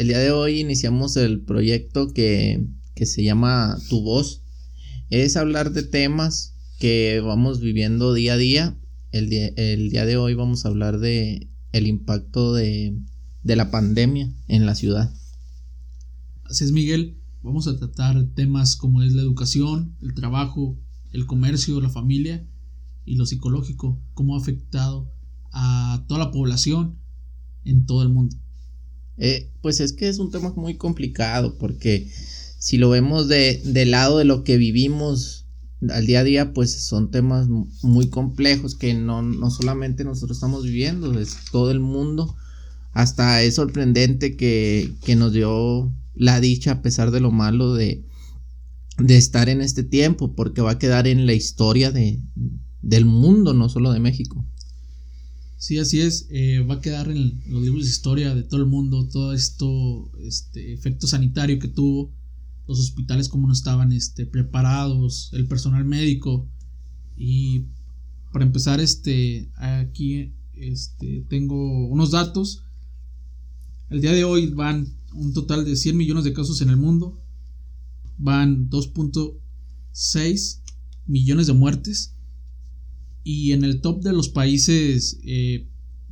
el 0.00 0.08
día 0.08 0.18
de 0.18 0.30
hoy 0.30 0.60
iniciamos 0.60 1.14
el 1.18 1.42
proyecto 1.42 2.14
que, 2.14 2.66
que 2.94 3.04
se 3.04 3.22
llama 3.22 3.76
Tu 3.90 4.00
Voz. 4.00 4.40
Es 5.10 5.36
hablar 5.36 5.72
de 5.72 5.82
temas 5.82 6.54
que 6.78 7.20
vamos 7.22 7.60
viviendo 7.60 8.14
día 8.14 8.32
a 8.32 8.36
día. 8.38 8.78
El 9.12 9.28
día, 9.28 9.48
el 9.56 9.90
día 9.90 10.06
de 10.06 10.16
hoy 10.16 10.32
vamos 10.32 10.64
a 10.64 10.70
hablar 10.70 11.00
de 11.00 11.50
el 11.72 11.86
impacto 11.86 12.54
de, 12.54 12.98
de 13.42 13.56
la 13.56 13.70
pandemia 13.70 14.32
en 14.48 14.64
la 14.64 14.74
ciudad. 14.74 15.12
Así 16.44 16.64
es, 16.64 16.72
Miguel. 16.72 17.18
Vamos 17.42 17.68
a 17.68 17.76
tratar 17.76 18.24
temas 18.34 18.76
como 18.76 19.02
es 19.02 19.12
la 19.12 19.20
educación, 19.20 19.98
el 20.00 20.14
trabajo, 20.14 20.78
el 21.12 21.26
comercio, 21.26 21.78
la 21.78 21.90
familia 21.90 22.48
y 23.04 23.16
lo 23.16 23.26
psicológico, 23.26 24.00
cómo 24.14 24.34
ha 24.34 24.40
afectado 24.40 25.12
a 25.52 26.06
toda 26.08 26.20
la 26.20 26.30
población 26.30 26.96
en 27.66 27.84
todo 27.84 28.02
el 28.02 28.08
mundo. 28.08 28.38
Eh, 29.22 29.50
pues 29.60 29.80
es 29.80 29.92
que 29.92 30.08
es 30.08 30.18
un 30.18 30.30
tema 30.30 30.50
muy 30.56 30.78
complicado 30.78 31.58
porque 31.58 32.10
si 32.58 32.78
lo 32.78 32.88
vemos 32.88 33.28
de, 33.28 33.60
del 33.66 33.90
lado 33.90 34.16
de 34.16 34.24
lo 34.24 34.44
que 34.44 34.56
vivimos 34.56 35.46
al 35.90 36.06
día 36.06 36.20
a 36.20 36.24
día, 36.24 36.52
pues 36.52 36.72
son 36.72 37.10
temas 37.10 37.48
muy 37.82 38.08
complejos 38.08 38.74
que 38.74 38.94
no, 38.94 39.22
no 39.22 39.50
solamente 39.50 40.04
nosotros 40.04 40.38
estamos 40.38 40.64
viviendo, 40.64 41.18
es 41.18 41.36
todo 41.52 41.70
el 41.70 41.80
mundo. 41.80 42.34
Hasta 42.92 43.42
es 43.42 43.54
sorprendente 43.54 44.36
que, 44.36 44.92
que 45.04 45.16
nos 45.16 45.32
dio 45.32 45.92
la 46.14 46.40
dicha 46.40 46.72
a 46.72 46.82
pesar 46.82 47.10
de 47.10 47.20
lo 47.20 47.30
malo 47.30 47.74
de, 47.74 48.04
de 48.98 49.16
estar 49.16 49.48
en 49.48 49.60
este 49.60 49.82
tiempo, 49.82 50.34
porque 50.34 50.60
va 50.60 50.72
a 50.72 50.78
quedar 50.78 51.06
en 51.06 51.26
la 51.26 51.32
historia 51.32 51.90
de, 51.92 52.20
del 52.82 53.04
mundo, 53.04 53.54
no 53.54 53.68
solo 53.68 53.92
de 53.92 54.00
México. 54.00 54.44
Sí, 55.60 55.76
así 55.76 56.00
es, 56.00 56.26
eh, 56.30 56.60
va 56.60 56.76
a 56.76 56.80
quedar 56.80 57.10
en 57.10 57.38
los 57.46 57.62
libros 57.62 57.84
de 57.84 57.90
historia 57.90 58.34
de 58.34 58.44
todo 58.44 58.60
el 58.60 58.66
mundo, 58.66 59.06
todo 59.08 59.34
esto, 59.34 60.10
este 60.18 60.72
efecto 60.72 61.06
sanitario 61.06 61.58
que 61.58 61.68
tuvo, 61.68 62.14
los 62.66 62.80
hospitales 62.80 63.28
como 63.28 63.46
no 63.46 63.52
estaban 63.52 63.92
este, 63.92 64.24
preparados, 64.24 65.28
el 65.34 65.46
personal 65.46 65.84
médico. 65.84 66.48
Y 67.14 67.66
para 68.32 68.46
empezar, 68.46 68.80
este, 68.80 69.50
aquí 69.56 70.32
este, 70.54 71.26
tengo 71.28 71.88
unos 71.88 72.12
datos. 72.12 72.64
El 73.90 74.00
día 74.00 74.12
de 74.12 74.24
hoy 74.24 74.46
van 74.46 74.88
un 75.12 75.34
total 75.34 75.66
de 75.66 75.76
100 75.76 75.94
millones 75.94 76.24
de 76.24 76.32
casos 76.32 76.62
en 76.62 76.70
el 76.70 76.78
mundo, 76.78 77.22
van 78.16 78.70
2.6 78.70 80.62
millones 81.04 81.48
de 81.48 81.52
muertes 81.52 82.16
y 83.32 83.52
en 83.52 83.62
el 83.62 83.80
top 83.80 84.02
de 84.02 84.12
los 84.12 84.28
países 84.28 85.20
eh, 85.22 85.68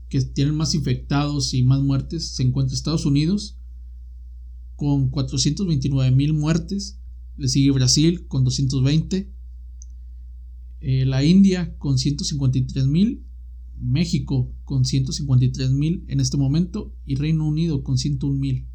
que 0.08 0.20
tienen 0.20 0.54
más 0.54 0.76
infectados 0.76 1.52
y 1.52 1.64
más 1.64 1.82
muertes 1.82 2.28
se 2.28 2.44
encuentra 2.44 2.76
Estados 2.76 3.06
Unidos 3.06 3.58
con 4.76 5.10
429 5.10 6.14
mil 6.14 6.32
muertes. 6.34 7.00
Le 7.36 7.48
sigue 7.48 7.72
Brasil 7.72 8.28
con 8.28 8.44
220. 8.44 9.32
Eh, 10.80 11.06
la 11.06 11.24
India 11.24 11.76
con 11.78 11.98
153 11.98 12.86
mil. 12.86 13.24
México 13.80 14.54
con 14.62 14.84
153 14.84 15.72
mil 15.72 16.04
en 16.06 16.20
este 16.20 16.36
momento. 16.36 16.94
Y 17.04 17.16
Reino 17.16 17.48
Unido 17.48 17.82
con 17.82 17.98
101 17.98 18.38
mil. 18.38 18.68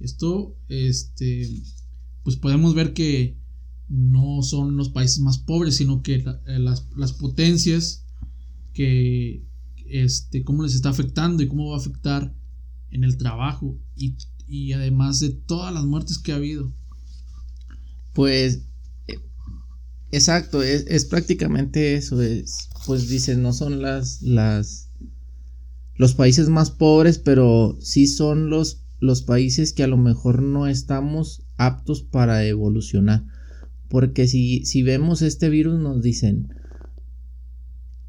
Esto, 0.00 0.56
este, 0.66 1.62
pues 2.24 2.34
podemos 2.34 2.74
ver 2.74 2.92
que 2.92 3.40
no 3.92 4.42
son 4.42 4.78
los 4.78 4.88
países 4.88 5.20
más 5.20 5.36
pobres, 5.36 5.76
sino 5.76 6.02
que 6.02 6.14
eh, 6.14 6.58
las, 6.58 7.12
potencias 7.12 8.06
que, 8.72 9.44
este, 9.86 10.44
cómo 10.44 10.62
les 10.62 10.74
está 10.74 10.88
afectando 10.88 11.42
y 11.42 11.48
cómo 11.48 11.68
va 11.68 11.76
a 11.76 11.80
afectar 11.80 12.34
en 12.90 13.04
el 13.04 13.18
trabajo 13.18 13.78
y, 13.94 14.72
además 14.72 15.20
de 15.20 15.30
todas 15.30 15.74
las 15.74 15.84
muertes 15.84 16.18
que 16.18 16.32
ha 16.32 16.36
habido. 16.36 16.72
Pues, 18.14 18.62
eh, 19.08 19.18
exacto, 20.10 20.62
es, 20.62 21.04
prácticamente 21.04 21.94
eso, 21.94 22.22
es, 22.22 22.70
pues 22.86 23.10
dicen, 23.10 23.42
no 23.42 23.52
son 23.52 23.82
las, 23.82 24.22
las, 24.22 24.88
los 25.96 26.14
países 26.14 26.48
más 26.48 26.70
pobres, 26.70 27.18
pero 27.18 27.76
sí 27.82 28.06
son 28.06 28.48
los, 28.48 28.84
los 29.00 29.20
países 29.20 29.74
que 29.74 29.82
a 29.82 29.88
lo 29.88 29.98
mejor 29.98 30.40
no 30.40 30.66
estamos 30.66 31.42
aptos 31.58 32.02
para 32.02 32.46
evolucionar. 32.46 33.26
Porque 33.92 34.26
si, 34.26 34.64
si 34.64 34.82
vemos 34.82 35.20
este 35.20 35.50
virus 35.50 35.78
nos 35.78 36.00
dicen, 36.00 36.48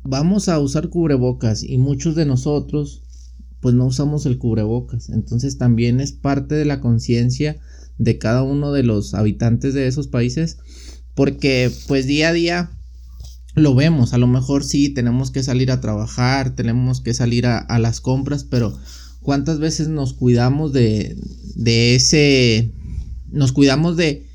vamos 0.01 0.47
a 0.47 0.57
usar 0.59 0.88
cubrebocas 0.88 1.61
y 1.61 1.77
muchos 1.77 2.16
de 2.16 2.25
nosotros 2.25 3.03
pues 3.59 3.75
no 3.75 3.88
usamos 3.88 4.25
el 4.25 4.38
cubrebocas. 4.38 5.09
Entonces 5.09 5.57
también 5.57 5.99
es 5.99 6.13
parte 6.13 6.55
de 6.55 6.63
la 6.63 6.79
conciencia 6.79 7.57
de 7.97 8.17
cada 8.17 8.44
uno 8.44 8.71
de 8.71 8.83
los 8.83 9.13
habitantes 9.13 9.73
de 9.73 9.88
esos 9.88 10.07
países 10.07 10.57
porque 11.16 11.69
pues 11.89 12.07
día 12.07 12.29
a 12.29 12.33
día 12.33 12.71
lo 13.53 13.75
vemos, 13.75 14.13
a 14.13 14.17
lo 14.17 14.27
mejor 14.27 14.63
sí 14.63 14.88
tenemos 14.88 15.31
que 15.31 15.44
salir 15.44 15.69
a 15.69 15.81
trabajar, 15.81 16.55
tenemos 16.55 17.01
que 17.01 17.13
salir 17.13 17.45
a, 17.45 17.77
las 17.77 18.00
compras, 18.00 18.45
pero 18.45 18.73
¿cuántas 19.21 19.59
veces 19.59 19.89
nos 19.89 20.13
cuidamos 20.13 20.71
de, 20.71 21.17
de 21.55 21.95
ese, 21.95 22.71
nos 23.33 23.51
cuidamos 23.51 23.97
de, 23.97 24.31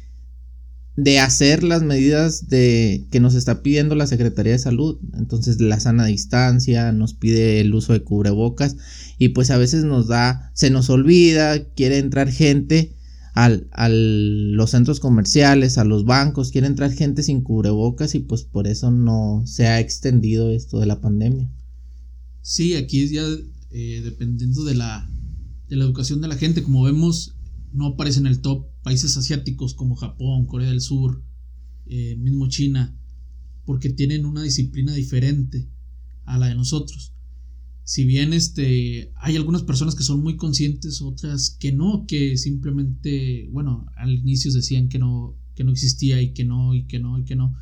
de 0.98 1.20
hacer 1.20 1.62
las 1.62 1.84
medidas 1.84 2.48
de 2.48 3.06
que 3.12 3.20
nos 3.20 3.36
está 3.36 3.62
pidiendo 3.62 3.94
la 3.94 4.08
Secretaría 4.08 4.54
de 4.54 4.58
Salud. 4.58 4.98
Entonces, 5.16 5.60
la 5.60 5.78
sana 5.78 6.06
distancia, 6.06 6.90
nos 6.90 7.14
pide 7.14 7.60
el 7.60 7.72
uso 7.72 7.92
de 7.92 8.02
cubrebocas 8.02 8.74
y 9.16 9.28
pues 9.28 9.52
a 9.52 9.58
veces 9.58 9.84
nos 9.84 10.08
da, 10.08 10.50
se 10.54 10.70
nos 10.70 10.90
olvida, 10.90 11.64
quiere 11.74 11.98
entrar 11.98 12.32
gente 12.32 12.96
al, 13.34 13.68
a 13.70 13.88
los 13.88 14.70
centros 14.72 14.98
comerciales, 14.98 15.78
a 15.78 15.84
los 15.84 16.04
bancos, 16.04 16.50
quiere 16.50 16.66
entrar 16.66 16.90
gente 16.90 17.22
sin 17.22 17.42
cubrebocas 17.42 18.16
y 18.16 18.18
pues 18.18 18.42
por 18.42 18.66
eso 18.66 18.90
no 18.90 19.44
se 19.46 19.68
ha 19.68 19.78
extendido 19.78 20.50
esto 20.50 20.80
de 20.80 20.86
la 20.86 21.00
pandemia. 21.00 21.48
Sí, 22.42 22.74
aquí 22.74 23.02
es 23.02 23.12
ya 23.12 23.22
eh, 23.70 24.00
dependiendo 24.02 24.64
de 24.64 24.74
la, 24.74 25.08
de 25.68 25.76
la 25.76 25.84
educación 25.84 26.20
de 26.20 26.26
la 26.26 26.36
gente, 26.36 26.64
como 26.64 26.82
vemos, 26.82 27.36
no 27.72 27.86
aparece 27.86 28.20
en 28.20 28.26
el 28.26 28.40
top 28.40 28.66
países 28.82 29.16
asiáticos 29.16 29.74
como 29.74 29.96
Japón, 29.96 30.46
Corea 30.46 30.68
del 30.68 30.80
Sur, 30.80 31.22
eh, 31.86 32.16
mismo 32.16 32.48
China, 32.48 32.96
porque 33.64 33.90
tienen 33.90 34.24
una 34.24 34.42
disciplina 34.42 34.94
diferente 34.94 35.68
a 36.24 36.38
la 36.38 36.48
de 36.48 36.54
nosotros. 36.54 37.14
Si 37.84 38.04
bien 38.04 38.34
este, 38.34 39.12
hay 39.16 39.36
algunas 39.36 39.62
personas 39.62 39.94
que 39.94 40.02
son 40.02 40.22
muy 40.22 40.36
conscientes, 40.36 41.00
otras 41.00 41.50
que 41.50 41.72
no, 41.72 42.04
que 42.06 42.36
simplemente, 42.36 43.48
bueno, 43.50 43.86
al 43.96 44.12
inicio 44.12 44.52
decían 44.52 44.88
que 44.88 44.98
no, 44.98 45.36
que 45.54 45.64
no 45.64 45.72
existía 45.72 46.20
y 46.20 46.34
que 46.34 46.44
no, 46.44 46.74
y 46.74 46.86
que 46.86 46.98
no, 46.98 47.18
y 47.18 47.24
que 47.24 47.34
no, 47.34 47.56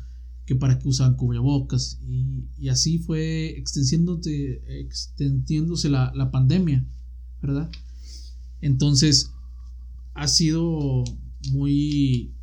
que 0.45 0.55
para 0.55 0.79
qué 0.79 0.87
usaban 0.87 1.15
cubrebocas. 1.15 1.99
Y, 2.05 2.45
y 2.57 2.69
así 2.69 2.99
fue 2.99 3.57
extendiéndose, 3.57 4.61
la, 5.89 6.11
la 6.13 6.29
pandemia, 6.29 6.85
¿verdad? 7.41 7.71
Entonces, 8.61 9.31
ha 10.17 10.27
sido 10.27 11.03
muy, 11.51 12.33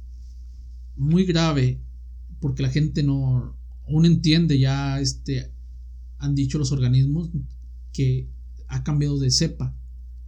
muy 0.97 1.25
grave 1.25 1.83
porque 2.41 2.63
la 2.63 2.71
gente 2.71 3.03
no 3.03 3.59
aún 3.89 4.07
entiende 4.07 4.59
ya 4.59 5.01
este 5.01 5.53
han 6.19 6.35
dicho 6.35 6.57
los 6.57 6.71
organismos 6.71 7.31
que 7.93 8.31
ha 8.69 8.85
cambiado 8.85 9.19
de 9.19 9.31
cepa 9.31 9.77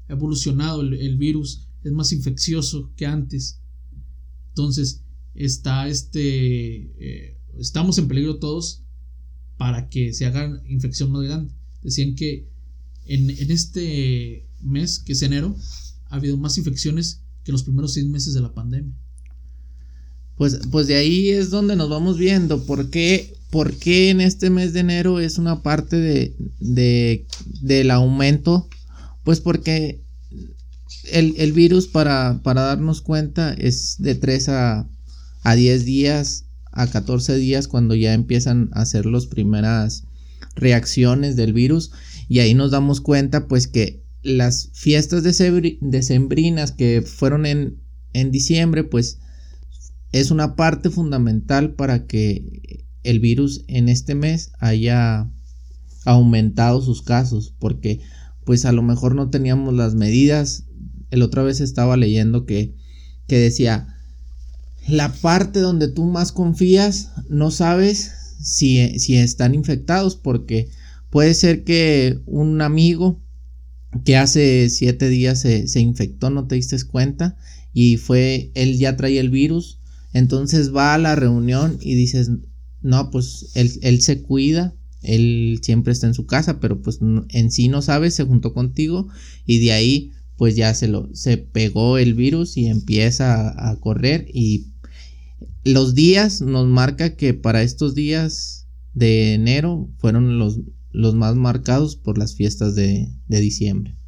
ha 0.09 0.13
evolucionado 0.13 0.81
el, 0.83 1.17
virus 1.17 1.69
es 1.85 1.93
más 1.93 2.13
infeccioso 2.13 2.93
que 2.97 3.07
antes. 3.07 3.61
Entonces 4.49 5.05
está 5.35 5.89
este 5.89 6.91
eh, 6.99 7.39
estamos 7.59 7.97
en 7.99 8.09
peligro 8.09 8.39
todos 8.39 8.83
para 9.57 9.89
que 9.89 10.13
se 10.13 10.27
haga 10.27 10.63
infección 10.69 11.13
más 11.13 11.23
grande. 11.23 11.55
Decían 11.83 12.17
que 12.17 12.49
en, 13.05 13.31
en 13.31 13.51
este 13.53 14.49
mes 14.61 14.99
que 14.99 15.13
es 15.13 15.23
enero 15.23 15.57
ha 16.11 16.17
habido 16.17 16.37
más 16.37 16.59
infecciones 16.59 17.23
que 17.47 17.53
los 17.53 17.63
primeros 17.63 17.95
seis 17.95 18.07
meses 18.07 18.35
de 18.35 18.41
la 18.41 18.53
pandemia. 18.53 18.93
Pues, 20.37 20.59
pues 20.73 20.89
de 20.89 20.97
ahí 20.97 21.31
es 21.31 21.49
donde 21.49 21.77
nos 21.77 21.89
vamos 21.89 22.19
viendo. 22.19 22.67
¿Por 22.67 22.91
qué, 22.91 23.31
en 24.11 24.21
este 24.21 24.51
mes 24.51 24.73
de 24.73 24.81
enero 24.81 25.21
es 25.21 25.39
una 25.39 25.63
parte 25.63 25.97
de, 25.97 26.35
de 26.59 27.25
del 27.63 27.93
aumento? 27.93 28.69
Pues 29.23 29.41
porque 29.41 30.03
el, 31.13 31.35
el 31.39 31.53
virus, 31.53 31.87
para, 31.87 32.41
para, 32.43 32.63
darnos 32.63 33.01
cuenta, 33.01 33.55
es 33.55 33.95
de 34.01 34.17
3 34.17 34.49
a, 34.49 34.89
a 35.43 35.55
10 35.55 35.85
días, 35.85 36.47
a 36.73 36.89
14 36.89 37.37
días, 37.37 37.69
cuando 37.69 37.95
ya 37.95 38.13
empiezan 38.13 38.71
a 38.73 38.83
hacer 38.83 39.07
las 39.07 39.27
primeras 39.27 40.03
reacciones 40.57 41.37
del 41.37 41.53
virus. 41.53 41.93
Y 42.29 42.41
ahí 42.41 42.55
nos 42.55 42.73
damos 42.73 43.01
cuenta, 43.01 43.47
pues, 43.47 43.69
que 43.69 44.03
las 44.27 44.71
fiestas 44.73 45.23
decembrinas 45.23 46.73
que 46.73 47.03
fueron 47.03 47.47
en, 47.47 47.81
en 48.13 48.31
diciembre, 48.31 48.85
pues 48.85 49.21
es 50.13 50.31
una 50.31 50.57
parte 50.57 50.91
fundamental 50.91 51.75
para 51.75 52.07
que 52.07 52.87
el 53.03 53.21
virus 53.21 53.65
en 53.69 53.89
este 53.89 54.15
mes 54.15 54.53
haya 54.59 55.31
aumentado 56.05 56.81
sus 56.83 57.03
casos, 57.03 57.55
porque 57.59 58.01
pues 58.45 58.65
a 58.65 58.73
lo 58.73 58.83
mejor 58.83 59.15
no 59.15 59.31
teníamos 59.31 59.75
las 59.75 59.95
medidas. 59.95 60.65
El 61.11 61.23
otra 61.23 61.43
vez 61.43 61.61
estaba 61.61 61.97
leyendo 61.97 62.47
que, 62.47 62.75
que 63.27 63.39
decía, 63.39 63.97
la 64.89 65.13
parte 65.13 65.61
donde 65.61 65.89
tú 65.89 66.05
más 66.05 66.33
confías 66.33 67.11
no 67.29 67.51
sabes 67.51 68.13
si, 68.41 68.99
si 68.99 69.17
están 69.17 69.55
infectados 69.55 70.17
porque 70.17 70.69
puede 71.11 71.35
ser 71.35 71.65
que 71.65 72.21
un 72.27 72.61
amigo 72.61 73.21
que 74.05 74.17
hace 74.17 74.69
siete 74.71 75.09
días 75.09 75.41
se, 75.41 75.69
se, 75.69 75.81
infectó, 75.81 76.31
no 76.31 76.47
te 76.47 76.57
diste 76.57 76.77
cuenta, 76.85 77.37
y 77.73 77.97
fue, 77.97 78.51
él 78.55 78.79
ya 78.79 78.97
traía 78.97 79.21
el 79.21 79.31
virus, 79.31 79.79
entonces 80.13 80.75
va 80.75 80.95
a 80.95 80.99
la 80.99 81.15
reunión 81.15 81.79
y 81.81 81.95
dices, 81.95 82.31
no, 82.83 83.11
pues 83.11 83.51
él, 83.55 83.71
él 83.83 84.01
se 84.01 84.23
cuida, 84.23 84.75
él 85.03 85.61
siempre 85.63 85.93
está 85.93 86.07
en 86.07 86.15
su 86.15 86.27
casa, 86.27 86.59
pero 86.59 86.81
pues 86.81 87.01
en 87.01 87.51
sí 87.51 87.69
no 87.69 87.83
sabe, 87.83 88.11
se 88.11 88.25
juntó 88.25 88.55
contigo 88.55 89.09
y 89.45 89.59
de 89.59 89.73
ahí 89.73 90.13
pues 90.37 90.57
ya 90.57 90.75
se 90.75 90.89
lo, 90.89 91.09
se 91.15 91.39
pegó 91.39 91.99
el 91.99 92.15
virus 92.15 92.57
y 92.57 92.67
empieza 92.67 93.49
a, 93.49 93.71
a 93.71 93.77
correr 93.77 94.27
y 94.33 94.73
los 95.65 95.95
días 95.95 96.41
nos 96.41 96.67
marca 96.67 97.17
que 97.17 97.35
para 97.35 97.63
estos 97.63 97.95
días 97.95 98.67
de 98.95 99.35
enero 99.35 99.91
fueron 99.99 100.39
los, 100.39 100.61
los 100.97 101.15
más 101.15 101.37
marcados 101.37 101.95
por 101.95 102.17
las 102.17 102.35
fiestas 102.35 102.75
de, 102.75 103.13
de, 103.29 103.41
diciembre. 103.41 103.99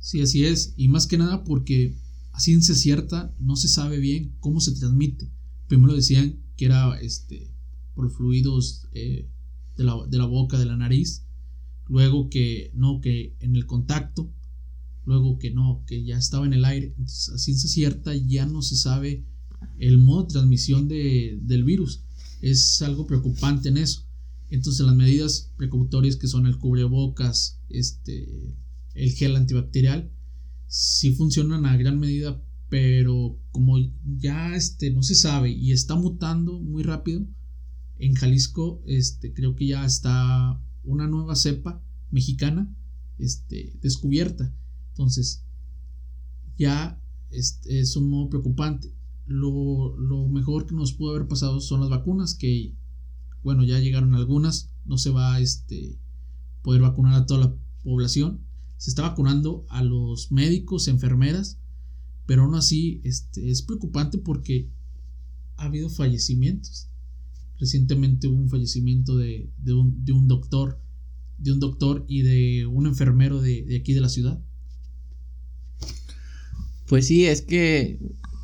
Sí, 0.00 0.20
así 0.20 0.44
es. 0.44 0.74
Y 0.76 0.88
más 0.88 1.06
que 1.06 1.16
nada 1.16 1.44
porque 1.44 1.96
a 2.32 2.40
ciencia 2.40 2.74
cierta 2.74 3.32
no 3.38 3.54
se 3.54 3.68
sabe 3.68 4.00
bien 4.00 4.34
cómo 4.40 4.60
se 4.60 4.72
transmite. 4.72 5.30
Primero 5.68 5.94
decían 5.94 6.42
que 6.56 6.64
era 6.64 6.98
este, 7.00 7.54
por 7.94 8.10
fluidos 8.10 8.88
eh, 8.94 9.28
de, 9.76 9.84
la, 9.84 9.94
de 10.08 10.18
la 10.18 10.24
boca, 10.24 10.58
de 10.58 10.66
la 10.66 10.76
nariz. 10.76 11.24
Luego 11.86 12.28
que 12.30 12.72
no, 12.74 13.00
que 13.00 13.36
en 13.38 13.54
el 13.54 13.66
contacto. 13.66 14.28
Luego 15.04 15.38
que 15.38 15.52
no, 15.52 15.84
que 15.86 16.02
ya 16.02 16.18
estaba 16.18 16.46
en 16.46 16.52
el 16.52 16.64
aire. 16.64 16.94
Entonces, 16.98 17.28
a 17.28 17.38
ciencia 17.38 17.70
cierta 17.70 18.16
ya 18.16 18.44
no 18.44 18.62
se 18.62 18.74
sabe 18.74 19.24
el 19.78 19.98
modo 19.98 20.24
de 20.24 20.30
transmisión 20.30 20.88
de, 20.88 21.38
del 21.42 21.62
virus. 21.62 22.02
Es 22.42 22.82
algo 22.82 23.06
preocupante 23.06 23.68
en 23.68 23.76
eso. 23.76 24.07
Entonces 24.50 24.86
las 24.86 24.96
medidas 24.96 25.52
precautorias 25.56 26.16
que 26.16 26.26
son 26.26 26.46
el 26.46 26.58
cubrebocas, 26.58 27.60
este, 27.68 28.56
el 28.94 29.12
gel 29.12 29.36
antibacterial, 29.36 30.10
sí 30.66 31.14
funcionan 31.14 31.66
a 31.66 31.76
gran 31.76 31.98
medida, 31.98 32.42
pero 32.68 33.38
como 33.50 33.78
ya 34.04 34.54
este, 34.54 34.90
no 34.90 35.02
se 35.02 35.14
sabe 35.14 35.50
y 35.50 35.72
está 35.72 35.96
mutando 35.96 36.60
muy 36.60 36.82
rápido, 36.82 37.26
en 37.98 38.14
Jalisco 38.14 38.82
este, 38.86 39.32
creo 39.32 39.56
que 39.56 39.66
ya 39.66 39.84
está 39.84 40.62
una 40.84 41.06
nueva 41.06 41.34
cepa 41.34 41.82
mexicana 42.10 42.74
este, 43.18 43.76
descubierta. 43.82 44.54
Entonces, 44.90 45.44
ya 46.56 47.02
este, 47.30 47.80
es 47.80 47.96
un 47.96 48.08
modo 48.08 48.28
preocupante 48.30 48.98
lo, 49.28 50.28
mejor 50.28 50.66
que 50.66 50.74
nos 50.74 50.92
pudo 50.92 51.14
haber 51.14 51.28
pasado 51.28 51.60
son 51.60 51.80
las 51.80 51.90
vacunas, 51.90 52.34
que 52.34 52.74
bueno, 53.48 53.64
ya 53.64 53.78
llegaron 53.78 54.14
algunas, 54.14 54.68
no 54.84 54.98
se 54.98 55.08
va 55.08 55.36
a 55.36 55.40
este, 55.40 55.98
poder 56.60 56.82
vacunar 56.82 57.14
a 57.14 57.24
toda 57.24 57.46
la 57.46 57.54
población. 57.82 58.44
Se 58.76 58.90
está 58.90 59.00
vacunando 59.00 59.64
a 59.70 59.82
los 59.82 60.30
médicos, 60.30 60.86
enfermeras, 60.86 61.58
pero 62.26 62.42
aún 62.42 62.56
así 62.56 63.00
este, 63.04 63.48
es 63.48 63.62
preocupante 63.62 64.18
porque 64.18 64.70
ha 65.56 65.64
habido 65.64 65.88
fallecimientos. 65.88 66.90
Recientemente 67.58 68.28
hubo 68.28 68.36
un 68.36 68.50
fallecimiento 68.50 69.16
de, 69.16 69.50
un, 69.68 70.04
de 70.04 70.12
un, 70.12 70.28
doctor, 70.28 70.78
de 71.38 71.52
un 71.52 71.58
doctor 71.58 72.04
y 72.06 72.20
de 72.20 72.66
un 72.66 72.86
enfermero 72.86 73.40
de, 73.40 73.62
de 73.62 73.78
aquí 73.78 73.94
de 73.94 74.02
la 74.02 74.10
ciudad. 74.10 74.38
Pues 76.86 77.06
sí, 77.06 77.24
es 77.24 77.40
que 77.40 77.98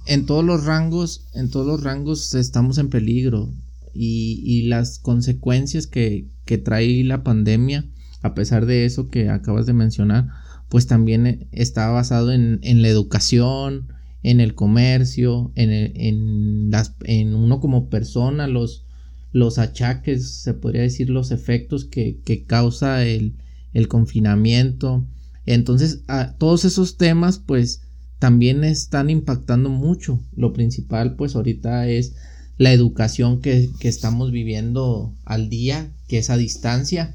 en 0.06 0.24
todos 0.24 0.46
los 0.46 0.64
rangos, 0.64 1.26
en 1.34 1.50
todos 1.50 1.66
los 1.66 1.82
rangos 1.82 2.32
estamos 2.32 2.78
en 2.78 2.88
peligro 2.88 3.52
y, 3.94 4.62
las 4.62 4.98
consecuencias 4.98 5.86
que, 5.86 6.28
que, 6.44 6.58
trae 6.58 7.04
la 7.04 7.22
pandemia, 7.22 7.86
a 8.22 8.34
pesar 8.34 8.66
de 8.66 8.84
eso 8.84 9.08
que 9.08 9.28
acabas 9.28 9.66
de 9.66 9.72
mencionar, 9.72 10.28
pues 10.68 10.86
también 10.86 11.48
está 11.52 11.88
basado 11.90 12.32
en, 12.32 12.58
en 12.62 12.82
la 12.82 12.88
educación, 12.88 13.88
en 14.22 14.40
el 14.40 14.54
comercio, 14.54 15.52
en, 15.54 15.70
en, 15.70 16.70
las, 16.70 16.94
en 17.04 17.34
uno 17.34 17.60
como 17.60 17.88
persona, 17.88 18.46
los, 18.46 18.86
los 19.32 19.58
achaques, 19.58 20.28
se 20.42 20.54
podría 20.54 20.82
decir 20.82 21.10
los 21.10 21.30
efectos 21.30 21.84
que, 21.84 22.20
que 22.24 22.44
causa 22.44 23.04
el, 23.04 23.36
el 23.72 23.88
confinamiento. 23.88 25.06
Entonces, 25.46 26.04
todos 26.38 26.64
esos 26.64 26.96
temas, 26.96 27.38
pues, 27.38 27.82
también 28.24 28.64
están 28.64 29.10
impactando 29.10 29.68
mucho. 29.68 30.18
Lo 30.34 30.54
principal 30.54 31.14
pues 31.14 31.36
ahorita 31.36 31.88
es 31.88 32.14
la 32.56 32.72
educación 32.72 33.40
que, 33.40 33.70
estamos 33.80 34.30
viviendo 34.30 35.14
al 35.24 35.48
día, 35.48 35.92
que 36.08 36.18
es 36.18 36.30
a 36.30 36.36
distancia. 36.36 37.14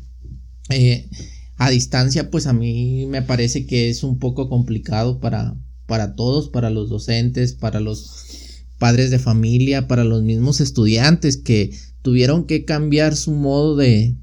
Eh, 0.69 1.09
a 1.57 1.69
distancia 1.69 2.29
pues 2.29 2.47
a 2.47 2.53
mí 2.53 3.05
me 3.07 3.21
parece 3.21 3.65
que 3.65 3.89
es 3.89 4.03
un 4.03 4.19
poco 4.19 4.49
complicado 4.49 5.19
para, 5.19 5.55
para 5.87 6.15
todos, 6.15 6.49
para 6.49 6.69
los 6.69 6.89
docentes, 6.89 7.53
para 7.53 7.79
los 7.79 8.63
padres 8.77 9.11
de 9.11 9.19
familia, 9.19 9.87
para 9.87 10.03
los 10.03 10.23
mismos 10.23 10.61
estudiantes 10.61 11.37
que 11.37 11.71
tuvieron 12.01 12.45
que 12.45 12.63
cambiar 12.63 13.15
su 13.15 13.31
modo 13.31 13.75
de, 13.75 14.15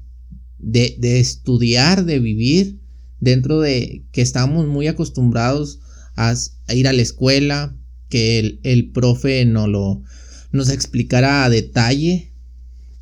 de, 0.57 0.95
de 0.99 1.19
estudiar, 1.19 2.05
de 2.05 2.19
vivir, 2.19 2.79
dentro 3.19 3.59
de 3.59 4.03
que 4.11 4.21
estamos 4.21 4.67
muy 4.67 4.87
acostumbrados 4.87 5.79
a, 6.15 6.33
ir 6.73 6.87
a 6.87 6.93
la 6.93 7.01
escuela, 7.01 7.75
que 8.09 8.39
el, 8.39 8.59
el 8.63 8.91
profe 8.91 9.45
no 9.45 9.67
lo, 9.67 10.01
nos 10.51 10.69
explicara 10.69 11.43
a 11.43 11.49
detalle 11.49 12.31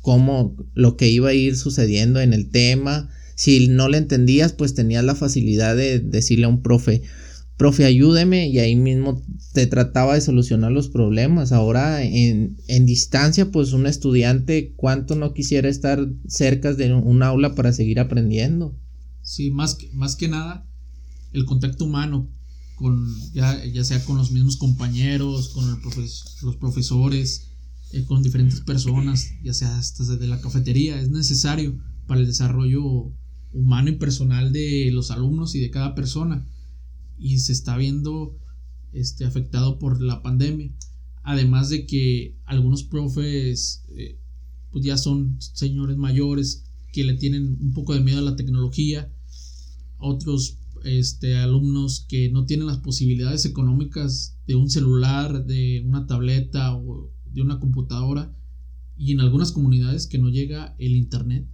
cómo 0.00 0.56
lo 0.74 0.96
que 0.96 1.08
iba 1.08 1.30
a 1.30 1.34
ir 1.34 1.56
sucediendo 1.56 2.20
en 2.20 2.32
el 2.32 2.50
tema. 2.50 3.10
Si 3.34 3.68
no 3.68 3.88
le 3.88 3.98
entendías, 3.98 4.52
pues 4.52 4.74
tenías 4.74 5.04
la 5.04 5.14
facilidad 5.14 5.76
de 5.76 5.98
decirle 5.98 6.46
a 6.46 6.48
un 6.48 6.62
profe, 6.62 7.02
profe, 7.56 7.84
ayúdeme, 7.84 8.48
y 8.48 8.58
ahí 8.58 8.76
mismo 8.76 9.22
te 9.52 9.66
trataba 9.66 10.14
de 10.14 10.20
solucionar 10.20 10.72
los 10.72 10.88
problemas. 10.88 11.52
Ahora 11.52 12.02
en, 12.02 12.56
en 12.68 12.86
distancia, 12.86 13.50
pues 13.50 13.72
un 13.72 13.86
estudiante, 13.86 14.74
¿cuánto 14.76 15.16
no 15.16 15.34
quisiera 15.34 15.68
estar 15.68 16.06
cerca 16.28 16.72
de 16.72 16.92
un 16.94 17.22
aula 17.22 17.54
para 17.54 17.72
seguir 17.72 17.98
aprendiendo? 17.98 18.78
Sí, 19.22 19.50
más 19.50 19.76
más 19.92 20.14
que 20.14 20.28
nada, 20.28 20.66
el 21.32 21.44
contacto 21.46 21.84
humano, 21.84 22.30
con 22.76 23.08
ya, 23.32 23.64
ya 23.64 23.84
sea 23.84 24.04
con 24.04 24.16
los 24.16 24.30
mismos 24.30 24.56
compañeros, 24.56 25.48
con 25.48 25.80
los 26.42 26.56
profesores, 26.56 27.48
eh, 27.92 28.04
con 28.04 28.22
diferentes 28.22 28.60
personas, 28.60 29.30
ya 29.42 29.54
sea 29.54 29.76
desde 29.76 30.26
la 30.26 30.40
cafetería, 30.40 31.00
es 31.00 31.10
necesario 31.10 31.78
para 32.06 32.20
el 32.20 32.26
desarrollo 32.26 33.12
humano 33.52 33.88
y 33.88 33.96
personal 33.96 34.52
de 34.52 34.90
los 34.92 35.10
alumnos 35.10 35.54
y 35.54 35.60
de 35.60 35.70
cada 35.70 35.94
persona. 35.94 36.46
Y 37.18 37.38
se 37.38 37.52
está 37.52 37.76
viendo 37.76 38.38
este, 38.92 39.24
afectado 39.24 39.78
por 39.78 40.02
la 40.02 40.22
pandemia. 40.22 40.70
Además 41.22 41.70
de 41.70 41.86
que 41.86 42.36
algunos 42.44 42.84
profes 42.84 43.84
eh, 43.96 44.18
pues 44.70 44.84
ya 44.84 44.98
son 44.98 45.38
señores 45.40 45.96
mayores 45.96 46.64
que 46.92 47.04
le 47.04 47.14
tienen 47.14 47.58
un 47.60 47.72
poco 47.72 47.94
de 47.94 48.00
miedo 48.00 48.18
a 48.18 48.22
la 48.30 48.36
tecnología. 48.36 49.10
Otros 49.98 50.58
este, 50.84 51.36
alumnos 51.36 52.06
que 52.08 52.30
no 52.30 52.46
tienen 52.46 52.66
las 52.66 52.78
posibilidades 52.78 53.44
económicas 53.44 54.38
de 54.46 54.54
un 54.54 54.70
celular, 54.70 55.44
de 55.46 55.82
una 55.86 56.06
tableta 56.06 56.74
o 56.74 57.12
de 57.32 57.42
una 57.42 57.60
computadora 57.60 58.34
y 58.96 59.12
en 59.12 59.20
algunas 59.20 59.52
comunidades 59.52 60.06
que 60.06 60.18
no 60.18 60.28
llega 60.28 60.74
el 60.78 60.96
internet. 60.96 61.46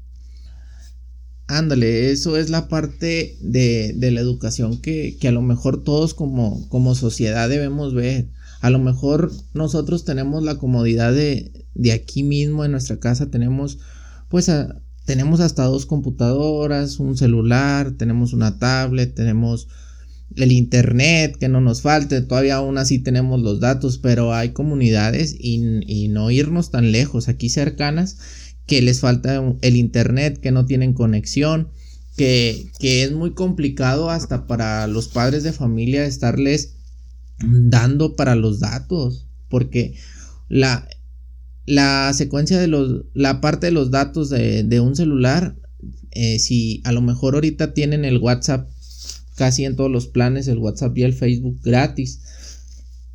Ándale, 1.48 2.10
eso 2.10 2.36
es 2.36 2.50
la 2.50 2.68
parte 2.68 3.36
de, 3.40 3.92
de 3.96 4.10
la 4.10 4.20
educación 4.20 4.80
que, 4.80 5.18
que, 5.20 5.28
a 5.28 5.32
lo 5.32 5.42
mejor 5.42 5.82
todos 5.82 6.14
como, 6.14 6.68
como 6.68 6.94
sociedad 6.94 7.48
debemos 7.48 7.94
ver. 7.94 8.30
A 8.60 8.70
lo 8.70 8.78
mejor 8.78 9.32
nosotros 9.54 10.04
tenemos 10.04 10.44
la 10.44 10.56
comodidad 10.56 11.12
de, 11.12 11.66
de 11.74 11.92
aquí 11.92 12.22
mismo 12.22 12.64
en 12.64 12.70
nuestra 12.70 13.00
casa, 13.00 13.30
tenemos 13.30 13.78
pues 14.28 14.48
a, 14.48 14.80
tenemos 15.04 15.40
hasta 15.40 15.64
dos 15.64 15.86
computadoras, 15.86 17.00
un 17.00 17.16
celular, 17.16 17.92
tenemos 17.92 18.32
una 18.32 18.58
tablet, 18.58 19.14
tenemos 19.14 19.68
el 20.36 20.52
internet 20.52 21.36
que 21.38 21.48
no 21.48 21.60
nos 21.60 21.82
falte, 21.82 22.22
todavía 22.22 22.56
aún 22.56 22.78
así 22.78 22.98
tenemos 22.98 23.40
los 23.40 23.60
datos, 23.60 23.98
pero 23.98 24.32
hay 24.32 24.50
comunidades 24.50 25.34
y, 25.38 26.08
no 26.08 26.30
irnos 26.30 26.70
tan 26.70 26.92
lejos, 26.92 27.28
aquí 27.28 27.48
cercanas, 27.48 28.18
que 28.66 28.80
les 28.80 29.00
falta 29.00 29.42
el 29.60 29.76
internet, 29.76 30.38
que 30.40 30.52
no 30.52 30.66
tienen 30.66 30.94
conexión, 30.94 31.68
que, 32.16 32.70
que 32.78 33.02
es 33.02 33.12
muy 33.12 33.32
complicado 33.32 34.10
hasta 34.10 34.46
para 34.46 34.86
los 34.86 35.08
padres 35.08 35.42
de 35.42 35.52
familia 35.52 36.04
estarles 36.04 36.74
dando 37.40 38.14
para 38.14 38.36
los 38.36 38.60
datos, 38.60 39.26
porque 39.48 39.94
la, 40.48 40.86
la 41.66 42.12
secuencia 42.12 42.58
de 42.58 42.66
los, 42.66 43.04
la 43.14 43.40
parte 43.40 43.66
de 43.66 43.72
los 43.72 43.90
datos 43.90 44.30
de, 44.30 44.64
de 44.64 44.80
un 44.80 44.96
celular, 44.96 45.56
eh, 46.10 46.38
si 46.38 46.80
a 46.84 46.92
lo 46.92 47.00
mejor 47.00 47.34
ahorita 47.34 47.74
tienen 47.74 48.04
el 48.04 48.18
WhatsApp 48.18 48.68
casi 49.36 49.64
en 49.64 49.76
todos 49.76 49.90
los 49.90 50.06
planes 50.06 50.46
el 50.48 50.58
WhatsApp 50.58 50.96
y 50.98 51.02
el 51.02 51.14
Facebook 51.14 51.60
gratis. 51.62 52.20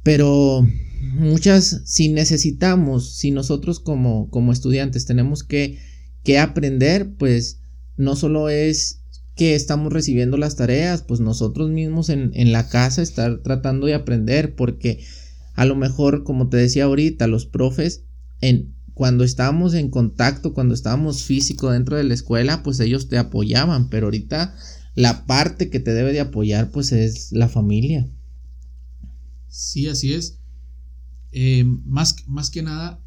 Pero 0.04 0.68
muchas, 1.14 1.82
si 1.86 2.10
necesitamos, 2.10 3.16
si 3.16 3.32
nosotros 3.32 3.80
como, 3.80 4.30
como 4.30 4.52
estudiantes 4.52 5.06
tenemos 5.06 5.44
que, 5.44 5.80
que 6.24 6.40
aprender, 6.40 7.14
pues 7.18 7.60
no 7.98 8.16
solo 8.16 8.50
es 8.50 9.02
que 9.36 9.54
estamos 9.54 9.94
recibiendo 9.94 10.38
las 10.38 10.56
tareas, 10.56 11.04
pues 11.04 11.20
nosotros 11.20 11.70
mismos 11.70 12.10
en, 12.10 12.32
en, 12.34 12.52
la 12.52 12.68
casa 12.70 13.04
estar 13.04 13.44
tratando 13.44 13.86
de 13.86 13.94
aprender, 13.94 14.56
porque 14.56 15.04
a 15.54 15.66
lo 15.66 15.76
mejor, 15.76 16.24
como 16.24 16.50
te 16.50 16.58
decía 16.58 16.86
ahorita, 16.86 17.28
los 17.28 17.46
profes, 17.46 18.04
en, 18.42 18.76
cuando 18.94 19.24
estábamos 19.24 19.74
en 19.74 19.90
contacto, 19.90 20.54
cuando 20.54 20.74
estábamos 20.74 21.24
físico 21.24 21.72
dentro 21.72 21.98
de 21.98 22.04
la 22.04 22.14
escuela, 22.14 22.64
pues 22.64 22.80
ellos 22.80 23.10
te 23.10 23.18
apoyaban, 23.18 23.90
pero 23.90 24.08
ahorita 24.08 24.56
la 24.96 25.26
parte 25.26 25.70
que 25.70 25.80
te 25.80 25.94
debe 25.94 26.14
de 26.14 26.20
apoyar, 26.20 26.72
pues 26.72 26.92
es 26.92 27.32
la 27.32 27.48
familia. 27.48 28.10
Sí, 29.48 29.88
así 29.88 30.14
es. 30.14 30.40
Eh, 31.32 31.64
más, 31.64 32.16
más 32.28 32.50
que 32.50 32.64
nada, 32.64 33.04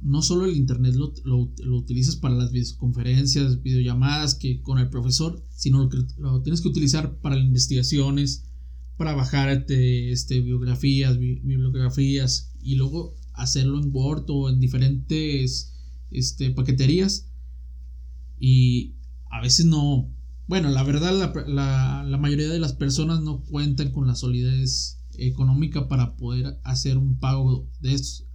no 0.00 0.22
solo 0.22 0.44
el 0.44 0.56
internet 0.56 0.94
lo, 0.94 1.14
lo, 1.24 1.76
utilizas 1.76 2.16
para 2.16 2.34
las 2.34 2.50
videoconferencias, 2.50 3.62
videollamadas 3.62 4.34
que 4.34 4.60
con 4.60 4.78
el 4.78 4.90
profesor, 4.90 5.46
sino 5.50 5.88
lo 6.18 6.42
tienes 6.42 6.60
que 6.60 6.68
utilizar 6.68 7.18
para 7.20 7.36
las 7.36 7.46
investigaciones, 7.46 8.44
para 8.96 9.14
bajarte 9.14 10.12
este, 10.12 10.40
biografías, 10.40 11.18
bibliografías 11.18 12.52
y 12.60 12.74
luego 12.74 13.14
hacerlo 13.34 13.78
en 13.80 13.90
Word 13.92 14.24
o 14.28 14.48
en 14.48 14.60
diferentes 14.60 15.74
este, 16.10 16.50
paqueterías. 16.50 17.30
Y 18.38 18.94
a 19.30 19.40
veces 19.40 19.66
no. 19.66 20.10
Bueno, 20.46 20.68
la 20.70 20.82
verdad, 20.82 21.12
la, 21.18 21.32
la, 21.46 22.04
la 22.04 22.18
mayoría 22.18 22.48
de 22.48 22.58
las 22.58 22.74
personas 22.74 23.20
no 23.20 23.42
cuentan 23.44 23.92
con 23.92 24.06
la 24.06 24.14
solidez 24.14 25.00
económica 25.18 25.88
para 25.88 26.16
poder 26.16 26.58
hacer 26.64 26.98
un 26.98 27.18
pago 27.18 27.68
de 27.80 27.94
estos. 27.94 28.26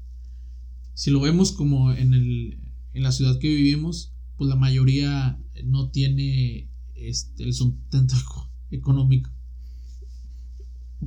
Si 0.94 1.12
lo 1.12 1.22
vemos 1.22 1.52
como 1.52 1.94
en, 1.94 2.14
el, 2.14 2.60
en 2.94 3.04
la 3.04 3.12
ciudad 3.12 3.40
que 3.40 3.48
vivimos, 3.48 4.14
pues 4.38 4.50
la 4.50 4.56
mayoría 4.56 5.40
no 5.64 5.92
tiene 5.92 6.70
este, 6.96 7.44
el 7.44 7.54
sustento 7.54 8.16
económico. 8.72 9.32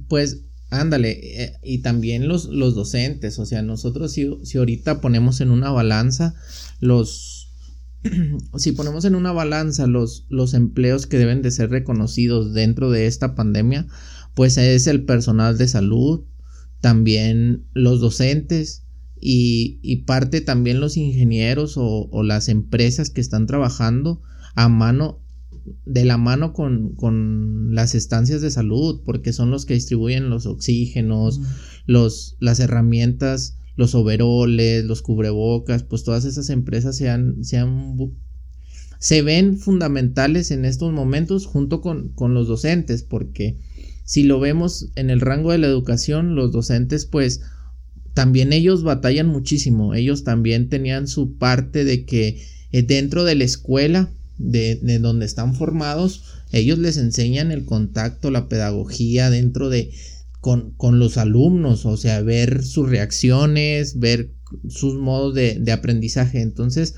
Pues 0.08 0.44
ándale, 0.72 1.42
eh, 1.44 1.52
y 1.62 1.78
también 1.78 2.28
los, 2.28 2.46
los 2.46 2.74
docentes, 2.74 3.38
o 3.38 3.46
sea, 3.46 3.62
nosotros 3.62 4.12
si, 4.12 4.28
si 4.42 4.58
ahorita 4.58 5.00
ponemos 5.00 5.40
en 5.40 5.50
una 5.50 5.70
balanza 5.70 6.34
los, 6.80 7.52
si 8.56 8.72
ponemos 8.72 9.04
en 9.04 9.14
una 9.14 9.32
balanza 9.32 9.86
los, 9.86 10.26
los 10.28 10.54
empleos 10.54 11.06
que 11.06 11.18
deben 11.18 11.42
de 11.42 11.50
ser 11.50 11.70
reconocidos 11.70 12.54
dentro 12.54 12.90
de 12.90 13.06
esta 13.06 13.34
pandemia, 13.34 13.86
pues 14.34 14.56
es 14.56 14.86
el 14.86 15.04
personal 15.04 15.58
de 15.58 15.68
salud, 15.68 16.24
también 16.80 17.64
los 17.74 18.00
docentes 18.00 18.84
y, 19.20 20.04
parte 20.04 20.40
también 20.40 20.80
los 20.80 20.96
ingenieros 20.96 21.74
o, 21.76 22.22
las 22.24 22.48
empresas 22.48 23.10
que 23.10 23.20
están 23.20 23.46
trabajando 23.46 24.20
a 24.56 24.68
mano, 24.68 25.21
de 25.84 26.04
la 26.04 26.18
mano 26.18 26.52
con, 26.52 27.74
las 27.74 27.94
estancias 27.94 28.40
de 28.40 28.50
salud, 28.50 29.02
porque 29.04 29.32
son 29.32 29.50
los 29.50 29.64
que 29.64 29.74
distribuyen 29.74 30.30
los 30.30 30.46
oxígenos, 30.46 31.40
los, 31.86 32.36
las 32.40 32.60
herramientas, 32.60 33.58
los 33.76 33.94
overoles, 33.94 34.84
los 34.84 35.02
cubrebocas, 35.02 35.82
pues 35.82 36.04
todas 36.04 36.24
esas 36.24 36.50
empresas 36.50 36.96
se 36.96 37.08
han, 37.08 37.42
se 37.44 37.64
se 38.98 39.22
ven 39.22 39.58
fundamentales 39.58 40.50
en 40.50 40.64
estos 40.64 40.92
momentos 40.92 41.46
junto 41.46 41.80
con, 41.80 42.10
con 42.10 42.34
los 42.34 42.46
docentes, 42.46 43.02
porque 43.02 43.58
si 44.04 44.22
lo 44.22 44.38
vemos 44.38 44.90
en 44.94 45.10
el 45.10 45.20
rango 45.20 45.52
de 45.52 45.58
la 45.58 45.66
educación, 45.66 46.34
los 46.34 46.52
docentes 46.52 47.06
pues 47.06 47.40
también 48.14 48.52
ellos 48.52 48.82
batallan 48.82 49.26
muchísimo, 49.26 49.94
ellos 49.94 50.24
también 50.24 50.68
tenían 50.68 51.08
su 51.08 51.36
parte 51.36 51.84
de 51.84 52.04
que 52.04 52.42
eh, 52.72 52.82
dentro 52.82 53.24
de 53.24 53.34
la 53.34 53.44
escuela, 53.44 54.12
de, 54.38 54.98
donde 54.98 55.26
están 55.26 55.54
formados, 55.54 56.24
ellos 56.52 56.78
les 56.78 56.96
enseñan 56.96 57.50
el 57.50 57.64
contacto, 57.64 58.30
la 58.30 58.48
pedagogía 58.48 59.30
dentro 59.30 59.68
de 59.68 59.92
con, 60.40 60.72
con 60.72 60.98
los 60.98 61.18
alumnos, 61.18 61.86
o 61.86 61.96
sea, 61.96 62.20
ver 62.20 62.64
sus 62.64 62.88
reacciones, 62.88 63.98
ver 63.98 64.32
sus 64.68 64.94
modos 64.94 65.34
de, 65.34 65.58
de 65.60 65.72
aprendizaje. 65.72 66.40
Entonces, 66.40 66.94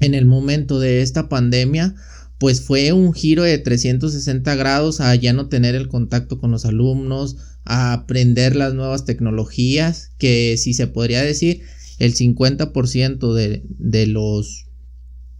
en 0.00 0.14
el 0.14 0.24
momento 0.24 0.80
de 0.80 1.02
esta 1.02 1.28
pandemia, 1.28 1.94
pues 2.38 2.62
fue 2.62 2.92
un 2.92 3.12
giro 3.12 3.42
de 3.42 3.58
360 3.58 4.54
grados 4.54 5.00
a 5.00 5.14
ya 5.14 5.32
no 5.32 5.48
tener 5.48 5.74
el 5.74 5.88
contacto 5.88 6.40
con 6.40 6.50
los 6.50 6.64
alumnos, 6.64 7.36
a 7.64 7.92
aprender 7.92 8.56
las 8.56 8.74
nuevas 8.74 9.04
tecnologías, 9.04 10.10
que 10.18 10.56
si 10.58 10.74
se 10.74 10.86
podría 10.86 11.22
decir, 11.22 11.62
el 11.98 12.14
50% 12.14 13.32
de, 13.32 13.62
de, 13.78 14.06
los, 14.06 14.66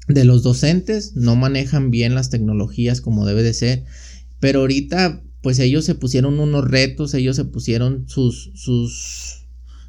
de 0.08 0.24
los 0.24 0.42
docentes 0.42 1.14
no 1.14 1.36
manejan 1.36 1.90
bien 1.90 2.14
las 2.14 2.30
tecnologías 2.30 3.00
como 3.00 3.26
debe 3.26 3.42
de 3.42 3.54
ser, 3.54 3.84
pero 4.40 4.60
ahorita 4.60 5.22
pues 5.40 5.58
ellos 5.58 5.84
se 5.84 5.94
pusieron 5.94 6.40
unos 6.40 6.64
retos, 6.68 7.12
ellos 7.12 7.36
se 7.36 7.44
pusieron 7.44 8.08
sus, 8.08 8.50
sus, 8.54 9.44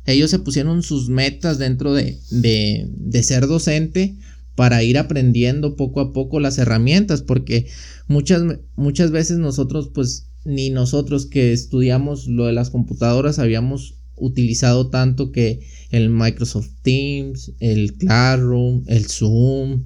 ellos 0.05 0.29
se 0.29 0.39
pusieron 0.39 0.83
sus 0.83 1.07
metas 1.07 1.57
dentro 1.57 1.93
de, 1.93 2.19
de, 2.29 2.89
de 2.89 3.23
ser 3.23 3.47
docente 3.47 4.17
para 4.55 4.83
ir 4.83 4.97
aprendiendo 4.97 5.75
poco 5.75 6.01
a 6.01 6.11
poco 6.11 6.39
las 6.39 6.57
herramientas, 6.57 7.21
porque 7.21 7.67
muchas, 8.07 8.43
muchas 8.75 9.11
veces 9.11 9.37
nosotros, 9.37 9.91
pues, 9.93 10.27
ni 10.43 10.69
nosotros 10.69 11.25
que 11.25 11.53
estudiamos 11.53 12.27
lo 12.27 12.45
de 12.45 12.53
las 12.53 12.69
computadoras 12.69 13.39
habíamos 13.39 13.95
utilizado 14.17 14.89
tanto 14.89 15.31
que 15.31 15.61
el 15.89 16.09
Microsoft 16.09 16.69
Teams, 16.81 17.53
el 17.59 17.95
Classroom, 17.95 18.83
el 18.87 19.05
Zoom, 19.05 19.83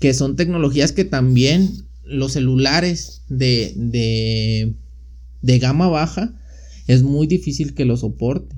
que 0.00 0.14
son 0.14 0.36
tecnologías 0.36 0.92
que 0.92 1.04
también 1.04 1.86
los 2.04 2.32
celulares 2.32 3.22
de, 3.28 3.72
de, 3.76 4.74
de 5.42 5.58
gama 5.58 5.88
baja 5.88 6.34
es 6.86 7.02
muy 7.02 7.26
difícil 7.26 7.74
que 7.74 7.84
lo 7.84 7.96
soporten 7.96 8.56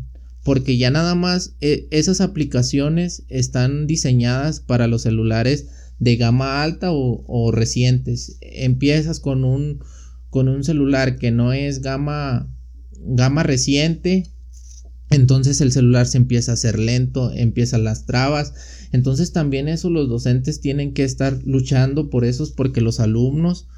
porque 0.49 0.79
ya 0.79 0.91
nada 0.91 1.15
más 1.15 1.57
eh, 1.61 1.89
esas 1.91 2.23
aplicaciones 2.23 3.25
están 3.29 3.87
diseñadas 3.87 4.61
para 4.61 4.87
los 4.87 5.03
celulares 5.03 5.67
de 5.99 6.17
gama 6.17 6.63
alta 6.63 6.89
o, 6.91 7.53
recientes. 7.53 8.39
Empiezas 8.41 9.21
con 9.21 9.45
un, 9.45 9.81
con 10.31 10.49
un 10.49 10.65
celular 10.65 11.17
que 11.17 11.33
no 11.33 11.53
es 11.53 11.83
gama, 11.83 12.51
gama 12.99 13.43
reciente, 13.43 14.31
entonces 15.11 15.61
el 15.61 15.73
celular 15.73 16.07
se 16.07 16.19
empieza 16.19 16.53
a 16.53 16.55
hacer 16.55 16.79
lento, 16.79 17.33
empiezan 17.33 17.85
las 17.85 18.07
trabas. 18.07 18.55
Entonces 18.93 19.33
también 19.33 19.69
eso 19.69 19.91
los 19.91 20.09
docentes 20.09 20.61
tienen 20.61 20.93
que 20.93 21.05
estar 21.05 21.39
luchando 21.45 22.11
por 22.11 22.25
eso, 22.25 22.47
porque 22.57 22.81
los 22.81 23.01
alumnos 23.01 23.69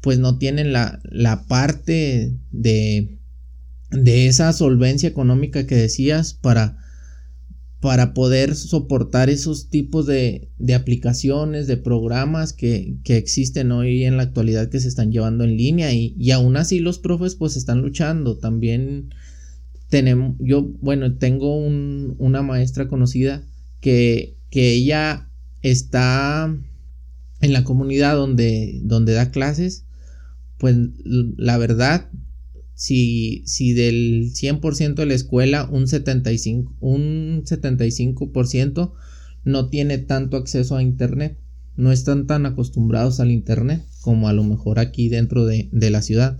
pues 0.00 0.18
no 0.18 0.38
tienen 0.38 0.72
la, 0.72 1.00
la 1.04 1.46
parte 1.46 2.36
de 2.52 3.16
de 3.90 4.26
esa 4.26 4.52
solvencia 4.52 5.08
económica 5.08 5.66
que 5.66 5.76
decías 5.76 6.34
para, 6.34 6.78
para 7.80 8.14
poder 8.14 8.54
soportar 8.54 9.30
esos 9.30 9.68
tipos 9.68 10.06
de, 10.06 10.50
de 10.58 10.74
aplicaciones, 10.74 11.66
de 11.66 11.76
programas 11.76 12.52
que, 12.52 12.96
que, 13.04 13.16
existen 13.16 13.72
hoy 13.72 14.04
en 14.04 14.16
la 14.16 14.24
actualidad 14.24 14.70
que 14.70 14.80
se 14.80 14.88
están 14.88 15.12
llevando 15.12 15.44
en 15.44 15.56
línea 15.56 15.92
y, 15.92 16.14
y 16.18 16.30
aún 16.32 16.56
así 16.56 16.80
los 16.80 16.98
profes 16.98 17.36
pues 17.36 17.56
están 17.56 17.80
luchando. 17.82 18.38
También 18.38 19.10
tenemos, 19.88 20.36
yo, 20.38 20.62
bueno, 20.80 21.16
tengo 21.16 21.56
un, 21.56 22.14
una 22.18 22.42
maestra 22.42 22.88
conocida 22.88 23.42
que, 23.80 24.36
que 24.50 24.72
ella 24.72 25.28
está 25.62 26.54
en 27.40 27.52
la 27.52 27.64
comunidad 27.64 28.16
donde, 28.16 28.80
donde 28.82 29.12
da 29.12 29.30
clases, 29.30 29.84
pues 30.58 30.76
la 31.04 31.58
verdad 31.58 32.08
si, 32.76 33.42
si 33.46 33.72
del 33.72 34.32
100% 34.34 34.94
de 34.94 35.06
la 35.06 35.14
escuela 35.14 35.68
un 35.70 35.86
75%, 35.86 36.76
un 36.80 37.42
75% 37.44 38.92
no 39.44 39.68
tiene 39.70 39.98
tanto 39.98 40.36
acceso 40.36 40.76
a 40.76 40.82
Internet. 40.82 41.38
No 41.76 41.90
están 41.90 42.26
tan 42.26 42.46
acostumbrados 42.46 43.18
al 43.20 43.30
Internet 43.30 43.82
como 44.02 44.28
a 44.28 44.32
lo 44.32 44.44
mejor 44.44 44.78
aquí 44.78 45.08
dentro 45.08 45.46
de, 45.46 45.68
de 45.72 45.90
la 45.90 46.02
ciudad. 46.02 46.38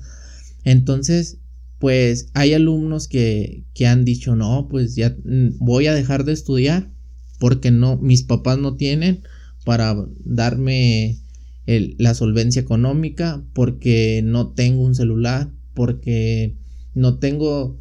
Entonces, 0.64 1.38
pues 1.78 2.30
hay 2.34 2.54
alumnos 2.54 3.08
que, 3.08 3.64
que, 3.74 3.86
han 3.86 4.04
dicho, 4.04 4.34
no, 4.34 4.68
pues 4.70 4.94
ya 4.94 5.16
voy 5.58 5.86
a 5.86 5.94
dejar 5.94 6.24
de 6.24 6.32
estudiar 6.32 6.90
porque 7.38 7.70
no, 7.70 7.96
mis 7.98 8.22
papás 8.22 8.58
no 8.58 8.76
tienen 8.76 9.22
para 9.64 9.96
darme 10.24 11.18
la 11.66 12.14
solvencia 12.14 12.62
económica, 12.62 13.42
porque 13.52 14.22
no 14.24 14.52
tengo 14.52 14.84
un 14.84 14.94
celular, 14.94 15.50
porque 15.74 16.54
no 16.94 17.18
tengo 17.18 17.80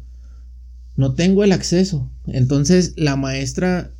no 0.96 1.14
tengo 1.14 1.44
el 1.44 1.52
acceso. 1.52 2.10
Entonces 2.26 2.94
la 2.96 3.16
maestra, 3.16 3.92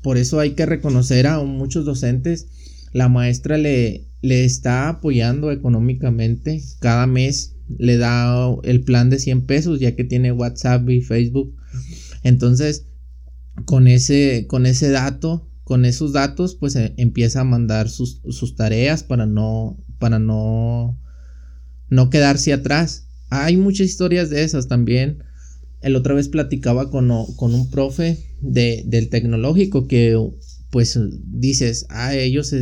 por 0.00 0.16
eso 0.16 0.40
hay 0.40 0.52
que 0.52 0.64
reconocer 0.64 1.26
a 1.26 1.42
muchos 1.42 1.84
docentes, 1.84 2.46
la 2.92 3.08
maestra 3.08 3.58
le, 3.58 4.06
le 4.22 4.44
está 4.44 4.88
apoyando 4.88 5.50
económicamente 5.50 6.62
cada 6.78 7.06
mes 7.06 7.53
le 7.78 7.96
da 7.96 8.54
el 8.62 8.82
plan 8.82 9.10
de 9.10 9.18
100 9.18 9.46
pesos 9.46 9.80
ya 9.80 9.96
que 9.96 10.04
tiene 10.04 10.32
WhatsApp 10.32 10.88
y 10.88 11.00
Facebook. 11.00 11.54
Entonces, 12.22 12.86
con 13.64 13.86
ese, 13.86 14.46
con 14.48 14.66
ese 14.66 14.90
dato, 14.90 15.48
con 15.64 15.84
esos 15.84 16.12
datos, 16.12 16.56
pues 16.56 16.76
eh, 16.76 16.94
empieza 16.96 17.40
a 17.40 17.44
mandar 17.44 17.88
sus, 17.88 18.20
sus, 18.28 18.54
tareas 18.56 19.02
para 19.02 19.26
no, 19.26 19.78
para 19.98 20.18
no, 20.18 21.00
no 21.88 22.10
quedarse 22.10 22.52
atrás. 22.52 23.08
Hay 23.30 23.56
muchas 23.56 23.86
historias 23.86 24.30
de 24.30 24.44
esas 24.44 24.68
también. 24.68 25.22
El 25.80 25.96
otra 25.96 26.14
vez 26.14 26.28
platicaba 26.28 26.90
con, 26.90 27.10
con 27.36 27.54
un 27.54 27.70
profe 27.70 28.18
de, 28.40 28.84
del 28.86 29.08
tecnológico 29.08 29.86
que 29.86 30.18
pues 30.70 30.98
dices, 31.26 31.86
ah, 31.88 32.14
ellos 32.14 32.54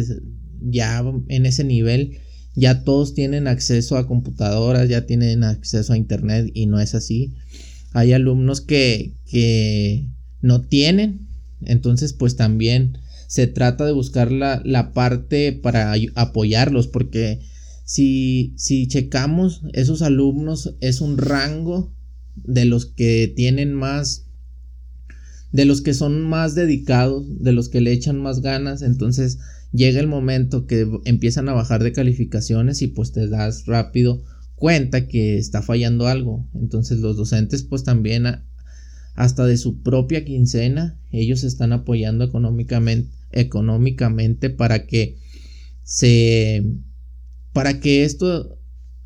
ya 0.60 1.02
en 1.28 1.46
ese 1.46 1.64
nivel 1.64 2.18
ya 2.54 2.84
todos 2.84 3.14
tienen 3.14 3.48
acceso 3.48 3.96
a 3.96 4.06
computadoras, 4.06 4.88
ya 4.88 5.06
tienen 5.06 5.44
acceso 5.44 5.92
a 5.92 5.96
internet 5.96 6.50
y 6.54 6.66
no 6.66 6.80
es 6.80 6.94
así. 6.94 7.34
Hay 7.92 8.12
alumnos 8.12 8.60
que, 8.60 9.14
que 9.26 10.08
no 10.40 10.62
tienen, 10.62 11.28
entonces 11.62 12.12
pues 12.12 12.36
también 12.36 12.98
se 13.26 13.46
trata 13.46 13.86
de 13.86 13.92
buscar 13.92 14.30
la, 14.30 14.92
parte 14.92 15.52
para 15.52 15.94
apoyarlos 16.14 16.86
porque 16.86 17.40
si, 17.84 18.52
si 18.56 18.88
checamos 18.88 19.62
esos 19.72 20.02
alumnos 20.02 20.74
es 20.80 21.00
un 21.00 21.16
rango 21.16 21.94
de 22.34 22.66
los 22.66 22.86
que 22.86 23.32
tienen 23.34 23.72
más 23.72 24.26
de 25.52 25.64
los 25.66 25.82
que 25.82 25.92
son 25.94 26.22
más 26.22 26.54
dedicados, 26.54 27.24
de 27.42 27.52
los 27.52 27.68
que 27.68 27.80
le 27.80 27.92
echan 27.92 28.20
más 28.20 28.40
ganas, 28.40 28.82
entonces 28.82 29.38
llega 29.72 30.00
el 30.00 30.06
momento 30.06 30.66
que 30.66 30.86
empiezan 31.04 31.48
a 31.48 31.54
bajar 31.54 31.82
de 31.82 31.92
calificaciones 31.92 32.82
y 32.82 32.88
pues 32.88 33.12
te 33.12 33.28
das 33.28 33.66
rápido 33.66 34.22
cuenta 34.54 35.08
que 35.08 35.38
está 35.38 35.62
fallando 35.62 36.06
algo. 36.06 36.46
Entonces 36.54 36.98
los 37.00 37.16
docentes 37.16 37.62
pues 37.62 37.82
también 37.84 38.26
hasta 39.14 39.44
de 39.44 39.56
su 39.56 39.82
propia 39.82 40.24
quincena 40.24 40.98
ellos 41.10 41.44
están 41.44 41.72
apoyando 41.72 42.24
económicamente 42.24 43.10
económicamente 43.32 44.50
para 44.50 44.86
que 44.86 45.18
se 45.82 46.64
para 47.52 47.80
que 47.80 48.04
esto 48.04 48.58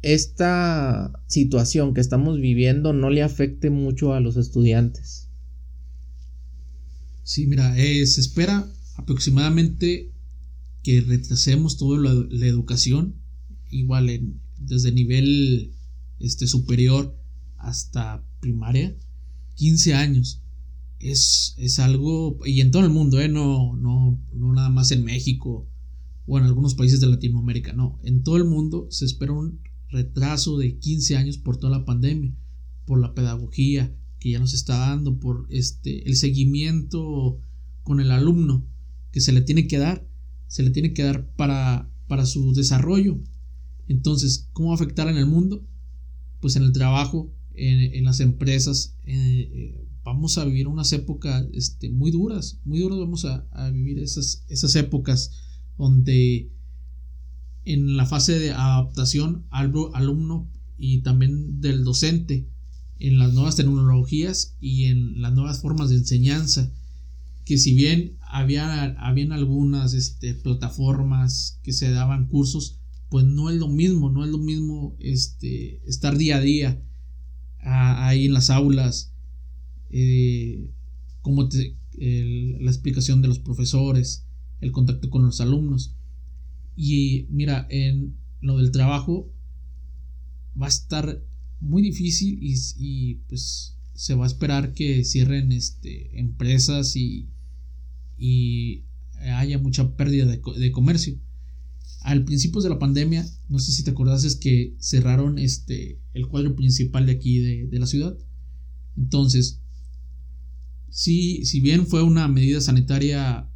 esta 0.02 1.12
situación 1.26 1.94
que 1.94 2.00
estamos 2.00 2.40
viviendo 2.40 2.92
no 2.92 3.10
le 3.10 3.22
afecte 3.22 3.70
mucho 3.70 4.12
a 4.12 4.20
los 4.20 4.36
estudiantes. 4.36 5.28
Sí, 7.24 7.46
mira, 7.46 7.76
eh, 7.76 8.06
se 8.06 8.20
espera 8.20 8.68
aproximadamente 8.96 10.12
que 10.86 11.00
retrasemos 11.00 11.78
toda 11.78 11.98
la, 11.98 12.46
educación, 12.46 13.16
igual 13.72 14.08
en, 14.08 14.40
desde 14.56 14.92
nivel 14.92 15.74
este, 16.20 16.46
superior 16.46 17.12
hasta 17.56 18.24
primaria, 18.38 18.96
15 19.56 19.94
años. 19.94 20.44
Es, 21.00 21.56
es, 21.58 21.80
algo, 21.80 22.38
y 22.46 22.60
en 22.60 22.70
todo 22.70 22.84
el 22.84 22.92
mundo, 22.92 23.20
¿eh? 23.20 23.28
no, 23.28 23.74
no, 23.74 24.16
no 24.32 24.52
nada 24.52 24.70
más 24.70 24.92
en 24.92 25.02
México 25.02 25.68
o 26.24 26.38
en 26.38 26.44
algunos 26.44 26.76
países 26.76 27.00
de 27.00 27.08
Latinoamérica, 27.08 27.72
no, 27.72 27.98
en 28.04 28.22
todo 28.22 28.36
el 28.36 28.44
mundo 28.44 28.86
se 28.88 29.06
espera 29.06 29.32
un 29.32 29.58
retraso 29.88 30.56
de 30.56 30.78
15 30.78 31.16
años 31.16 31.36
por 31.36 31.56
toda 31.56 31.76
la 31.76 31.84
pandemia, 31.84 32.32
por 32.84 33.00
la 33.00 33.12
pedagogía 33.12 33.92
que 34.20 34.30
ya 34.30 34.38
nos 34.38 34.54
está 34.54 34.78
dando, 34.78 35.18
por 35.18 35.48
este, 35.50 36.08
el 36.08 36.14
seguimiento 36.14 37.40
con 37.82 37.98
el 37.98 38.12
alumno 38.12 38.64
que 39.10 39.20
se 39.20 39.32
le 39.32 39.40
tiene 39.40 39.66
que 39.66 39.78
dar 39.78 40.06
se 40.48 40.62
le 40.62 40.70
tiene 40.70 40.92
que 40.92 41.02
dar 41.02 41.26
para, 41.34 41.90
para 42.08 42.26
su 42.26 42.52
desarrollo. 42.52 43.18
Entonces, 43.88 44.48
¿cómo 44.52 44.72
afectar 44.72 45.08
en 45.08 45.16
el 45.16 45.26
mundo? 45.26 45.64
Pues 46.40 46.56
en 46.56 46.62
el 46.62 46.72
trabajo, 46.72 47.32
en, 47.54 48.04
las 48.04 48.20
empresas. 48.20 48.96
Eh, 49.04 49.14
eh, 49.14 49.86
vamos 50.06 50.38
a 50.38 50.44
vivir 50.44 50.68
unas 50.68 50.92
épocas 50.92 51.46
este, 51.52 51.90
muy 51.90 52.12
duras, 52.12 52.60
muy 52.64 52.78
duras 52.78 52.98
vamos 53.00 53.24
a, 53.24 53.44
vivir 53.70 53.98
esas, 53.98 54.44
esas 54.48 54.76
épocas 54.76 55.32
donde 55.76 56.52
en 57.64 57.96
la 57.96 58.06
fase 58.06 58.38
de 58.38 58.52
adaptación 58.52 59.46
al 59.50 59.72
alumno 59.94 60.48
y 60.78 61.02
también 61.02 61.60
del 61.60 61.82
docente 61.82 62.48
en 63.00 63.18
las 63.18 63.34
nuevas 63.34 63.56
tecnologías 63.56 64.56
y 64.60 64.84
en 64.84 65.20
las 65.20 65.32
nuevas 65.34 65.60
formas 65.60 65.90
de 65.90 65.96
enseñanza 65.96 66.72
que 67.44 67.58
si 67.58 67.74
bien 67.74 68.15
había, 68.36 68.84
habían 68.98 69.32
algunas 69.32 69.94
este, 69.94 70.34
plataformas 70.34 71.58
que 71.62 71.72
se 71.72 71.90
daban 71.90 72.28
cursos, 72.28 72.78
pues 73.08 73.24
no 73.24 73.48
es 73.48 73.56
lo 73.56 73.68
mismo, 73.68 74.10
no 74.10 74.24
es 74.24 74.30
lo 74.30 74.36
mismo 74.36 74.94
este, 74.98 75.80
estar 75.88 76.18
día 76.18 76.36
a 76.36 76.40
día 76.40 76.82
ahí 77.60 78.26
en 78.26 78.34
las 78.34 78.50
aulas, 78.50 79.14
eh, 79.88 80.70
como 81.22 81.44
la 81.44 82.70
explicación 82.70 83.22
de 83.22 83.28
los 83.28 83.38
profesores, 83.38 84.26
el 84.60 84.70
contacto 84.70 85.08
con 85.08 85.24
los 85.24 85.40
alumnos. 85.40 85.96
Y 86.76 87.26
mira, 87.30 87.66
en 87.70 88.18
lo 88.42 88.58
del 88.58 88.70
trabajo 88.70 89.32
va 90.60 90.66
a 90.66 90.68
estar 90.68 91.24
muy 91.60 91.80
difícil 91.80 92.38
y, 92.42 92.54
y 92.76 93.14
pues 93.28 93.78
se 93.94 94.14
va 94.14 94.24
a 94.24 94.28
esperar 94.28 94.74
que 94.74 95.04
cierren 95.04 95.52
este, 95.52 96.20
empresas 96.20 96.96
y, 96.96 97.30
y 98.16 98.84
haya 99.18 99.58
mucha 99.58 99.96
pérdida 99.96 100.26
de, 100.26 100.72
comercio. 100.72 101.18
Al 102.02 102.24
principio 102.24 102.60
de 102.60 102.68
la 102.68 102.78
pandemia, 102.78 103.26
no 103.48 103.58
sé 103.58 103.72
si 103.72 103.82
te 103.82 103.90
acordás, 103.90 104.24
es 104.24 104.36
que 104.36 104.76
cerraron 104.78 105.38
este, 105.38 106.00
el 106.14 106.28
cuadro 106.28 106.54
principal 106.54 107.06
de 107.06 107.12
aquí 107.12 107.38
de, 107.38 107.78
la 107.78 107.86
ciudad. 107.86 108.16
Entonces, 108.96 109.60
si, 110.88 111.44
si 111.44 111.60
bien 111.60 111.86
fue 111.86 112.02
una 112.02 112.28
medida 112.28 112.60
sanitaria 112.60 113.50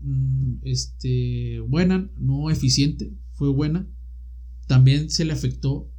mm, 0.00 0.58
este, 0.62 1.60
buena, 1.60 2.10
no 2.16 2.50
eficiente, 2.50 3.12
fue 3.32 3.48
buena, 3.48 3.88
también 4.66 5.10
se 5.10 5.24
le 5.24 5.32
afectó 5.32 5.90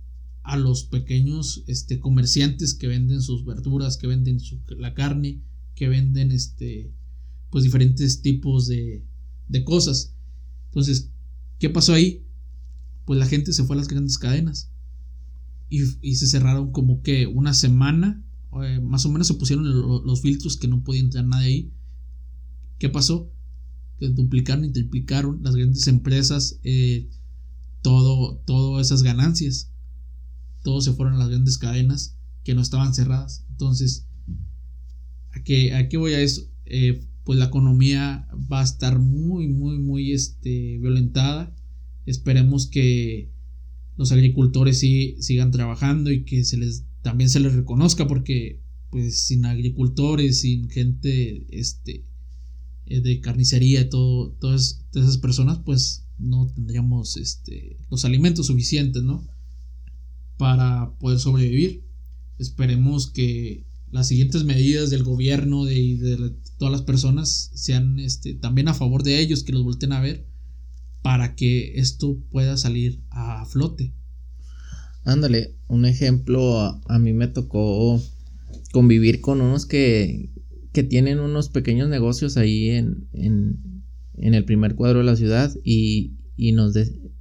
a 0.44 0.58
los 0.58 0.84
pequeños 0.84 1.64
este, 1.68 2.00
comerciantes 2.00 2.74
que 2.74 2.88
venden 2.88 3.22
sus 3.22 3.46
verduras, 3.46 3.98
que 3.98 4.08
venden 4.08 4.40
la 4.78 4.94
carne, 4.94 5.42
que 5.76 5.90
venden 5.90 6.32
este, 6.32 6.94
pues 7.56 7.64
diferentes 7.64 8.22
tipos 8.22 8.68
de, 8.68 9.08
de 9.48 9.64
cosas. 9.64 10.14
Entonces, 10.66 11.14
¿qué 11.58 11.70
pasó 11.70 11.94
ahí? 11.94 12.28
Pues 13.06 13.18
la 13.18 13.26
gente 13.26 13.54
se 13.54 13.64
fue 13.64 13.78
a 13.78 13.80
las 13.80 13.88
grandes 13.88 14.18
cadenas 14.18 14.74
y, 15.70 16.16
se 16.16 16.28
cerraron 16.28 16.74
como 16.74 17.02
que 17.02 17.28
una 17.28 17.54
semana, 17.54 18.22
eh, 18.62 18.82
más 18.82 19.06
o 19.06 19.10
menos 19.10 19.28
se 19.28 19.36
pusieron 19.36 19.64
los 19.64 20.22
filtros 20.22 20.58
que 20.58 20.68
no 20.68 20.84
podía 20.84 21.00
entrar 21.00 21.26
nadie 21.26 21.48
ahí. 21.48 21.74
¿Qué 22.78 22.90
pasó? 22.90 23.32
Que 24.02 24.10
duplicaron 24.10 24.66
y 24.66 24.74
triplicaron 24.74 25.42
las 25.42 25.56
grandes 25.56 25.88
empresas 25.88 26.60
eh, 26.66 27.08
todo, 27.82 28.36
todas 28.40 28.88
esas 28.88 29.02
ganancias. 29.02 29.72
Todos 30.62 30.84
se 30.84 30.92
fueron 30.92 31.14
a 31.14 31.20
las 31.20 31.30
grandes 31.30 31.58
cadenas 31.58 32.18
que 32.44 32.54
no 32.54 32.62
estaban 32.62 32.94
cerradas. 32.94 33.46
Entonces, 33.50 34.08
¿a 35.32 35.42
qué, 35.42 35.74
a 35.74 35.88
qué 35.88 35.96
voy 35.96 36.16
a 36.16 36.20
eso? 36.20 36.42
Eh, 36.66 37.08
pues 37.26 37.40
la 37.40 37.46
economía 37.46 38.30
va 38.52 38.62
a 38.62 38.64
estar 38.64 39.00
muy, 39.00 39.48
muy, 39.48 39.80
muy 39.80 40.14
este, 40.14 40.78
violentada. 40.78 41.54
Esperemos 42.06 42.68
que 42.68 43.32
los 43.98 44.12
agricultores 44.12 44.80
sí, 44.80 45.18
sigan 45.20 45.52
trabajando 45.52 46.12
y 46.12 46.24
que 46.24 46.46
se 46.46 46.58
les, 46.58 46.86
también 47.02 47.30
se 47.30 47.40
les 47.40 47.54
reconozca 47.54 48.08
porque 48.08 48.62
pues 48.92 49.26
sin 49.26 49.46
agricultores, 49.46 50.42
sin 50.42 50.70
gente 50.70 51.48
este, 51.50 52.06
eh, 52.86 53.02
de 53.02 53.20
carnicería, 53.20 53.90
todo, 53.90 54.32
todas, 54.34 54.86
esas 54.94 55.18
personas, 55.18 55.60
pues 55.66 56.06
no 56.20 56.48
tendríamos 56.54 57.18
este, 57.18 57.78
los 57.90 58.06
alimentos 58.06 58.48
suficientes, 58.48 59.02
¿no? 59.04 59.26
Para 60.38 60.96
poder 61.00 61.18
sobrevivir. 61.20 61.84
Esperemos 62.38 63.10
que 63.10 63.66
las 63.96 64.10
siguientes 64.10 64.44
medidas 64.44 64.90
del 64.90 65.04
gobierno 65.04 65.72
y 65.72 65.96
de, 65.96 66.34
todas 66.58 66.72
las 66.72 66.82
personas 66.82 67.50
sean 67.54 67.98
este, 67.98 68.34
también 68.34 68.68
a 68.68 68.74
favor 68.74 69.04
de 69.04 69.22
ellos, 69.22 69.44
que 69.44 69.54
los 69.54 69.64
volten 69.64 69.94
a 69.94 70.02
ver 70.02 70.26
para 71.02 71.36
que 71.36 71.80
esto 71.80 72.20
pueda 72.30 72.58
salir 72.58 73.00
a 73.10 73.46
flote. 73.46 73.94
Ándale, 75.06 75.56
un 75.70 75.86
ejemplo, 75.86 76.60
a, 76.60 77.00
mí 77.00 77.14
me 77.14 77.28
tocó 77.28 78.02
convivir 78.74 79.22
con 79.22 79.40
unos 79.40 79.66
que, 79.66 80.30
que 80.74 80.84
tienen 80.84 81.20
unos 81.20 81.48
pequeños 81.48 81.88
negocios 81.88 82.36
ahí 82.36 82.72
en, 82.72 83.08
en, 83.14 83.84
en, 84.18 84.34
el 84.34 84.44
primer 84.44 84.76
cuadro 84.76 85.00
de 85.00 85.06
la 85.06 85.16
ciudad 85.16 85.56
y, 85.64 86.16
y 86.36 86.52
nos 86.52 86.76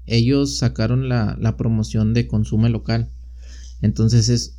ellos 0.07 0.59
sacaron 0.59 1.09
la, 1.09 1.37
la 1.41 1.57
promoción 1.57 2.15
de 2.15 2.27
consumo 2.27 2.69
local. 2.69 3.13
Entonces 3.85 4.31
es, 4.31 4.57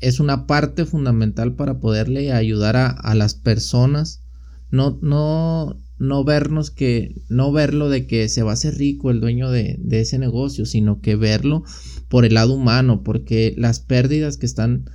es 0.00 0.18
una 0.18 0.48
parte 0.48 0.84
fundamental 0.84 1.54
para 1.54 1.78
poderle 1.78 2.32
ayudar 2.32 2.74
a, 2.76 3.14
las 3.14 3.34
personas 3.34 4.24
no, 4.72 4.98
no, 5.00 5.80
no 6.00 6.24
vernos 6.24 6.72
que, 6.72 7.22
no 7.28 7.52
verlo 7.52 7.88
de 7.88 8.08
que 8.08 8.28
se 8.28 8.42
va 8.42 8.50
a 8.50 8.54
hacer 8.54 8.76
rico 8.76 9.12
el 9.12 9.20
dueño 9.20 9.48
de, 9.48 9.76
de 9.78 10.00
ese 10.00 10.18
negocio, 10.18 10.66
sino 10.66 11.00
que 11.00 11.14
verlo 11.14 11.62
por 12.08 12.24
el 12.24 12.34
lado 12.34 12.54
humano, 12.54 13.04
porque 13.04 13.54
las 13.56 13.78
pérdidas 13.78 14.38
que 14.38 14.46
están 14.46 14.86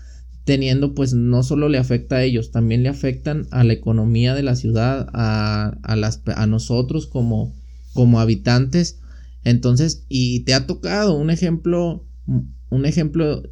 teniendo 0.44 0.94
pues 0.94 1.14
no 1.14 1.42
solo 1.42 1.70
le 1.70 1.78
afecta 1.78 2.18
a 2.18 2.24
ellos, 2.24 2.52
también 2.52 2.84
le 2.84 2.90
afectan 2.90 3.48
a 3.52 3.64
la 3.64 3.72
economía 3.72 4.36
de 4.36 4.44
la 4.44 4.58
ciudad, 4.58 5.08
a, 5.14 5.78
a, 5.84 5.96
las, 5.96 6.22
a 6.36 6.48
nosotros 6.48 7.08
como, 7.08 7.56
como 7.94 8.20
habitantes. 8.20 9.00
Entonces, 9.46 10.04
y 10.10 10.42
te 10.42 10.54
ha 10.54 10.68
tocado 10.68 11.16
un 11.16 11.30
ejemplo, 11.30 12.06
un 12.26 12.86
ejemplo, 12.86 13.44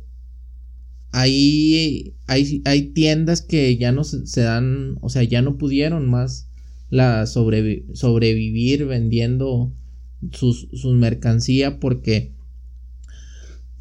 ahí 1.12 2.16
hay, 2.28 2.62
hay 2.66 2.94
tiendas 2.94 3.42
que 3.42 3.78
ya 3.78 3.92
no 3.92 4.04
se, 4.04 4.42
dan, 4.42 4.98
o 5.02 5.10
sea, 5.10 5.24
ya 5.24 5.42
no 5.42 5.58
pudieron 5.58 6.10
más 6.10 6.50
la 6.90 7.26
sobrevivir 7.26 8.86
vendiendo 8.86 9.74
sus, 10.32 10.68
sus 10.74 10.96
mercancía 10.96 11.80
porque 11.80 12.34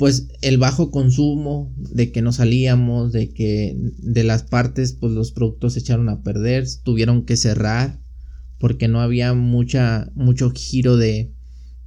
pues 0.00 0.29
el 0.40 0.57
bajo 0.57 0.90
consumo, 0.90 1.74
de 1.76 2.11
que 2.11 2.22
no 2.22 2.33
salíamos, 2.33 3.12
de 3.12 3.35
que 3.35 3.76
de 3.76 4.24
las 4.24 4.44
partes 4.44 4.94
pues 4.94 5.12
los 5.12 5.31
productos 5.31 5.74
se 5.74 5.81
echaron 5.81 6.09
a 6.09 6.22
perder, 6.22 6.64
tuvieron 6.83 7.26
que 7.26 7.37
cerrar 7.37 8.00
porque 8.59 8.88
no 8.88 9.03
había 9.03 9.35
mucha 9.35 10.11
mucho 10.14 10.53
giro 10.53 10.96
de, 10.96 11.35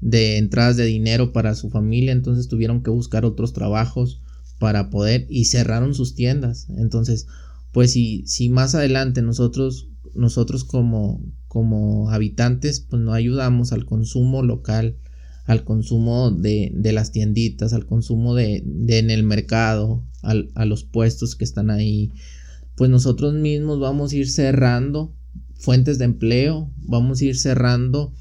de 0.04 0.38
entradas 0.38 0.76
de 0.76 0.86
dinero 0.86 1.32
para 1.32 1.56
su 1.56 1.70
familia, 1.70 2.12
entonces 2.12 2.50
tuvieron 2.50 2.84
que 2.84 2.90
buscar 2.90 3.24
otros 3.24 3.54
trabajos 3.54 4.22
para 4.60 4.90
poder 4.90 5.26
y 5.30 5.46
cerraron 5.46 5.96
sus 5.96 6.14
tiendas. 6.14 6.68
Entonces, 6.78 7.28
pues 7.72 7.94
si, 7.94 8.24
si 8.28 8.50
más 8.50 8.76
adelante 8.76 9.22
nosotros 9.22 9.88
nosotros 10.14 10.64
como 10.64 11.24
como 11.48 12.12
habitantes 12.12 12.82
pues 12.82 13.02
no 13.02 13.14
ayudamos 13.14 13.72
al 13.72 13.86
consumo 13.86 14.44
local 14.44 14.98
al 15.46 15.64
consumo 15.64 16.32
de, 16.32 16.72
de 16.74 16.94
las 16.94 17.12
tienditas, 17.12 17.74
al 17.74 17.86
consumo 17.86 18.36
de, 18.36 18.64
de 18.66 19.00
en 19.00 19.12
el 19.12 19.24
mercado, 19.24 20.04
al, 20.22 20.52
a 20.56 20.66
los 20.66 20.84
puestos 20.84 21.36
que 21.36 21.44
están 21.44 21.70
ahí, 21.70 22.14
pues 22.76 22.90
nosotros 22.90 23.34
mismos 23.34 23.80
vamos 23.80 24.14
a 24.14 24.16
ir 24.16 24.30
cerrando 24.30 25.14
fuentes 25.56 25.98
de 25.98 26.06
empleo, 26.06 26.72
vamos 26.78 27.20
a 27.20 27.26
ir 27.26 27.38
cerrando 27.38 28.14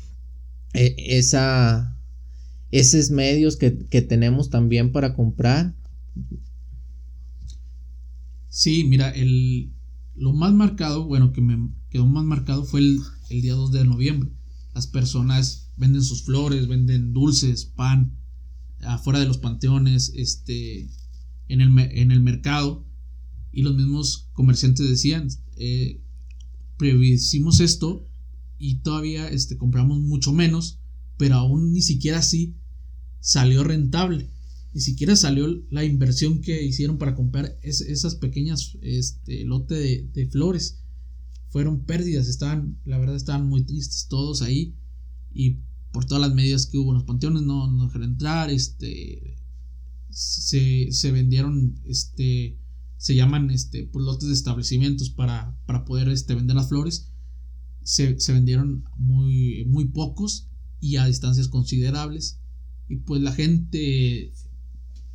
eh, 0.74 0.94
esa, 0.98 1.98
esos 2.70 3.10
medios 3.10 3.56
que, 3.56 3.86
que, 3.86 4.02
tenemos 4.02 4.50
también 4.50 4.92
para 4.92 5.14
comprar. 5.14 5.74
Sí, 8.48 8.84
mira, 8.84 9.10
el, 9.10 9.72
lo 10.14 10.32
más 10.32 10.52
marcado, 10.52 11.06
bueno, 11.06 11.32
que 11.32 11.40
me 11.40 11.70
quedó 11.90 12.06
más 12.06 12.24
marcado 12.24 12.64
fue 12.64 12.80
el, 12.80 13.00
el 13.30 13.42
día 13.42 13.54
2 13.54 13.72
de 13.72 13.84
noviembre. 13.84 14.30
Las 14.74 14.86
personas 14.86 15.70
venden 15.76 16.02
sus 16.02 16.22
flores, 16.24 16.68
venden 16.68 17.12
dulces, 17.12 17.66
pan, 17.66 18.16
afuera 18.80 19.20
de 19.20 19.26
los 19.26 19.38
panteones, 19.38 20.12
este, 20.16 20.88
en 21.48 21.60
el, 21.60 21.78
en 21.78 22.10
el 22.10 22.20
mercado. 22.20 22.86
Y 23.52 23.62
los 23.62 23.74
mismos 23.74 24.30
comerciantes 24.32 24.88
decían, 24.88 25.28
eh, 25.56 26.00
previsimos 26.78 27.60
esto 27.60 28.08
y 28.62 28.76
todavía 28.76 29.28
este, 29.28 29.56
compramos 29.56 29.98
mucho 29.98 30.32
menos, 30.32 30.78
pero 31.18 31.34
aún 31.34 31.72
ni 31.72 31.82
siquiera 31.82 32.18
así 32.18 32.54
salió 33.18 33.64
rentable. 33.64 34.30
Ni 34.72 34.80
siquiera 34.80 35.16
salió 35.16 35.48
la 35.68 35.84
inversión 35.84 36.40
que 36.40 36.62
hicieron 36.62 36.96
para 36.96 37.16
comprar 37.16 37.58
esas 37.62 38.14
pequeñas 38.14 38.78
este, 38.80 39.44
lote 39.44 39.74
de, 39.74 40.08
de 40.14 40.28
flores. 40.28 40.78
Fueron 41.48 41.84
pérdidas, 41.84 42.28
estaban, 42.28 42.78
la 42.84 42.98
verdad 42.98 43.16
estaban 43.16 43.48
muy 43.48 43.64
tristes 43.64 44.06
todos 44.08 44.42
ahí 44.42 44.76
y 45.34 45.58
por 45.90 46.04
todas 46.04 46.20
las 46.20 46.34
medidas 46.34 46.66
que 46.66 46.78
hubo 46.78 46.92
en 46.92 46.98
los 46.98 47.04
panteones 47.04 47.42
no, 47.42 47.68
no 47.68 47.86
dejaron 47.86 48.10
entrar, 48.10 48.48
este, 48.48 49.38
se, 50.08 50.92
se, 50.92 51.10
vendieron, 51.10 51.80
este, 51.84 52.60
se 52.96 53.16
llaman, 53.16 53.50
este, 53.50 53.88
pues, 53.92 54.04
lotes 54.04 54.28
de 54.28 54.34
establecimientos 54.34 55.10
para, 55.10 55.58
para 55.66 55.84
poder, 55.84 56.08
este, 56.08 56.36
vender 56.36 56.54
las 56.54 56.68
flores, 56.68 57.11
se, 57.84 58.18
se, 58.20 58.32
vendieron 58.32 58.84
muy, 58.96 59.64
muy 59.66 59.86
pocos 59.86 60.48
y 60.80 60.96
a 60.96 61.06
distancias 61.06 61.48
considerables, 61.48 62.40
y 62.88 62.96
pues 62.96 63.22
la 63.22 63.32
gente, 63.32 64.32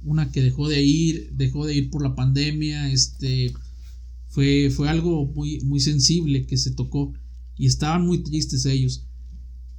una 0.01 0.31
que 0.31 0.41
dejó 0.41 0.67
de 0.69 0.83
ir, 0.83 1.31
dejó 1.33 1.65
de 1.65 1.75
ir 1.75 1.89
por 1.89 2.01
la 2.01 2.15
pandemia, 2.15 2.91
este, 2.91 3.53
fue, 4.29 4.69
fue 4.69 4.89
algo 4.89 5.25
muy, 5.27 5.59
muy 5.61 5.79
sensible 5.79 6.45
que 6.45 6.57
se 6.57 6.71
tocó, 6.71 7.13
y 7.55 7.65
estaban 7.65 8.05
muy 8.05 8.23
tristes 8.23 8.65
ellos, 8.65 9.07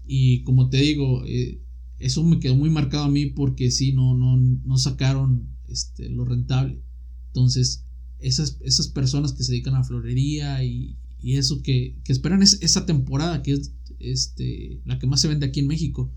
y 0.06 0.42
como 0.42 0.70
te 0.70 0.78
digo, 0.78 1.24
eh, 1.26 1.60
eso 1.98 2.24
me 2.24 2.40
quedó 2.40 2.56
muy 2.56 2.70
marcado 2.70 3.04
a 3.04 3.10
mí 3.10 3.26
porque 3.26 3.70
sí, 3.70 3.92
no, 3.92 4.16
no, 4.16 4.36
no 4.36 4.78
sacaron 4.78 5.48
este, 5.68 6.08
lo 6.08 6.24
rentable. 6.24 6.82
Entonces, 7.26 7.84
esas, 8.18 8.58
esas 8.62 8.88
personas 8.88 9.32
que 9.32 9.44
se 9.44 9.52
dedican 9.52 9.74
a 9.74 9.84
florería 9.84 10.64
y, 10.64 10.96
y 11.20 11.36
eso 11.36 11.62
que, 11.62 11.96
que 12.04 12.12
esperan 12.12 12.42
es, 12.42 12.58
esa 12.62 12.86
temporada 12.86 13.42
que 13.42 13.52
es 13.52 13.72
este, 13.98 14.80
la 14.84 14.98
que 14.98 15.06
más 15.06 15.20
se 15.20 15.28
vende 15.28 15.46
aquí 15.46 15.60
en 15.60 15.66
México 15.66 16.12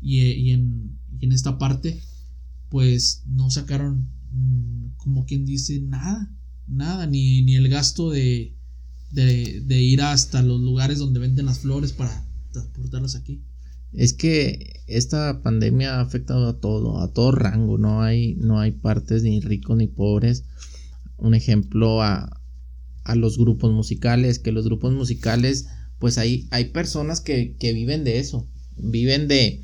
y, 0.00 0.20
y, 0.20 0.50
en, 0.50 0.98
y 1.18 1.26
en, 1.26 1.32
esta 1.32 1.58
parte, 1.58 2.00
pues 2.68 3.22
no 3.26 3.50
sacaron, 3.50 4.08
mm, 4.32 4.96
como 4.96 5.24
quien 5.24 5.44
dice, 5.44 5.80
nada, 5.80 6.32
nada, 6.66 7.06
ni, 7.06 7.42
ni 7.42 7.56
el 7.56 7.68
gasto 7.68 8.10
de, 8.10 8.56
de, 9.10 9.62
de 9.64 9.82
ir 9.82 10.02
hasta 10.02 10.42
los 10.42 10.60
lugares 10.60 10.98
donde 10.98 11.20
venden 11.20 11.46
las 11.46 11.60
flores 11.60 11.92
para 11.92 12.26
transportarlas 12.52 13.14
aquí. 13.14 13.42
Es 13.92 14.12
que 14.14 14.82
esta 14.86 15.42
pandemia 15.42 15.96
ha 15.96 16.00
afectado 16.00 16.48
a 16.48 16.60
todo, 16.60 17.00
a 17.00 17.12
todo 17.12 17.32
rango, 17.32 17.76
no 17.76 18.02
hay, 18.02 18.36
no 18.36 18.60
hay 18.60 18.70
partes 18.70 19.22
ni 19.24 19.40
ricos 19.40 19.76
ni 19.76 19.88
pobres. 19.88 20.44
Un 21.16 21.34
ejemplo 21.34 22.00
a, 22.02 22.39
a 23.04 23.14
los 23.14 23.38
grupos 23.38 23.72
musicales, 23.72 24.38
que 24.38 24.52
los 24.52 24.64
grupos 24.64 24.92
musicales, 24.92 25.68
pues 25.98 26.18
hay, 26.18 26.48
hay 26.50 26.66
personas 26.66 27.20
que, 27.20 27.56
que 27.58 27.72
viven 27.72 28.04
de 28.04 28.18
eso, 28.18 28.48
viven 28.76 29.28
de, 29.28 29.62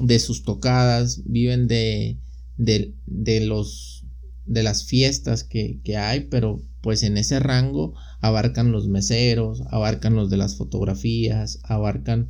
de 0.00 0.18
sus 0.18 0.42
tocadas, 0.42 1.22
viven 1.24 1.66
de, 1.66 2.18
de, 2.56 2.94
de 3.06 3.40
los 3.40 4.04
de 4.46 4.62
las 4.62 4.84
fiestas 4.84 5.42
que, 5.42 5.80
que, 5.82 5.96
hay, 5.96 6.28
pero 6.28 6.60
pues 6.82 7.02
en 7.02 7.16
ese 7.16 7.40
rango 7.40 7.94
abarcan 8.20 8.72
los 8.72 8.88
meseros, 8.88 9.62
abarcan 9.70 10.14
los 10.14 10.28
de 10.28 10.36
las 10.36 10.56
fotografías, 10.56 11.60
abarcan, 11.62 12.28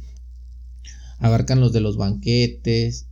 abarcan 1.18 1.60
los 1.60 1.72
de 1.72 1.80
los 1.80 1.96
banquetes, 1.96 3.08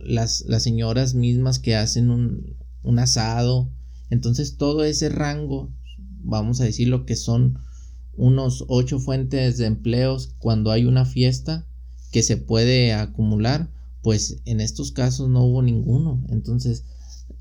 las, 0.00 0.44
las 0.48 0.62
señoras 0.62 1.14
mismas 1.14 1.58
que 1.58 1.76
hacen 1.76 2.10
un, 2.10 2.56
un 2.82 2.98
asado. 2.98 3.70
Entonces 4.10 4.56
todo 4.56 4.84
ese 4.84 5.10
rango, 5.10 5.72
vamos 6.22 6.60
a 6.60 6.64
decir 6.64 6.88
lo 6.88 7.04
que 7.06 7.16
son 7.16 7.58
unos 8.16 8.64
ocho 8.68 8.98
fuentes 8.98 9.58
de 9.58 9.66
empleos 9.66 10.34
cuando 10.38 10.70
hay 10.70 10.84
una 10.84 11.04
fiesta 11.04 11.66
que 12.10 12.22
se 12.22 12.36
puede 12.36 12.92
acumular, 12.92 13.70
pues 14.02 14.40
en 14.44 14.60
estos 14.60 14.92
casos 14.92 15.28
no 15.28 15.44
hubo 15.44 15.62
ninguno. 15.62 16.24
Entonces 16.28 16.84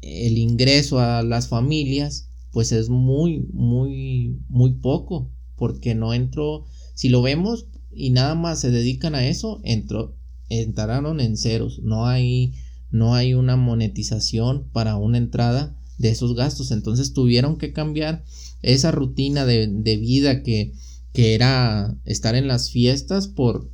el 0.01 0.37
ingreso 0.37 0.99
a 0.99 1.23
las 1.23 1.47
familias 1.47 2.29
pues 2.51 2.71
es 2.71 2.89
muy, 2.89 3.47
muy, 3.53 4.39
muy 4.49 4.73
poco, 4.73 5.31
porque 5.55 5.95
no 5.95 6.13
entró, 6.13 6.65
si 6.95 7.09
lo 7.09 7.21
vemos 7.21 7.67
y 7.91 8.11
nada 8.11 8.35
más 8.35 8.59
se 8.59 8.71
dedican 8.71 9.15
a 9.15 9.27
eso, 9.27 9.59
entró, 9.63 10.15
entraron 10.49 11.19
en 11.19 11.37
ceros, 11.37 11.79
no 11.83 12.07
hay, 12.07 12.53
no 12.89 13.13
hay 13.13 13.33
una 13.33 13.57
monetización 13.57 14.69
para 14.71 14.95
una 14.95 15.17
entrada 15.17 15.76
de 15.97 16.09
esos 16.09 16.35
gastos, 16.35 16.71
entonces 16.71 17.13
tuvieron 17.13 17.57
que 17.57 17.73
cambiar 17.73 18.23
esa 18.61 18.91
rutina 18.91 19.45
de, 19.45 19.67
de 19.67 19.97
vida 19.97 20.43
que, 20.43 20.73
que 21.13 21.33
era 21.33 21.95
estar 22.05 22.35
en 22.35 22.47
las 22.47 22.69
fiestas 22.71 23.27
por, 23.27 23.69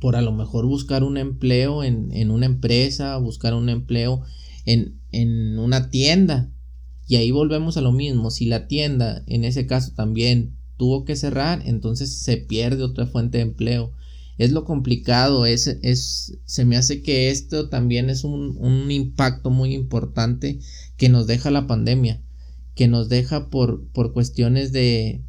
por 0.00 0.16
a 0.16 0.22
lo 0.22 0.32
mejor 0.32 0.66
buscar 0.66 1.04
un 1.04 1.16
empleo 1.16 1.84
en, 1.84 2.10
en 2.12 2.30
una 2.30 2.46
empresa, 2.46 3.16
buscar 3.18 3.54
un 3.54 3.68
empleo 3.68 4.22
en, 4.64 4.98
en 5.12 5.58
una 5.58 5.90
tienda. 5.90 6.50
Y 7.06 7.16
ahí 7.16 7.30
volvemos 7.30 7.76
a 7.76 7.82
lo 7.82 7.92
mismo, 7.92 8.30
si 8.30 8.46
la 8.46 8.66
tienda 8.66 9.22
en 9.26 9.44
ese 9.44 9.66
caso 9.66 9.92
también 9.94 10.56
tuvo 10.76 11.04
que 11.04 11.16
cerrar, 11.16 11.62
entonces 11.66 12.10
se 12.10 12.38
pierde 12.38 12.82
otra 12.82 13.06
fuente 13.06 13.38
de 13.38 13.44
empleo. 13.44 13.92
Es 14.36 14.50
lo 14.50 14.64
complicado, 14.64 15.46
es, 15.46 15.66
es, 15.82 16.38
se 16.44 16.64
me 16.64 16.76
hace 16.76 17.02
que 17.02 17.30
esto 17.30 17.68
también 17.68 18.10
es 18.10 18.24
un, 18.24 18.56
un 18.58 18.90
impacto 18.90 19.50
muy 19.50 19.74
importante 19.74 20.58
que 20.96 21.08
nos 21.08 21.26
deja 21.26 21.50
la 21.50 21.66
pandemia, 21.66 22.22
que 22.74 22.88
nos 22.88 23.08
deja 23.08 23.50
por, 23.50 23.88
por 23.88 24.12
cuestiones 24.12 24.72
de, 24.72 25.24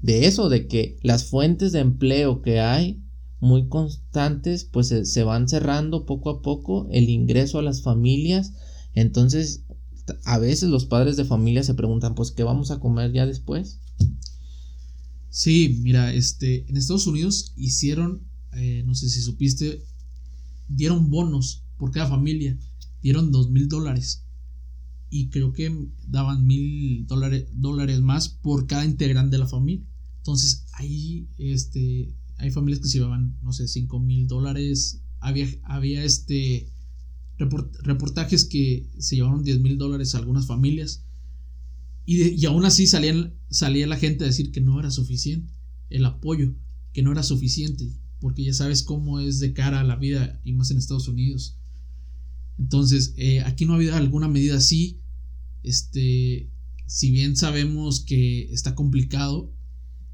de 0.00 0.26
eso, 0.26 0.48
de 0.48 0.66
que 0.66 0.98
las 1.02 1.24
fuentes 1.24 1.72
de 1.72 1.80
empleo 1.80 2.42
que 2.42 2.60
hay 2.60 3.02
muy 3.40 3.68
constantes, 3.68 4.64
pues 4.64 4.88
se, 4.88 5.04
se 5.04 5.22
van 5.22 5.48
cerrando 5.48 6.06
poco 6.06 6.30
a 6.30 6.42
poco 6.42 6.88
el 6.90 7.08
ingreso 7.08 7.58
a 7.58 7.62
las 7.62 7.82
familias, 7.82 8.52
entonces 8.94 9.64
a 10.24 10.38
veces 10.38 10.70
los 10.70 10.86
padres 10.86 11.16
de 11.16 11.24
familia 11.24 11.62
se 11.62 11.74
preguntan, 11.74 12.14
pues, 12.14 12.30
¿qué 12.30 12.42
vamos 12.42 12.70
a 12.70 12.80
comer 12.80 13.12
ya 13.12 13.26
después? 13.26 13.80
Sí, 15.30 15.80
mira, 15.82 16.14
este, 16.14 16.68
en 16.68 16.76
Estados 16.76 17.06
Unidos 17.06 17.52
hicieron, 17.56 18.26
eh, 18.54 18.82
no 18.86 18.94
sé 18.94 19.08
si 19.08 19.20
supiste, 19.20 19.84
dieron 20.68 21.10
bonos 21.10 21.64
por 21.76 21.90
cada 21.90 22.08
familia, 22.08 22.58
dieron 23.02 23.30
dos 23.30 23.50
mil 23.50 23.68
dólares 23.68 24.24
y 25.10 25.30
creo 25.30 25.52
que 25.52 25.88
daban 26.06 26.46
mil 26.46 27.06
dólares, 27.06 27.46
dólares 27.52 28.00
más 28.00 28.28
por 28.28 28.66
cada 28.66 28.84
integrante 28.84 29.36
de 29.36 29.38
la 29.38 29.46
familia. 29.46 29.86
Entonces 30.18 30.66
ahí 30.74 31.28
este, 31.38 32.14
hay 32.36 32.50
familias 32.50 32.80
que 32.80 32.88
se 32.88 32.98
llevaban, 32.98 33.38
no 33.42 33.52
sé, 33.52 33.68
cinco 33.68 34.00
mil 34.00 34.26
dólares. 34.26 35.02
Había, 35.20 35.48
había 35.64 36.04
este, 36.04 36.72
reportajes 37.38 38.44
que 38.44 38.88
se 38.98 39.16
llevaron 39.16 39.42
10 39.42 39.60
mil 39.60 39.78
dólares 39.78 40.14
a 40.14 40.18
algunas 40.18 40.46
familias. 40.46 41.04
Y, 42.04 42.22
y 42.22 42.46
aún 42.46 42.64
así 42.64 42.86
salían, 42.86 43.34
salía 43.50 43.86
la 43.86 43.96
gente 43.96 44.24
a 44.24 44.28
decir 44.28 44.52
que 44.52 44.60
no 44.60 44.78
era 44.78 44.90
suficiente 44.90 45.52
el 45.90 46.04
apoyo, 46.04 46.54
que 46.92 47.02
no 47.02 47.12
era 47.12 47.22
suficiente, 47.22 47.90
porque 48.20 48.44
ya 48.44 48.52
sabes 48.52 48.82
cómo 48.82 49.20
es 49.20 49.38
de 49.38 49.52
cara 49.52 49.80
a 49.80 49.84
la 49.84 49.96
vida 49.96 50.40
y 50.44 50.52
más 50.52 50.70
en 50.70 50.78
Estados 50.78 51.08
Unidos. 51.08 51.57
Entonces, 52.58 53.14
eh, 53.16 53.40
aquí 53.40 53.64
no 53.64 53.72
ha 53.72 53.76
habido 53.76 53.94
alguna 53.94 54.28
medida 54.28 54.56
así. 54.56 55.00
Este, 55.62 56.50
si 56.86 57.10
bien 57.10 57.36
sabemos 57.36 58.00
que 58.00 58.52
está 58.52 58.74
complicado, 58.74 59.54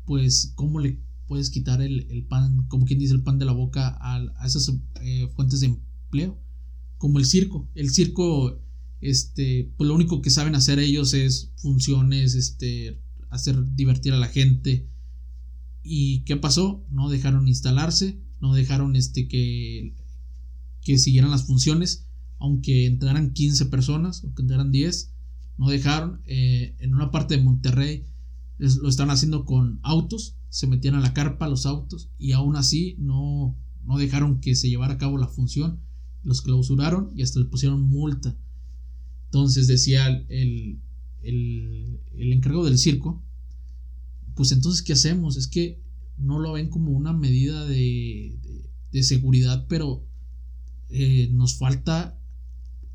pues, 0.04 0.52
¿cómo 0.54 0.80
le 0.80 1.00
puedes 1.26 1.50
quitar 1.50 1.80
el, 1.80 2.26
pan, 2.28 2.66
como 2.68 2.84
quien 2.84 2.98
dice, 2.98 3.14
el 3.14 3.22
pan 3.22 3.38
de 3.38 3.46
la 3.46 3.52
boca 3.52 3.96
a, 4.00 4.44
esas 4.44 4.70
eh, 5.00 5.28
fuentes 5.34 5.60
de 5.60 5.66
empleo? 5.68 6.38
Como 6.98 7.18
el 7.18 7.24
circo. 7.24 7.70
El 7.74 7.90
circo, 7.90 8.60
este, 9.00 9.72
pues 9.76 9.88
lo 9.88 9.94
único 9.94 10.20
que 10.20 10.30
saben 10.30 10.54
hacer 10.54 10.78
ellos 10.78 11.14
es 11.14 11.52
funciones, 11.56 12.34
este, 12.34 13.00
hacer 13.30 13.74
divertir 13.74 14.12
a 14.12 14.18
la 14.18 14.28
gente. 14.28 14.90
¿Y 15.82 16.24
qué 16.24 16.36
pasó? 16.36 16.86
No 16.90 17.08
dejaron 17.08 17.48
instalarse, 17.48 18.20
no 18.40 18.54
dejaron 18.54 18.96
este 18.96 19.28
que, 19.28 19.96
que 20.82 20.98
siguieran 20.98 21.30
las 21.30 21.44
funciones 21.44 22.03
aunque 22.38 22.86
entraran 22.86 23.32
15 23.32 23.66
personas, 23.66 24.22
aunque 24.24 24.42
entraran 24.42 24.70
10, 24.70 25.12
no 25.58 25.68
dejaron. 25.68 26.20
Eh, 26.26 26.74
en 26.78 26.94
una 26.94 27.10
parte 27.10 27.36
de 27.36 27.42
Monterrey 27.42 28.06
lo 28.58 28.88
están 28.88 29.10
haciendo 29.10 29.44
con 29.44 29.80
autos, 29.82 30.36
se 30.48 30.66
metían 30.66 30.94
a 30.94 31.00
la 31.00 31.12
carpa 31.12 31.48
los 31.48 31.66
autos 31.66 32.10
y 32.18 32.32
aún 32.32 32.56
así 32.56 32.96
no, 32.98 33.56
no 33.84 33.98
dejaron 33.98 34.40
que 34.40 34.54
se 34.54 34.68
llevara 34.68 34.94
a 34.94 34.98
cabo 34.98 35.18
la 35.18 35.28
función. 35.28 35.80
Los 36.22 36.42
clausuraron 36.42 37.10
y 37.14 37.22
hasta 37.22 37.40
le 37.40 37.46
pusieron 37.46 37.82
multa. 37.82 38.36
Entonces 39.26 39.66
decía 39.66 40.06
el, 40.06 40.80
el, 41.22 42.00
el 42.12 42.40
del 42.40 42.78
circo, 42.78 43.22
pues 44.34 44.52
entonces 44.52 44.82
¿qué 44.82 44.92
hacemos? 44.92 45.36
Es 45.36 45.48
que 45.48 45.82
no 46.16 46.38
lo 46.38 46.52
ven 46.52 46.68
como 46.68 46.92
una 46.92 47.12
medida 47.12 47.64
de, 47.66 48.38
de, 48.92 49.02
seguridad, 49.02 49.66
pero 49.68 50.06
eh, 50.88 51.28
nos 51.32 51.58
falta 51.58 52.18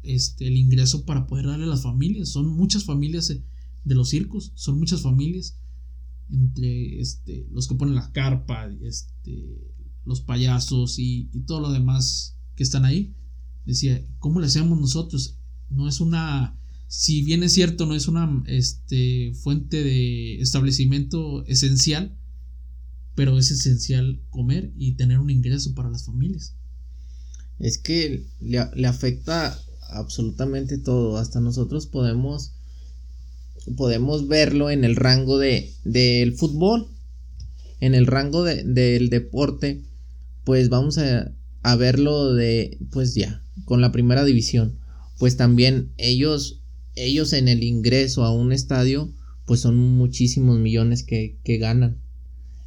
este, 0.04 0.48
el 0.48 0.58
ingreso 0.58 1.06
para 1.06 1.28
poder 1.28 1.48
darle 1.48 1.66
a 1.66 1.70
las 1.70 1.84
familias. 1.84 2.30
Son 2.30 2.48
muchas 2.48 2.84
familias 2.86 3.30
eh, 3.30 3.44
de 3.84 3.96
los 3.96 4.10
circos, 4.10 4.52
son 4.56 4.80
muchas 4.80 5.02
familias 5.02 5.58
entre 6.32 7.00
este, 7.00 7.48
los 7.52 7.68
que 7.68 7.76
ponen 7.76 7.96
la 7.96 8.12
carpa, 8.12 8.70
este, 8.82 9.74
los 10.06 10.22
payasos 10.22 11.00
y, 11.00 11.30
todo 11.46 11.60
lo 11.60 11.72
demás 11.72 12.38
que 12.56 12.64
están 12.64 12.86
ahí. 12.86 13.16
Decía, 13.66 14.04
¿cómo 14.20 14.40
le 14.40 14.48
hacemos 14.48 14.80
nosotros? 14.80 15.38
No 15.70 15.88
es 15.88 16.00
una, 16.00 16.58
si 16.88 17.24
bien 17.24 17.44
es 17.44 17.54
cierto, 17.54 17.86
no 17.86 17.96
es 17.96 18.08
una 18.08 18.44
este, 18.48 19.34
fuente 19.36 19.84
de 19.84 20.42
establecimiento 20.42 21.46
esencial, 21.46 22.18
pero 23.16 23.38
es 23.38 23.52
esencial 23.52 24.22
comer 24.30 24.72
y 24.78 24.94
tener 24.94 25.20
un 25.20 25.30
ingreso 25.30 25.74
para 25.74 25.90
las 25.90 26.06
familias. 26.06 26.56
Es 27.58 27.78
que 27.78 28.26
le, 28.40 28.60
le 28.76 28.88
afecta 28.88 29.60
absolutamente 29.92 30.78
todo. 30.78 31.18
Hasta 31.18 31.40
nosotros 31.40 31.88
podemos, 31.88 32.54
podemos 33.76 34.28
verlo 34.28 34.70
en 34.70 34.84
el 34.84 34.96
rango 34.96 35.38
de, 35.38 35.74
del 35.84 36.34
fútbol. 36.34 36.88
En 37.80 37.96
el 37.96 38.08
rango 38.08 38.44
de, 38.44 38.64
del 38.64 39.10
deporte, 39.10 39.82
pues 40.44 40.70
vamos 40.70 40.98
a, 40.98 41.32
a 41.62 41.76
verlo 41.76 42.34
de, 42.34 42.78
pues 42.92 43.16
ya, 43.16 43.44
con 43.66 43.82
la 43.82 43.92
primera 43.92 44.26
división. 44.26 44.80
Pues 45.18 45.38
también 45.38 45.92
ellos, 45.98 46.62
ellos 46.96 47.34
en 47.34 47.48
el 47.48 47.64
ingreso 47.64 48.24
a 48.24 48.34
un 48.34 48.52
estadio, 48.52 49.14
pues 49.46 49.62
son 49.62 49.78
muchísimos 49.78 50.60
millones 50.60 51.04
que, 51.04 51.38
que 51.44 51.58
ganan. 51.58 52.02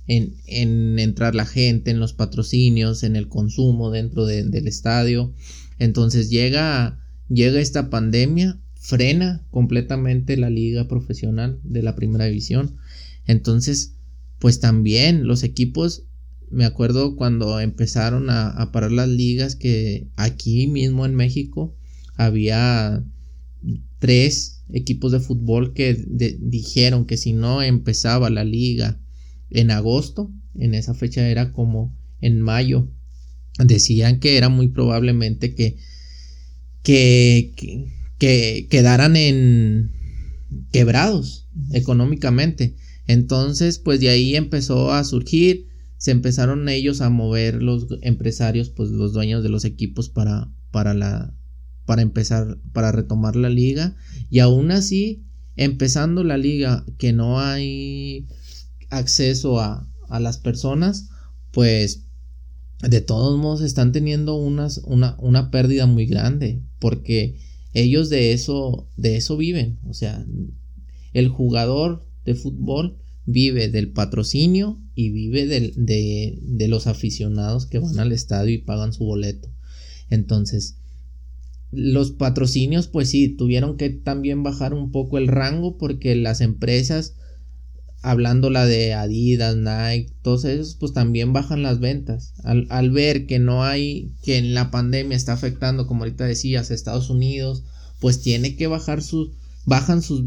En, 0.09 0.35
en, 0.47 0.99
entrar 0.99 1.35
la 1.37 1.47
gente, 1.47 1.93
en 1.93 2.01
los 2.01 2.13
patrocinios, 2.13 3.05
en 3.05 3.15
el 3.15 3.29
consumo 3.29 3.91
dentro 3.91 4.27
del 4.27 4.67
estadio. 4.67 5.33
Entonces 5.79 6.29
llega 6.29 7.02
llega 7.33 7.61
esta 7.61 7.91
pandemia, 7.91 8.61
frena 8.75 9.47
completamente 9.51 10.37
la 10.37 10.51
liga 10.51 10.89
profesional 10.89 11.61
de 11.63 11.83
la 11.83 11.95
primera 11.95 12.27
división. 12.27 12.77
Entonces, 13.27 13.95
pues 14.39 14.61
también 14.61 15.27
los 15.27 15.45
equipos, 15.45 16.05
me 16.51 16.65
acuerdo 16.65 17.17
cuando 17.17 17.61
empezaron 17.61 18.29
a, 18.29 18.71
parar 18.73 18.93
las 18.93 19.09
ligas 19.09 19.57
que 19.57 20.09
aquí 20.17 20.67
mismo 20.67 21.07
en 21.07 21.15
México 21.15 21.77
había 22.17 23.05
tres 23.99 24.65
equipos 24.73 25.13
de 25.13 25.21
fútbol 25.21 25.73
que 25.73 25.95
dijeron 26.41 27.07
que 27.07 27.17
si 27.17 27.33
no 27.33 27.63
empezaba 27.63 28.31
la 28.31 28.45
liga 28.45 29.01
en 29.51 29.71
agosto, 29.71 30.33
en 30.57 30.75
esa 30.75 30.95
fecha 30.95 31.29
era 31.29 31.53
como 31.53 31.97
en 32.21 32.41
mayo, 32.41 32.91
decían 33.59 34.19
que 34.19 34.37
era 34.37 34.49
muy 34.49 34.69
probablemente 34.69 35.55
que 36.83 37.53
que, 37.57 37.93
que, 38.19 38.69
quedaran 38.69 39.17
en 39.17 39.93
quebrados 40.71 41.49
económicamente. 41.73 42.77
Entonces, 43.07 43.79
pues 43.79 44.01
de 44.01 44.09
ahí 44.09 44.37
empezó 44.37 44.93
a 44.93 45.05
surgir, 45.05 45.69
se 45.99 46.11
empezaron 46.11 46.69
ellos 46.69 47.01
a 47.01 47.11
mover 47.11 47.63
los 47.63 47.87
empresarios, 48.03 48.71
pues 48.71 48.91
los 48.91 49.13
dueños 49.13 49.43
de 49.43 49.49
los 49.49 49.65
equipos 49.65 50.09
para, 50.09 50.51
para 50.71 50.95
la, 50.95 51.35
para 51.85 52.03
empezar, 52.03 52.59
para 52.73 52.93
retomar 52.93 53.37
la 53.37 53.51
liga. 53.51 53.97
Y 54.31 54.39
aún 54.39 54.71
así, 54.71 55.25
empezando 55.57 56.25
la 56.25 56.39
liga, 56.39 56.85
que 56.99 57.13
no 57.13 57.41
hay 57.41 58.29
acceso 58.91 59.61
a, 59.61 59.89
a 60.09 60.21
las 60.21 60.39
personas, 60.39 61.09
pues 61.51 62.07
de 62.81 63.01
todos 63.01 63.39
modos 63.39 63.63
están 63.63 63.93
teniendo 63.93 64.35
unas, 64.35 64.79
una, 64.79 65.17
una 65.19 65.51
pérdida 65.51 65.87
muy 65.87 66.07
grande 66.07 66.63
porque 66.83 67.37
ellos 67.75 68.11
de 68.11 68.33
eso, 68.33 68.89
de 68.97 69.17
eso 69.17 69.37
viven. 69.37 69.79
O 69.89 69.95
sea, 69.95 70.27
el 71.13 71.29
jugador 71.29 72.05
de 72.25 72.35
fútbol 72.35 72.99
vive 73.25 73.69
del 73.69 73.93
patrocinio 73.93 74.81
y 74.97 75.11
vive 75.11 75.47
de, 75.47 75.73
de, 75.77 76.69
los 76.69 76.89
aficionados 76.89 77.67
que 77.67 77.79
van 77.79 78.01
al 78.01 78.11
estadio 78.11 78.53
y 78.53 78.59
pagan 78.59 78.93
su 78.93 79.05
boleto. 79.05 79.49
Entonces, 80.11 80.77
los 81.71 82.11
patrocinios, 82.11 82.89
pues 82.89 83.11
sí, 83.11 83.29
tuvieron 83.29 83.77
que 83.77 83.91
también 83.91 84.43
bajar 84.43 84.75
un 84.75 84.91
poco 84.91 85.19
el 85.19 85.29
rango 85.29 85.79
porque 85.79 86.17
las 86.17 86.41
empresas 86.41 87.15
hablando 88.03 88.51
la 88.51 88.67
de 88.67 88.93
Adidas, 88.93 89.57
Nike, 89.57 90.13
todos 90.23 90.45
esos, 90.45 90.75
pues 90.75 90.93
también 90.93 91.33
bajan 91.33 91.63
las 91.63 91.79
ventas. 91.79 92.35
Al, 92.43 92.91
ver 92.91 93.27
que 93.27 93.39
no 93.39 93.65
hay, 93.65 94.13
que 94.23 94.39
en 94.39 94.55
la 94.55 94.71
pandemia 94.71 95.17
está 95.17 95.33
afectando, 95.33 95.87
como 95.87 96.03
ahorita 96.03 96.25
decías, 96.25 96.71
Estados 96.71 97.11
Unidos, 97.11 97.65
pues 98.01 98.21
tiene 98.21 98.57
que 98.57 98.67
bajar 98.67 99.03
sus, 99.03 99.31
bajan 99.65 100.03
sus, 100.03 100.25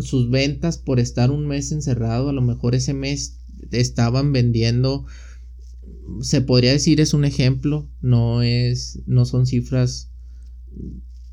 sus 0.00 0.30
ventas 0.30 0.78
por 0.78 0.98
estar 0.98 1.30
un 1.30 1.46
mes 1.46 1.72
encerrado. 1.72 2.30
A 2.30 2.32
lo 2.32 2.40
mejor 2.40 2.74
ese 2.74 2.94
mes 2.94 3.36
estaban 3.70 4.32
vendiendo, 4.32 5.04
se 6.22 6.40
podría 6.40 6.72
decir 6.72 7.00
es 7.02 7.12
un 7.12 7.26
ejemplo, 7.26 7.90
no 8.00 8.42
es, 8.42 9.00
no 9.06 9.26
son 9.26 9.46
cifras 9.46 10.08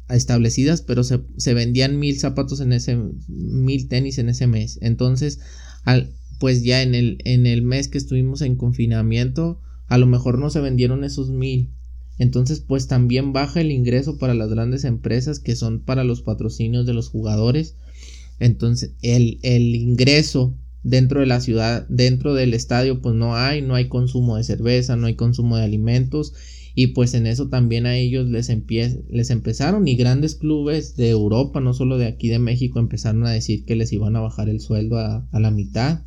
establecidas, 0.09 0.81
pero 0.81 1.05
se, 1.05 1.21
se 1.37 1.53
vendían 1.53 1.97
mil 1.97 2.19
zapatos 2.19 2.59
en 2.59 2.73
ese, 2.73 2.97
mil 3.27 3.87
tenis 3.87 4.17
en 4.17 4.27
ese 4.27 4.47
mes. 4.47 4.79
Entonces, 4.81 5.39
pues 6.39 6.63
ya 6.63 6.81
en 6.81 6.95
el, 6.95 7.17
en 7.25 7.45
el 7.45 7.61
mes 7.61 7.87
que 7.87 7.97
estuvimos 7.97 8.41
en 8.41 8.55
confinamiento, 8.55 9.59
a 9.87 9.97
lo 9.97 10.05
mejor 10.05 10.39
no 10.39 10.49
se 10.49 10.59
vendieron 10.59 11.03
esos 11.03 11.29
mil. 11.29 11.69
Entonces, 12.19 12.59
pues 12.59 12.87
también 12.87 13.31
baja 13.33 13.61
el 13.61 13.71
ingreso 13.71 14.17
para 14.17 14.33
las 14.33 14.49
grandes 14.49 14.83
empresas 14.83 15.39
que 15.39 15.55
son 15.55 15.79
para 15.79 16.03
los 16.03 16.21
patrocinios 16.21 16.85
de 16.85 16.93
los 16.93 17.09
jugadores. 17.09 17.75
Entonces, 18.39 18.91
el, 19.01 19.39
el 19.43 19.75
ingreso 19.75 20.55
dentro 20.83 21.19
de 21.19 21.25
la 21.25 21.41
ciudad, 21.41 21.85
dentro 21.89 22.33
del 22.33 22.53
estadio, 22.53 23.01
pues 23.01 23.15
no 23.15 23.35
hay, 23.35 23.61
no 23.61 23.75
hay 23.75 23.87
consumo 23.87 24.37
de 24.37 24.43
cerveza, 24.43 24.95
no 24.95 25.07
hay 25.07 25.15
consumo 25.15 25.57
de 25.57 25.63
alimentos 25.63 26.33
y 26.79 26.87
pues 26.89 27.15
en 27.15 27.25
eso 27.25 27.49
también 27.49 27.87
a 27.87 27.97
ellos 27.97 28.27
les, 28.27 28.51
les 29.09 29.29
empezaron 29.31 29.87
y 29.87 29.95
grandes 29.95 30.35
clubes 30.35 30.95
de 30.95 31.09
Europa, 31.09 31.59
no 31.59 31.73
solo 31.73 31.97
de 31.97 32.05
aquí 32.05 32.27
de 32.27 32.37
México, 32.37 32.77
empezaron 32.77 33.25
a 33.25 33.31
decir 33.31 33.65
que 33.65 33.75
les 33.75 33.91
iban 33.91 34.15
a 34.15 34.19
bajar 34.19 34.47
el 34.47 34.59
sueldo 34.59 34.99
a, 34.99 35.27
la 35.33 35.49
mitad. 35.49 36.03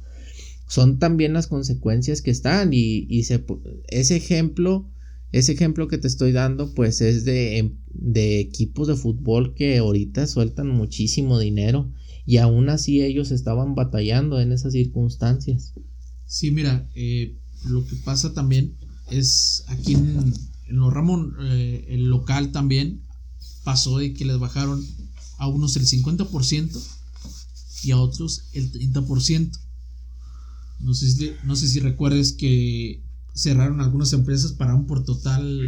son 0.68 1.00
también 1.00 1.32
las 1.32 1.48
consecuencias 1.48 2.22
que 2.22 2.30
están 2.30 2.72
y, 2.72 3.04
y 3.10 3.24
se, 3.24 3.44
ese 3.88 4.14
ejemplo, 4.14 4.88
ese 5.32 5.50
ejemplo 5.50 5.88
que 5.88 5.98
te 5.98 6.06
estoy 6.06 6.30
dando 6.30 6.72
pues 6.72 7.00
es 7.00 7.24
de, 7.24 7.74
de 7.92 8.38
equipos 8.38 8.86
de 8.86 8.94
fútbol 8.94 9.54
que 9.54 9.78
ahorita 9.78 10.28
sueltan 10.28 10.68
muchísimo 10.68 11.40
dinero 11.40 11.90
y 12.26 12.36
aún 12.36 12.68
así 12.68 13.02
ellos 13.02 13.32
estaban 13.32 13.74
batallando 13.74 14.40
en 14.40 14.52
esas 14.52 14.72
circunstancias. 14.72 15.74
Sí, 16.26 16.52
mira, 16.52 16.88
eh, 16.94 17.34
lo 17.68 17.84
que 17.84 17.96
pasa 17.96 18.32
también 18.34 18.76
es 19.10 19.64
aquí 19.66 19.94
en, 19.94 20.32
los 20.76 20.92
Ramón, 20.92 21.36
eh, 21.42 21.86
el 21.88 22.04
local 22.04 22.52
también 22.52 23.02
pasó 23.64 23.98
de 23.98 24.12
que 24.14 24.24
les 24.24 24.38
bajaron 24.38 24.84
a 25.38 25.46
unos 25.46 25.76
el 25.76 25.86
50% 25.86 26.78
y 27.82 27.90
a 27.90 27.98
otros 27.98 28.48
el 28.52 28.72
30%. 28.72 29.58
No 30.80 30.94
sé 30.94 31.10
si, 31.10 31.32
no 31.44 31.56
sé 31.56 31.68
si 31.68 31.80
recuerdes 31.80 32.32
que 32.32 33.02
cerraron 33.34 33.80
algunas 33.80 34.12
empresas, 34.12 34.52
pararon 34.52 34.86
por 34.86 35.04
total 35.04 35.60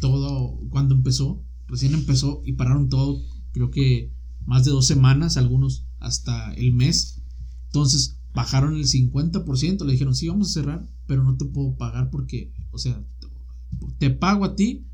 todo 0.00 0.58
cuando 0.70 0.94
empezó. 0.94 1.42
Recién 1.66 1.94
empezó 1.94 2.42
y 2.44 2.52
pararon 2.52 2.88
todo, 2.88 3.22
creo 3.52 3.70
que 3.70 4.12
más 4.46 4.64
de 4.64 4.70
dos 4.70 4.86
semanas, 4.86 5.36
algunos 5.36 5.84
hasta 6.00 6.52
el 6.54 6.72
mes. 6.72 7.20
Entonces 7.66 8.16
bajaron 8.34 8.76
el 8.76 8.86
50%, 8.86 9.84
le 9.84 9.92
dijeron, 9.92 10.14
sí, 10.14 10.28
vamos 10.28 10.50
a 10.50 10.52
cerrar, 10.54 10.88
pero 11.06 11.24
no 11.24 11.36
te 11.36 11.44
puedo 11.44 11.76
pagar 11.76 12.10
porque, 12.10 12.52
o 12.70 12.78
sea, 12.78 13.04
te 13.98 14.10
pago 14.10 14.44
a 14.44 14.56
ti 14.56 14.86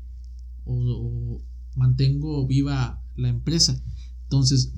o, 0.65 1.41
mantengo 1.75 2.47
viva 2.47 3.03
la 3.15 3.29
empresa. 3.29 3.81
Entonces, 4.23 4.73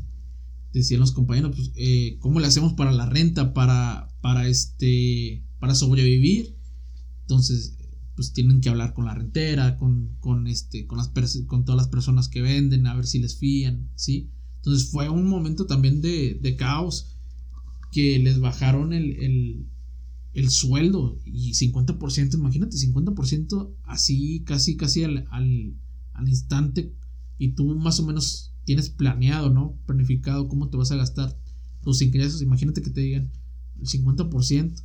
decían 0.74 1.00
los 1.00 1.12
compañeros, 1.12 1.56
pues, 1.56 1.72
eh, 1.76 2.18
¿cómo 2.20 2.40
le 2.40 2.48
hacemos 2.48 2.74
para 2.74 2.92
la 2.92 3.06
renta, 3.06 3.54
para, 3.54 4.10
para, 4.22 4.48
este, 4.48 5.46
para 5.60 5.76
sobrevivir? 5.76 6.58
Entonces, 7.22 7.78
pues 8.16 8.34
tienen 8.34 8.62
que 8.62 8.70
hablar 8.70 8.94
con 8.94 9.06
la 9.06 9.14
rentera, 9.14 9.78
con, 9.78 10.18
con, 10.20 10.48
este, 10.48 10.88
con, 10.88 10.98
las 10.98 11.12
con 11.46 11.66
todas 11.66 11.78
las 11.78 11.88
personas 11.88 12.28
que 12.30 12.42
venden, 12.42 12.88
a 12.88 12.96
ver 12.96 13.06
si 13.06 13.20
les 13.20 13.38
fían, 13.38 13.92
¿sí? 13.96 14.32
Entonces 14.56 14.90
fue 14.90 15.08
un 15.08 15.28
momento 15.28 15.68
también 15.68 16.02
de, 16.02 16.40
de 16.42 16.56
caos 16.56 17.16
que 17.92 18.18
les 18.20 18.40
bajaron 18.40 18.92
el, 18.92 19.12
el, 19.24 19.68
sueldo 20.52 21.18
y 21.26 21.54
50%, 21.54 22.36
imagínate, 22.36 22.78
50% 22.78 23.74
así, 23.84 24.44
casi, 24.46 24.78
casi 24.78 25.04
al, 25.04 25.26
al, 25.32 25.76
al 26.14 26.30
instante 26.30 26.94
y 27.38 27.54
tú 27.54 27.76
más 27.76 28.00
o 28.00 28.06
menos 28.06 28.54
tienes 28.64 28.90
planeado, 28.90 29.50
¿no? 29.50 29.78
Planificado 29.86 30.48
cómo 30.48 30.70
te 30.70 30.78
vas 30.78 30.92
a 30.92 30.96
gastar 30.96 31.36
los 31.84 32.02
ingresos, 32.02 32.42
imagínate 32.42 32.82
que 32.82 32.90
te 32.90 33.02
digan 33.02 33.32
el 33.80 33.88
50% 33.88 34.84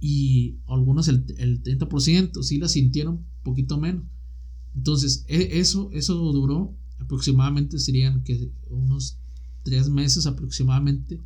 y 0.00 0.58
algunos 0.66 1.08
el, 1.08 1.24
el 1.38 1.62
30%, 1.62 2.42
sí 2.42 2.58
la 2.58 2.68
sintieron 2.68 3.24
poquito 3.42 3.78
menos. 3.78 4.04
Entonces, 4.74 5.24
e, 5.28 5.60
eso, 5.60 5.90
eso 5.92 6.14
duró 6.14 6.76
aproximadamente, 6.98 7.78
serían 7.78 8.22
que 8.22 8.50
unos 8.68 9.18
tres 9.62 9.88
meses 9.88 10.26
aproximadamente 10.26 11.20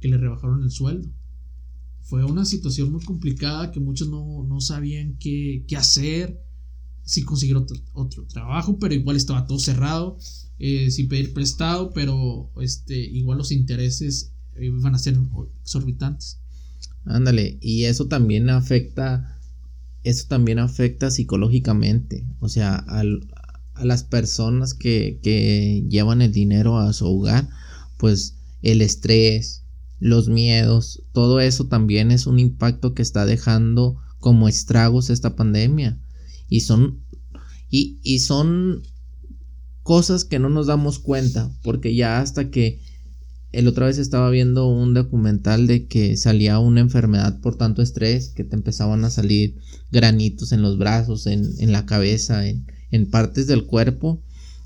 que 0.00 0.08
le 0.08 0.18
rebajaron 0.18 0.62
el 0.62 0.70
sueldo. 0.70 1.08
Fue 2.06 2.24
una 2.24 2.44
situación 2.44 2.92
muy 2.92 3.04
complicada 3.04 3.72
que 3.72 3.80
muchos 3.80 4.08
no, 4.08 4.60
sabían 4.60 5.16
qué, 5.18 5.64
qué, 5.66 5.76
hacer, 5.76 6.40
si 7.02 7.24
conseguir 7.24 7.56
otro, 7.56 7.76
otro, 7.94 8.24
trabajo, 8.26 8.78
pero 8.78 8.94
igual 8.94 9.16
estaba 9.16 9.46
todo 9.46 9.58
cerrado, 9.58 10.16
eh, 10.60 10.92
sin 10.92 11.08
pedir 11.08 11.34
prestado, 11.34 11.92
pero 11.92 12.52
este, 12.60 12.96
igual 12.96 13.38
los 13.38 13.50
intereses 13.50 14.30
iban 14.56 14.94
a 14.94 14.98
ser 14.98 15.18
exorbitantes. 15.62 16.38
Ándale, 17.04 17.58
y 17.60 17.84
eso 17.84 18.06
también 18.06 18.50
afecta, 18.50 19.40
eso 20.04 20.26
también 20.28 20.60
afecta 20.60 21.10
psicológicamente, 21.10 22.24
o 22.38 22.48
sea, 22.48 22.76
a 22.86 23.84
las 23.84 24.04
personas 24.04 24.74
que, 24.74 25.18
que 25.24 25.84
llevan 25.88 26.22
el 26.22 26.32
dinero 26.32 26.78
a 26.78 26.92
su 26.92 27.06
hogar, 27.06 27.48
pues 27.98 28.36
el 28.62 28.80
estrés, 28.80 29.64
los 29.98 30.28
miedos, 30.28 31.02
todo 31.12 31.40
eso 31.40 31.66
también 31.66 32.10
es 32.10 32.26
un 32.26 32.38
impacto 32.38 32.94
que 32.94 33.02
está 33.02 33.24
dejando 33.24 33.96
como 34.18 34.48
estragos 34.48 35.10
esta 35.10 35.36
pandemia. 35.36 35.98
Y 36.48 36.60
son, 36.60 37.00
y, 37.70 37.98
y 38.02 38.20
son 38.20 38.82
cosas 39.82 40.24
que 40.24 40.38
no 40.38 40.48
nos 40.48 40.66
damos 40.66 40.98
cuenta, 40.98 41.50
porque 41.62 41.94
ya 41.94 42.20
hasta 42.20 42.50
que 42.50 42.80
el 43.52 43.68
otra 43.68 43.86
vez 43.86 43.98
estaba 43.98 44.28
viendo 44.30 44.66
un 44.66 44.92
documental 44.92 45.66
de 45.66 45.86
que 45.86 46.16
salía 46.16 46.58
una 46.58 46.80
enfermedad 46.80 47.40
por 47.40 47.56
tanto 47.56 47.80
estrés, 47.80 48.28
que 48.28 48.44
te 48.44 48.56
empezaban 48.56 49.04
a 49.04 49.10
salir 49.10 49.56
granitos 49.90 50.52
en 50.52 50.60
los 50.60 50.76
brazos, 50.76 51.26
en, 51.26 51.52
en 51.58 51.72
la 51.72 51.86
cabeza, 51.86 52.46
en, 52.46 52.66
en, 52.90 53.08
partes 53.08 53.46
del 53.46 53.64
cuerpo. 53.64 54.20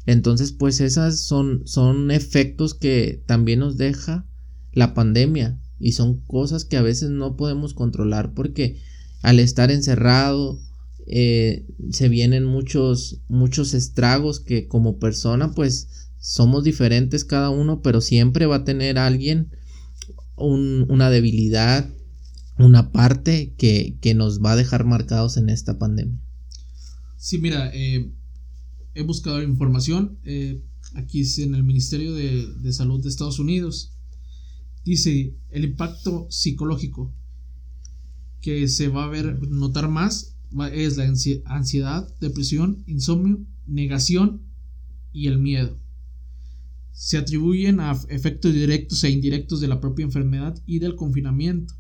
Entonces, 0.07 0.51
pues 0.53 0.81
esas 0.81 1.21
son, 1.21 1.63
son 1.67 2.11
efectos 2.11 2.75
que 2.75 3.23
también 3.27 3.61
nos 3.61 3.77
deja 3.77 4.27
la 4.73 4.95
pandemia 4.95 5.61
y 5.79 5.93
son 5.93 6.21
cosas 6.21 6.65
que 6.65 6.77
a 6.77 6.83
veces 6.83 7.11
no 7.11 7.37
podemos 7.37 7.75
controlar 7.75 8.35
porque 8.35 8.81
al 9.23 9.41
estar 9.41 9.71
encerrado 9.71 10.61
eh, 11.07 11.67
se 11.91 12.09
vienen 12.09 12.45
muchos 12.45 13.21
muchos 13.29 13.75
estragos 13.75 14.41
que 14.41 14.69
como 14.69 14.99
persona 14.99 15.53
pues 15.55 15.89
somos 16.21 16.65
diferentes 16.65 17.25
cada 17.25 17.51
uno, 17.51 17.81
pero 17.83 18.01
siempre 18.01 18.47
va 18.47 18.57
a 18.57 18.65
tener 18.65 18.99
alguien 18.99 19.49
una 20.37 21.11
debilidad, 21.11 21.91
una 22.59 22.93
parte 22.93 23.55
que, 23.57 23.99
nos 24.15 24.43
va 24.43 24.53
a 24.53 24.57
dejar 24.57 24.85
marcados 24.85 25.37
en 25.37 25.51
esta 25.51 25.79
pandemia. 25.79 26.19
Sí, 27.19 27.39
mira, 27.39 27.71
eh, 27.75 28.11
he 28.95 29.03
buscado 29.03 29.43
información. 29.43 30.19
Eh, 30.25 30.63
aquí 30.95 31.23
en 31.43 31.55
el 31.55 31.63
Ministerio 31.63 32.15
de, 32.15 32.73
Salud 32.73 33.03
de 33.03 33.09
Estados 33.09 33.39
Unidos. 33.39 33.93
Dice 34.91 35.37
el 35.51 35.65
impacto 35.67 36.27
psicológico 36.31 37.15
que 38.41 38.67
se 38.67 38.89
va 38.89 39.05
a 39.05 39.09
ver, 39.09 39.41
notar 39.49 39.89
más 39.89 40.37
es 40.73 40.97
la 40.97 41.05
ansiedad, 41.45 42.13
depresión, 42.19 42.83
insomnio, 42.89 43.39
negación 43.69 44.43
y 45.13 45.29
el 45.29 45.39
miedo 45.39 45.79
se 46.91 47.19
atribuyen 47.19 47.79
a 47.79 47.97
efectos 48.09 48.53
directos 48.53 49.05
e 49.05 49.11
indirectos 49.11 49.61
de 49.61 49.69
la 49.69 49.81
propia 49.81 50.07
enfermedad 50.07 50.61
y 50.67 50.81
del 50.81 50.97
confinamiento. 50.97 51.73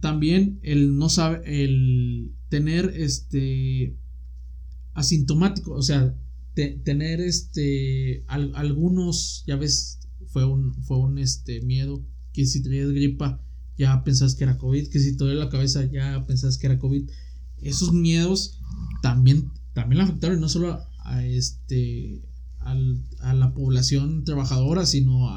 También 0.00 0.60
el 0.62 0.98
no 0.98 1.08
saber, 1.08 1.40
el 1.46 2.34
tener 2.50 2.92
este 2.94 3.96
asintomático, 4.92 5.72
o 5.72 5.80
sea, 5.80 6.14
tener 6.84 7.22
este 7.22 8.22
algunos, 8.26 9.44
ya 9.46 9.56
ves, 9.56 9.97
fue 10.28 10.44
un, 10.44 10.74
fue 10.84 10.98
un 10.98 11.18
este 11.18 11.60
miedo 11.62 12.04
que 12.32 12.46
si 12.46 12.62
tenías 12.62 12.90
gripa 12.90 13.40
ya 13.76 14.02
pensás 14.04 14.34
que 14.34 14.44
era 14.44 14.58
COVID, 14.58 14.88
que 14.88 14.98
si 14.98 15.16
te 15.16 15.24
duele 15.24 15.38
la 15.38 15.50
cabeza 15.50 15.84
ya 15.84 16.24
pensás 16.26 16.58
que 16.58 16.66
era 16.66 16.78
COVID. 16.78 17.08
Esos 17.62 17.92
miedos 17.92 18.60
también, 19.02 19.50
también 19.72 20.02
afectaron 20.02 20.40
no 20.40 20.48
solo 20.48 20.80
a 20.98 21.24
este 21.24 22.22
a 22.60 23.34
la 23.34 23.54
población 23.54 24.24
trabajadora, 24.24 24.84
sino 24.84 25.30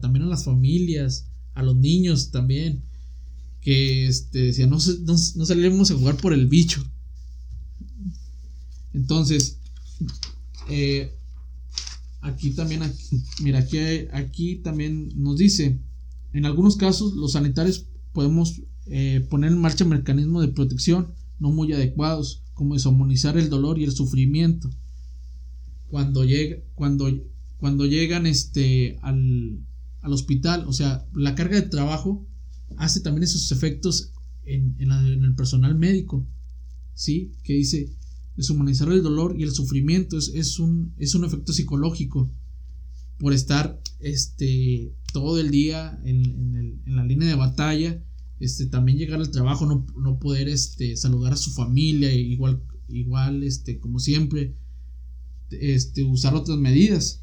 también 0.00 0.24
a 0.24 0.28
las 0.28 0.44
familias, 0.44 1.26
a 1.54 1.62
los 1.62 1.76
niños 1.76 2.30
también, 2.32 2.82
que 3.60 4.06
este, 4.06 4.40
decían, 4.46 4.70
no, 4.70 4.76
no, 4.76 5.82
a 5.82 5.98
jugar 5.98 6.16
por 6.16 6.32
el 6.34 6.46
bicho. 6.48 6.84
Entonces, 8.92 9.58
eh, 10.68 11.16
aquí 12.20 12.50
también, 12.50 12.82
mira, 13.42 13.60
aquí, 13.60 13.78
aquí 14.12 14.56
también 14.56 15.10
nos 15.16 15.38
dice, 15.38 15.80
en 16.32 16.46
algunos 16.46 16.76
casos 16.76 17.14
los 17.14 17.32
sanitarios 17.32 17.86
podemos 18.12 18.62
eh, 18.86 19.26
poner 19.30 19.52
en 19.52 19.58
marcha 19.58 19.84
mecanismos 19.84 20.42
de 20.42 20.52
protección 20.52 21.14
no 21.38 21.50
muy 21.50 21.72
adecuados, 21.72 22.44
como 22.54 22.74
deshumanizar 22.74 23.38
el 23.38 23.48
dolor 23.48 23.78
y 23.78 23.84
el 23.84 23.92
sufrimiento 23.92 24.70
cuando, 25.90 26.24
llega, 26.24 26.62
cuando, 26.74 27.10
cuando 27.56 27.84
llegan 27.84 28.26
este, 28.26 28.98
al, 29.02 29.60
al, 30.00 30.12
hospital. 30.12 30.64
O 30.66 30.72
sea, 30.72 31.06
la 31.14 31.34
carga 31.34 31.56
de 31.56 31.68
trabajo 31.68 32.26
hace 32.76 33.00
también 33.00 33.24
esos 33.24 33.50
efectos 33.52 34.12
en, 34.44 34.76
en, 34.78 34.92
el 34.92 35.34
personal 35.34 35.74
médico. 35.74 36.26
¿Sí? 36.94 37.32
Que 37.44 37.54
dice 37.54 37.96
deshumanizar 38.40 38.90
el 38.90 39.02
dolor 39.02 39.36
y 39.38 39.42
el 39.42 39.52
sufrimiento. 39.52 40.18
Es, 40.18 40.32
es, 40.34 40.58
un, 40.58 40.94
es 40.98 41.14
un 41.14 41.24
efecto 41.24 41.52
psicológico 41.52 42.30
por 43.18 43.32
estar 43.32 43.80
este, 44.00 44.94
todo 45.12 45.38
el 45.38 45.50
día 45.50 46.00
en, 46.04 46.24
en, 46.24 46.56
el, 46.56 46.80
en 46.86 46.96
la 46.96 47.04
línea 47.04 47.28
de 47.28 47.34
batalla. 47.34 48.02
Este, 48.40 48.66
también 48.66 48.98
llegar 48.98 49.20
al 49.20 49.30
trabajo, 49.30 49.66
no, 49.66 49.86
no 50.02 50.18
poder 50.18 50.48
este, 50.48 50.96
saludar 50.96 51.34
a 51.34 51.36
su 51.36 51.52
familia, 51.52 52.12
igual, 52.14 52.62
igual 52.88 53.42
este, 53.42 53.78
como 53.78 53.98
siempre, 53.98 54.56
este, 55.50 56.02
usar 56.04 56.34
otras 56.34 56.58
medidas. 56.58 57.22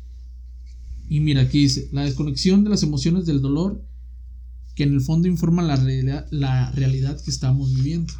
Y 1.09 1.19
mira, 1.21 1.41
aquí 1.41 1.59
dice, 1.59 1.89
la 1.91 2.03
desconexión 2.03 2.63
de 2.63 2.69
las 2.69 2.83
emociones 2.83 3.25
del 3.25 3.41
dolor 3.41 3.83
que 4.75 4.83
en 4.83 4.93
el 4.93 5.01
fondo 5.01 5.27
informan 5.27 5.67
la 5.67 5.75
realidad, 5.75 6.27
la 6.29 6.71
realidad 6.71 7.19
que 7.23 7.31
estamos 7.31 7.73
viviendo. 7.73 8.13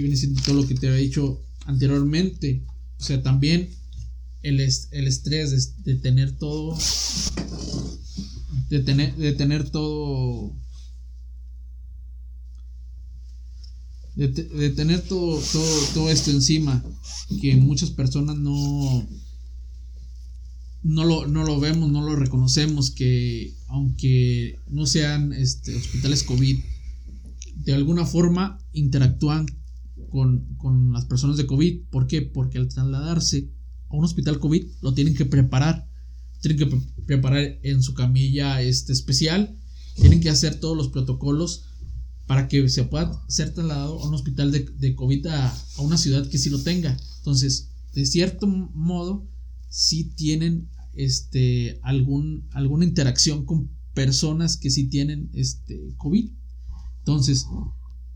Viene 0.00 0.16
siendo 0.16 0.40
todo 0.42 0.56
lo 0.56 0.66
que 0.66 0.74
te 0.74 0.88
había 0.88 1.00
dicho 1.00 1.42
anteriormente. 1.66 2.64
O 2.98 3.02
sea, 3.02 3.22
también 3.22 3.70
el, 4.42 4.60
el 4.60 5.06
estrés 5.06 5.74
de, 5.84 5.94
tener 5.96 6.36
todo. 6.38 6.76
De 8.68 8.80
tener, 8.80 9.16
de 9.16 9.32
tener 9.32 9.70
todo. 9.70 10.52
De, 14.16 14.28
de 14.28 14.70
tener 14.70 15.00
todo, 15.02 15.40
todo, 15.52 15.86
todo 15.94 16.10
esto 16.10 16.30
encima. 16.30 16.84
Que 17.40 17.56
muchas 17.56 17.90
personas 17.90 18.36
no 18.36 19.06
no 20.82 21.04
lo, 21.04 21.26
no 21.26 21.44
lo 21.44 21.60
vemos, 21.60 21.90
no 21.90 22.02
lo 22.02 22.16
reconocemos, 22.16 22.90
que 22.90 23.54
aunque 23.68 24.58
no 24.68 24.86
sean 24.86 25.32
este, 25.32 25.76
hospitales 25.76 26.22
COVID, 26.22 26.58
de 27.56 27.74
alguna 27.74 28.06
forma 28.06 28.58
interactúan 28.72 29.46
con, 30.08 30.54
con, 30.56 30.92
las 30.92 31.04
personas 31.04 31.36
de 31.36 31.46
COVID. 31.46 31.82
¿Por 31.90 32.06
qué? 32.06 32.22
Porque 32.22 32.58
al 32.58 32.68
trasladarse 32.68 33.50
a 33.88 33.96
un 33.96 34.04
hospital 34.04 34.38
COVID 34.38 34.64
lo 34.82 34.94
tienen 34.94 35.14
que 35.14 35.26
preparar. 35.26 35.88
Tienen 36.40 36.58
que 36.58 36.80
preparar 37.06 37.58
en 37.62 37.82
su 37.82 37.94
camilla 37.94 38.62
este, 38.62 38.92
especial. 38.92 39.58
Tienen 39.96 40.20
que 40.20 40.30
hacer 40.30 40.58
todos 40.58 40.76
los 40.76 40.88
protocolos 40.88 41.64
para 42.26 42.48
que 42.48 42.68
se 42.68 42.84
pueda 42.84 43.22
ser 43.28 43.52
trasladado 43.52 44.00
a 44.00 44.08
un 44.08 44.14
hospital 44.14 44.52
de, 44.52 44.60
de 44.60 44.94
COVID 44.94 45.26
a, 45.26 45.48
a 45.48 45.82
una 45.82 45.98
ciudad 45.98 46.28
que 46.28 46.38
sí 46.38 46.48
lo 46.48 46.62
tenga. 46.62 46.96
Entonces, 47.18 47.70
de 47.92 48.06
cierto 48.06 48.46
modo, 48.46 49.26
si 49.68 50.04
tienen 50.04 50.68
este, 50.94 51.80
algún, 51.82 52.48
alguna 52.52 52.84
interacción 52.84 53.44
con 53.44 53.70
personas 53.94 54.56
que 54.56 54.70
sí 54.70 54.88
tienen 54.88 55.30
este, 55.32 55.94
COVID. 55.96 56.30
Entonces, 56.98 57.46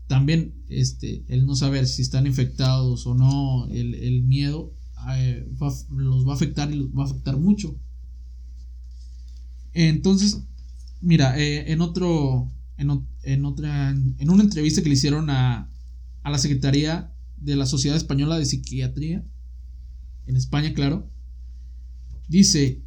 también 0.07 0.53
este, 0.69 1.23
el 1.27 1.45
no 1.45 1.55
saber 1.55 1.87
si 1.87 2.01
están 2.01 2.27
infectados 2.27 3.07
o 3.07 3.15
no, 3.15 3.67
el, 3.69 4.23
miedo 4.23 4.73
eh, 5.09 5.47
los 5.89 6.27
va 6.27 6.31
a 6.31 6.35
afectar 6.35 6.71
y 6.71 6.75
los 6.75 6.89
va 6.89 7.03
a 7.03 7.05
afectar 7.05 7.37
mucho. 7.37 7.75
Entonces, 9.73 10.41
mira, 11.01 11.39
eh, 11.39 11.71
en 11.71 11.81
otro, 11.81 12.51
en, 12.77 13.05
en, 13.23 13.45
otra, 13.45 13.89
en 13.89 14.29
una 14.29 14.43
entrevista 14.43 14.81
que 14.81 14.89
le 14.89 14.95
hicieron 14.95 15.29
a, 15.29 15.69
a 16.23 16.31
la 16.31 16.37
Secretaría 16.37 17.11
de 17.37 17.55
la 17.55 17.65
Sociedad 17.65 17.97
Española 17.97 18.37
de 18.37 18.45
Psiquiatría, 18.45 19.25
en 20.27 20.35
España, 20.35 20.73
claro, 20.73 21.09
dice, 22.27 22.81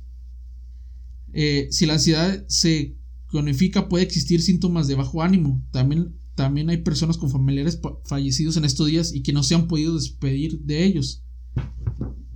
eh, 1.33 1.69
si 1.71 1.87
la 1.87 1.95
ansiedad 1.95 2.45
se 2.49 2.97
cronifica 3.29 3.89
puede 3.89 4.05
existir 4.05 4.43
síntomas 4.43 4.89
de 4.89 4.95
bajo 4.95 5.23
ánimo. 5.23 5.64
También, 5.71 6.14
también 6.39 6.70
hay 6.70 6.76
personas 6.76 7.18
con 7.18 7.30
familiares 7.30 7.80
fallecidos 8.05 8.57
en 8.57 8.64
estos 8.64 8.86
días 8.86 9.12
y 9.12 9.22
que 9.22 9.32
no 9.32 9.43
se 9.43 9.57
han 9.57 9.66
podido 9.66 9.97
despedir 9.97 10.61
de 10.61 10.84
ellos. 10.84 11.24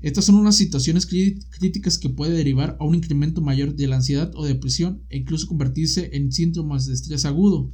Estas 0.00 0.24
son 0.24 0.34
unas 0.34 0.56
situaciones 0.56 1.06
críticas 1.06 1.98
que 1.98 2.08
puede 2.08 2.32
derivar 2.36 2.76
a 2.80 2.84
un 2.84 2.96
incremento 2.96 3.40
mayor 3.40 3.76
de 3.76 3.86
la 3.86 3.94
ansiedad 3.94 4.32
o 4.34 4.44
depresión 4.44 5.04
e 5.08 5.18
incluso 5.18 5.46
convertirse 5.46 6.16
en 6.16 6.32
síntomas 6.32 6.86
de 6.86 6.94
estrés 6.94 7.24
agudo, 7.24 7.70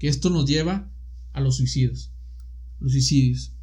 que 0.00 0.08
esto 0.08 0.28
nos 0.28 0.44
lleva 0.44 0.92
a 1.32 1.40
los 1.40 1.58
suicidios. 1.58 2.10
Los 2.80 2.90
suicidios. 2.90 3.54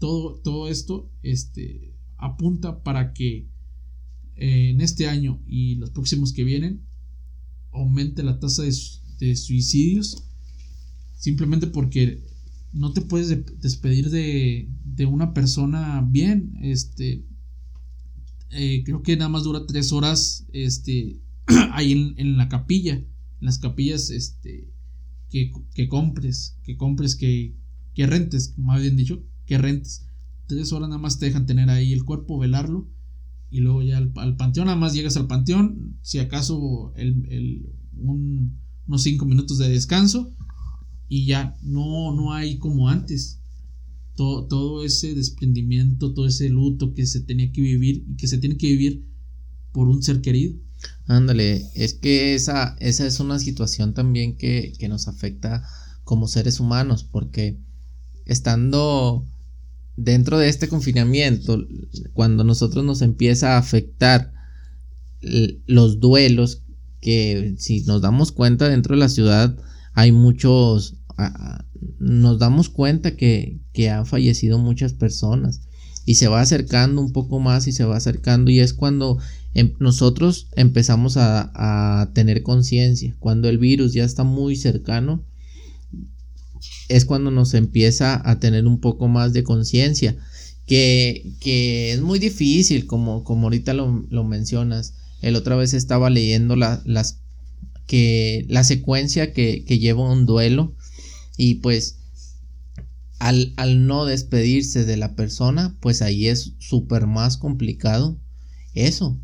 Todo, 0.00 0.40
todo 0.40 0.66
esto 0.66 1.12
este, 1.22 1.94
apunta 2.16 2.82
para 2.82 3.12
que 3.12 3.46
eh, 4.34 4.70
en 4.70 4.80
este 4.80 5.06
año 5.06 5.40
y 5.46 5.76
los 5.76 5.90
próximos 5.90 6.32
que 6.32 6.42
vienen 6.42 6.82
aumente 7.70 8.24
la 8.24 8.40
tasa 8.40 8.64
de, 8.64 8.72
suicidios 9.36 10.24
simplemente 11.16 11.66
porque 11.66 12.24
no 12.72 12.92
te 12.92 13.00
puedes 13.00 13.28
despedir 13.60 14.10
de, 14.10 14.68
de, 14.84 15.06
una 15.06 15.32
persona 15.34 16.06
bien 16.08 16.58
este 16.62 17.24
eh, 18.50 18.82
creo 18.84 19.02
que 19.02 19.16
nada 19.16 19.28
más 19.28 19.44
dura 19.44 19.66
tres 19.66 19.92
horas 19.92 20.46
este 20.52 21.20
ahí 21.72 21.92
en, 21.92 22.14
en, 22.18 22.36
la 22.36 22.48
capilla 22.48 22.94
en 22.94 23.06
las 23.40 23.58
capillas 23.58 24.10
este 24.10 24.68
que, 25.30 25.50
que 25.74 25.88
compres 25.88 26.56
que 26.62 26.76
compres 26.76 27.16
que, 27.16 27.54
que 27.94 28.06
rentes 28.06 28.56
más 28.58 28.80
bien 28.80 28.96
dicho 28.96 29.24
que 29.46 29.58
rentes 29.58 30.08
tres 30.48 30.72
horas 30.72 30.88
nada 30.88 31.00
más 31.00 31.20
te 31.20 31.26
dejan 31.26 31.46
tener 31.46 31.70
ahí 31.70 31.92
el 31.92 32.04
cuerpo, 32.04 32.38
velarlo. 32.38 32.88
Y 33.50 33.60
luego 33.60 33.82
ya 33.82 33.98
al, 33.98 34.36
panteón, 34.36 34.66
nada 34.66 34.76
más 34.76 34.94
llegas 34.94 35.16
al 35.16 35.28
panteón. 35.28 35.98
Si 36.02 36.18
acaso 36.18 36.92
el, 36.96 37.70
unos 38.88 39.02
cinco 39.02 39.26
minutos 39.26 39.58
de 39.58 39.68
descanso. 39.68 40.34
Y 41.08 41.26
ya 41.26 41.56
no, 41.62 42.14
no 42.14 42.32
hay 42.32 42.58
como 42.58 42.88
antes. 42.88 43.40
Todo, 44.16 44.46
todo 44.46 44.84
ese 44.84 45.14
desprendimiento, 45.14 46.12
todo 46.12 46.26
ese 46.26 46.48
luto 46.48 46.92
que 46.92 47.06
se 47.06 47.20
tenía 47.20 47.52
que 47.52 47.60
vivir 47.60 48.04
y 48.08 48.16
que 48.16 48.26
se 48.26 48.38
tiene 48.38 48.56
que 48.56 48.66
vivir 48.66 49.04
por 49.72 49.88
un 49.88 50.02
ser 50.02 50.20
querido. 50.20 50.56
Ándale, 51.06 51.64
es 51.74 51.94
que 51.94 52.34
esa, 52.34 52.76
esa 52.80 53.06
es 53.06 53.20
una 53.20 53.38
situación 53.38 53.94
también 53.94 54.36
que, 54.36 54.72
que 54.78 54.88
nos 54.88 55.06
afecta 55.08 55.62
como 56.04 56.26
seres 56.26 56.58
humanos, 56.58 57.04
porque 57.04 57.58
estando 58.26 59.24
dentro 59.96 60.38
de 60.38 60.48
este 60.48 60.68
confinamiento, 60.68 61.66
cuando 62.12 62.44
nosotros 62.44 62.84
nos 62.84 63.02
empieza 63.02 63.54
a 63.54 63.58
afectar 63.58 64.32
los 65.66 65.98
duelos, 65.98 66.62
que 67.00 67.54
si 67.58 67.82
nos 67.82 68.02
damos 68.02 68.32
cuenta 68.32 68.68
dentro 68.68 68.94
de 68.94 69.00
la 69.00 69.08
ciudad 69.08 69.56
hay 69.94 70.12
muchos, 70.12 70.96
nos 71.98 72.38
damos 72.38 72.68
cuenta 72.68 73.16
que, 73.16 73.60
que 73.72 73.90
han 73.90 74.06
fallecido 74.06 74.58
muchas 74.58 74.92
personas 74.92 75.62
y 76.04 76.14
se 76.14 76.28
va 76.28 76.40
acercando 76.40 77.00
un 77.00 77.12
poco 77.12 77.40
más 77.40 77.66
y 77.66 77.72
se 77.72 77.84
va 77.84 77.96
acercando 77.96 78.50
y 78.50 78.60
es 78.60 78.72
cuando 78.72 79.18
em, 79.54 79.74
nosotros 79.78 80.48
empezamos 80.56 81.16
a, 81.16 81.50
a 82.00 82.12
tener 82.12 82.42
conciencia, 82.42 83.14
cuando 83.18 83.48
el 83.48 83.58
virus 83.58 83.92
ya 83.92 84.04
está 84.04 84.24
muy 84.24 84.56
cercano 84.56 85.24
es 86.88 87.04
cuando 87.04 87.30
nos 87.30 87.54
empieza 87.54 88.20
a 88.28 88.40
tener 88.40 88.66
un 88.66 88.80
poco 88.80 89.08
más 89.08 89.32
de 89.32 89.44
conciencia. 89.44 90.16
Que, 90.66 91.32
que, 91.40 91.92
es 91.92 92.00
muy 92.00 92.18
difícil, 92.18 92.86
como, 92.86 93.24
como 93.24 93.44
ahorita 93.46 93.72
lo, 93.72 94.24
mencionas. 94.24 94.94
El 95.20 95.36
otra 95.36 95.56
vez 95.56 95.74
estaba 95.74 96.10
leyendo 96.10 96.56
la, 96.56 96.82
las, 96.84 97.20
que, 97.86 98.46
la 98.48 98.64
secuencia 98.64 99.32
que, 99.32 99.64
que 99.64 99.78
lleva 99.78 100.10
un 100.10 100.26
duelo 100.26 100.74
y 101.36 101.56
pues 101.56 101.96
al, 103.18 103.52
al, 103.56 103.86
no 103.86 104.04
despedirse 104.04 104.84
de 104.84 104.96
la 104.96 105.16
persona, 105.16 105.76
pues 105.80 106.02
ahí 106.02 106.28
es 106.28 106.52
súper 106.58 107.06
más 107.06 107.36
complicado 107.36 108.18
eso. 108.74 109.18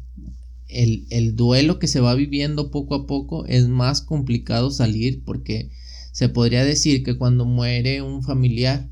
El, 0.68 1.07
el 1.11 1.36
duelo 1.36 1.78
que 1.78 1.86
se 1.86 2.01
va 2.01 2.14
viviendo 2.14 2.70
poco 2.70 2.95
a 2.95 3.07
poco 3.07 3.47
es 3.47 3.68
más 3.68 4.01
complicado 4.01 4.70
salir 4.70 5.22
porque 5.24 5.70
se 6.11 6.28
podría 6.28 6.64
decir 6.64 7.05
que 7.05 7.16
cuando 7.16 7.45
muere 7.45 8.03
un 8.03 8.22
familiar, 8.22 8.88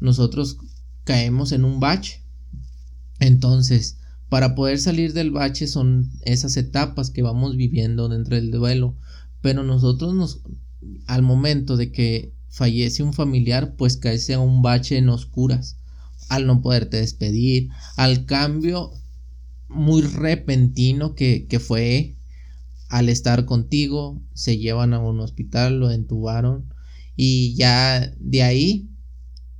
nosotros 0.00 0.58
caemos 1.04 1.52
en 1.52 1.64
un 1.64 1.80
bache. 1.80 2.22
Entonces, 3.18 3.98
para 4.32 4.54
poder 4.54 4.78
salir 4.78 5.12
del 5.12 5.30
bache 5.30 5.66
son 5.66 6.10
esas 6.22 6.56
etapas 6.56 7.10
que 7.10 7.20
vamos 7.20 7.54
viviendo 7.54 8.08
dentro 8.08 8.34
del 8.34 8.50
duelo. 8.50 8.96
Pero 9.42 9.62
nosotros 9.62 10.14
nos, 10.14 10.40
al 11.06 11.20
momento 11.20 11.76
de 11.76 11.92
que 11.92 12.32
fallece 12.48 13.02
un 13.02 13.12
familiar, 13.12 13.76
pues 13.76 13.98
caes 13.98 14.30
en 14.30 14.38
un 14.38 14.62
bache 14.62 14.96
en 14.96 15.10
oscuras. 15.10 15.76
Al 16.30 16.46
no 16.46 16.62
poderte 16.62 16.96
despedir, 16.96 17.68
al 17.98 18.24
cambio 18.24 18.92
muy 19.68 20.00
repentino 20.00 21.14
que, 21.14 21.46
que 21.46 21.60
fue 21.60 22.16
al 22.88 23.10
estar 23.10 23.44
contigo, 23.44 24.18
se 24.32 24.56
llevan 24.56 24.94
a 24.94 25.00
un 25.00 25.20
hospital, 25.20 25.78
lo 25.78 25.90
entubaron 25.90 26.72
y 27.16 27.54
ya 27.54 28.14
de 28.18 28.42
ahí, 28.42 28.88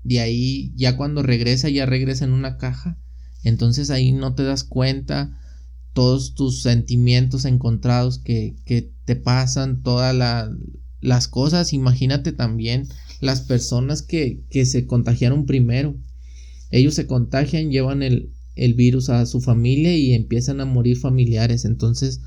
de 0.02 0.20
ahí, 0.20 0.72
ya 0.76 0.96
cuando 0.96 1.22
regresa, 1.22 1.68
ya 1.68 1.84
regresa 1.84 2.24
en 2.24 2.32
una 2.32 2.56
caja, 2.56 2.96
entonces 3.42 3.90
ahí 3.90 4.12
no 4.12 4.34
te 4.34 4.42
das 4.42 4.64
cuenta 4.64 5.38
todos 5.92 6.34
tus 6.34 6.62
sentimientos 6.62 7.44
encontrados 7.44 8.18
que, 8.18 8.56
que 8.64 8.90
te 9.04 9.16
pasan, 9.16 9.82
todas 9.82 10.14
las 11.00 11.28
cosas, 11.28 11.72
imagínate 11.72 12.32
también 12.32 12.88
las 13.20 13.42
personas 13.42 14.02
que, 14.02 14.42
que 14.50 14.64
se 14.64 14.86
contagiaron 14.86 15.46
primero, 15.46 15.96
ellos 16.70 16.94
se 16.94 17.06
contagian, 17.06 17.70
llevan 17.70 18.02
el, 18.02 18.32
el 18.56 18.74
virus 18.74 19.10
a 19.10 19.26
su 19.26 19.40
familia 19.40 19.96
y 19.96 20.14
empiezan 20.14 20.60
a 20.60 20.64
morir 20.64 20.96
familiares, 20.96 21.64
entonces 21.64 22.20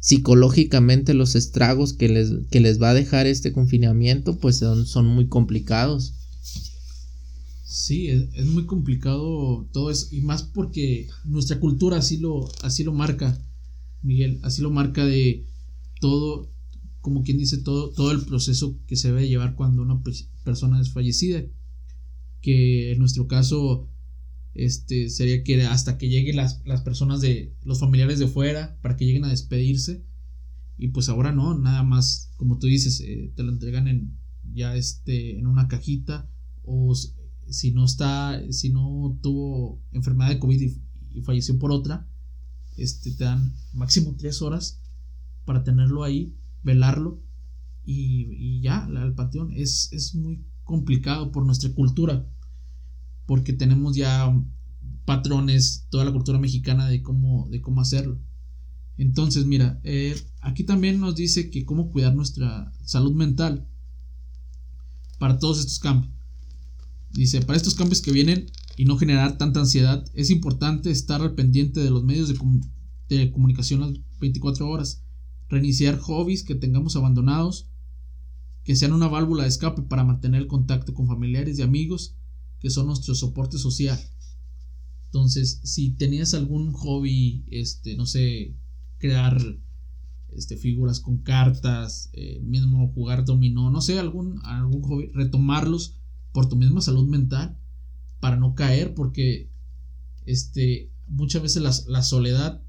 psicológicamente 0.00 1.14
los 1.14 1.34
estragos 1.34 1.92
que 1.92 2.08
les, 2.08 2.32
que 2.50 2.60
les 2.60 2.80
va 2.80 2.90
a 2.90 2.94
dejar 2.94 3.26
este 3.26 3.52
confinamiento 3.52 4.38
pues 4.38 4.58
son, 4.58 4.86
son 4.86 5.06
muy 5.06 5.26
complicados. 5.26 6.14
Sí, 7.70 8.08
es, 8.08 8.46
muy 8.46 8.64
complicado 8.64 9.68
todo 9.74 9.90
eso 9.90 10.08
y 10.10 10.22
más 10.22 10.42
porque 10.42 11.06
nuestra 11.26 11.60
cultura 11.60 11.98
así 11.98 12.16
lo, 12.16 12.48
así 12.62 12.82
lo 12.82 12.94
marca, 12.94 13.38
Miguel, 14.00 14.40
así 14.42 14.62
lo 14.62 14.70
marca 14.70 15.04
de 15.04 15.44
todo, 16.00 16.50
como 17.02 17.22
quien 17.24 17.36
dice, 17.36 17.58
todo, 17.58 17.90
todo 17.90 18.12
el 18.12 18.24
proceso 18.24 18.78
que 18.86 18.96
se 18.96 19.08
debe 19.08 19.28
llevar 19.28 19.54
cuando 19.54 19.82
una 19.82 20.02
persona 20.44 20.80
es 20.80 20.92
fallecida. 20.92 21.44
Que 22.40 22.92
en 22.92 23.00
nuestro 23.00 23.26
caso, 23.28 23.86
este, 24.54 25.10
sería 25.10 25.44
que 25.44 25.62
hasta 25.64 25.98
que 25.98 26.08
lleguen 26.08 26.36
las, 26.36 26.62
las 26.64 26.80
personas 26.80 27.20
de 27.20 27.54
los 27.64 27.80
familiares 27.80 28.18
de 28.18 28.28
fuera, 28.28 28.78
para 28.80 28.96
que 28.96 29.04
lleguen 29.04 29.26
a 29.26 29.30
despedirse. 29.30 30.06
Y 30.78 30.88
pues 30.88 31.10
ahora 31.10 31.32
no, 31.32 31.58
nada 31.58 31.82
más, 31.82 32.32
como 32.38 32.58
tú 32.58 32.66
dices, 32.66 33.00
eh, 33.00 33.30
te 33.36 33.42
lo 33.42 33.52
entregan 33.52 33.88
en 33.88 34.16
ya 34.54 34.74
este, 34.74 35.38
en 35.38 35.46
una 35.46 35.68
cajita 35.68 36.30
o 36.62 36.94
si 37.50 37.72
no 37.72 37.84
está, 37.84 38.40
si 38.50 38.70
no 38.70 39.18
tuvo 39.22 39.82
enfermedad 39.92 40.30
de 40.30 40.38
COVID 40.38 40.60
y, 40.60 41.22
falleció 41.22 41.58
por 41.58 41.72
otra, 41.72 42.08
este, 42.76 43.10
te 43.10 43.24
dan 43.24 43.52
máximo 43.72 44.14
tres 44.16 44.40
horas 44.40 44.80
para 45.44 45.64
tenerlo 45.64 46.04
ahí, 46.04 46.36
velarlo 46.62 47.20
y, 47.84 48.60
ya, 48.60 48.84
al 48.84 49.14
panteón. 49.14 49.52
Es, 49.52 49.92
es 49.92 50.14
muy 50.14 50.44
complicado 50.62 51.32
por 51.32 51.44
nuestra 51.44 51.72
cultura, 51.72 52.30
porque 53.26 53.52
tenemos 53.52 53.96
ya 53.96 54.32
patrones, 55.04 55.86
toda 55.90 56.04
la 56.04 56.12
cultura 56.12 56.38
mexicana 56.38 56.86
de 56.86 57.02
cómo, 57.02 57.48
de 57.50 57.60
cómo 57.60 57.80
hacerlo. 57.80 58.20
Entonces, 58.98 59.46
mira, 59.46 59.80
eh, 59.84 60.14
aquí 60.40 60.64
también 60.64 61.00
nos 61.00 61.14
dice 61.14 61.50
que 61.50 61.64
cómo 61.64 61.90
cuidar 61.90 62.14
nuestra 62.14 62.72
salud 62.84 63.14
mental 63.14 63.66
para 65.18 65.38
todos 65.38 65.60
estos 65.60 65.78
cambios. 65.78 66.17
Dice, 67.10 67.40
para 67.40 67.56
estos 67.56 67.74
cambios 67.74 68.02
que 68.02 68.12
vienen 68.12 68.46
y 68.76 68.84
no 68.84 68.96
generar 68.96 69.38
tanta 69.38 69.60
ansiedad, 69.60 70.04
es 70.14 70.30
importante 70.30 70.90
estar 70.90 71.20
al 71.20 71.34
pendiente 71.34 71.80
de 71.80 71.90
los 71.90 72.04
medios 72.04 72.28
de, 73.08 73.32
comunicación 73.32 73.80
las 73.80 73.92
24 74.20 74.68
horas, 74.68 75.02
reiniciar 75.48 75.98
hobbies 75.98 76.44
que 76.44 76.54
tengamos 76.54 76.96
abandonados, 76.96 77.68
que 78.64 78.76
sean 78.76 78.92
una 78.92 79.08
válvula 79.08 79.44
de 79.44 79.48
escape 79.48 79.82
para 79.82 80.04
mantener 80.04 80.42
el 80.42 80.46
contacto 80.46 80.92
con 80.92 81.06
familiares 81.06 81.58
y 81.58 81.62
amigos, 81.62 82.16
que 82.60 82.70
son 82.70 82.86
nuestro 82.86 83.14
soporte 83.14 83.56
social. 83.58 83.98
Entonces, 85.06 85.60
si 85.64 85.90
tenías 85.90 86.34
algún 86.34 86.72
hobby, 86.72 87.46
este, 87.50 87.96
no 87.96 88.04
sé, 88.04 88.54
crear 88.98 89.40
este, 90.28 90.56
figuras 90.58 91.00
con 91.00 91.18
cartas, 91.18 92.10
eh, 92.12 92.40
mismo 92.42 92.92
jugar 92.92 93.24
dominó, 93.24 93.70
no 93.70 93.80
sé, 93.80 93.98
algún, 93.98 94.38
algún 94.44 94.82
hobby, 94.82 95.06
retomarlos 95.14 95.97
por 96.38 96.48
tu 96.48 96.54
misma 96.54 96.80
salud 96.80 97.08
mental 97.08 97.58
para 98.20 98.36
no 98.36 98.54
caer 98.54 98.94
porque 98.94 99.50
este 100.24 100.88
muchas 101.08 101.42
veces 101.42 101.84
la, 101.88 102.02
soledad 102.04 102.62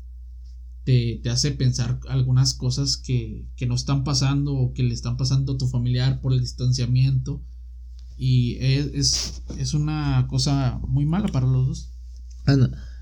te, 0.85 1.21
hace 1.29 1.51
pensar 1.51 1.99
algunas 2.09 2.55
cosas 2.55 2.97
que, 2.97 3.45
no 3.67 3.75
están 3.75 4.03
pasando 4.03 4.55
o 4.55 4.73
que 4.73 4.81
le 4.81 4.95
están 4.95 5.17
pasando 5.17 5.53
a 5.53 5.57
tu 5.59 5.67
familiar 5.67 6.19
por 6.19 6.33
el 6.33 6.39
distanciamiento 6.39 7.43
y 8.17 8.55
es, 8.59 9.43
es, 9.59 9.73
una 9.75 10.25
cosa 10.27 10.79
muy 10.87 11.05
mala 11.05 11.27
para 11.27 11.45
los 11.45 11.67
dos. 11.67 11.89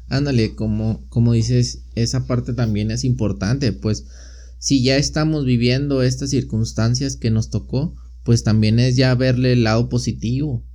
ándale, 0.10 0.54
como, 0.54 1.02
como 1.08 1.32
dices, 1.32 1.84
esa 1.96 2.28
parte 2.28 2.54
también 2.54 2.92
es 2.92 3.06
importante, 3.06 3.72
pues 3.72 4.06
si 4.60 4.84
ya 4.84 4.98
estamos 4.98 5.46
viviendo 5.46 6.04
estas 6.04 6.32
circunstancias 6.32 7.16
que 7.16 7.32
nos 7.32 7.50
tocó, 7.50 7.96
pues 8.28 8.44
también 8.44 8.78
es 8.78 8.98
ya 8.98 9.16
verle 9.16 9.54
el 9.54 9.64
lado 9.64 9.88
positivo. 9.88 10.66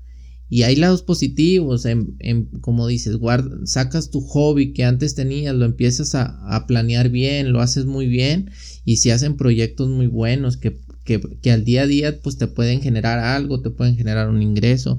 Y 0.48 0.62
hay 0.62 0.74
lados 0.74 1.02
positivos, 1.02 1.84
en, 1.84 2.16
como 2.62 2.86
dices, 2.86 3.18
sacas 3.64 4.10
tu 4.10 4.22
hobby 4.22 4.72
que 4.72 4.84
antes 4.84 5.14
tenías, 5.14 5.54
lo 5.54 5.66
empiezas 5.66 6.14
a, 6.14 6.64
planear 6.66 7.10
bien, 7.10 7.52
lo 7.52 7.60
haces 7.60 7.84
muy 7.84 8.06
bien 8.06 8.52
y 8.86 8.96
se 8.96 9.12
hacen 9.12 9.36
proyectos 9.36 9.90
muy 9.90 10.06
buenos 10.06 10.56
que, 10.56 10.80
que, 11.04 11.50
al 11.50 11.66
día 11.66 11.82
a 11.82 11.86
día 11.86 12.22
pues 12.22 12.38
te 12.38 12.46
pueden 12.46 12.80
generar 12.80 13.18
algo, 13.18 13.60
te 13.60 13.68
pueden 13.68 13.98
generar 13.98 14.30
un 14.30 14.40
ingreso. 14.40 14.98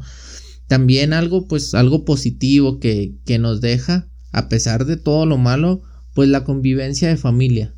También 0.68 1.12
algo 1.12 1.48
pues 1.48 1.74
algo 1.74 2.06
positivo 2.06 2.80
que, 2.80 3.16
que 3.26 3.40
nos 3.40 3.62
deja, 3.62 4.12
a 4.32 4.48
pesar 4.48 4.86
de 4.86 4.98
todo 4.98 5.26
lo 5.26 5.40
malo, 5.40 5.82
pues 6.14 6.30
la 6.30 6.44
convivencia 6.44 7.08
de 7.08 7.18
familia. 7.18 7.74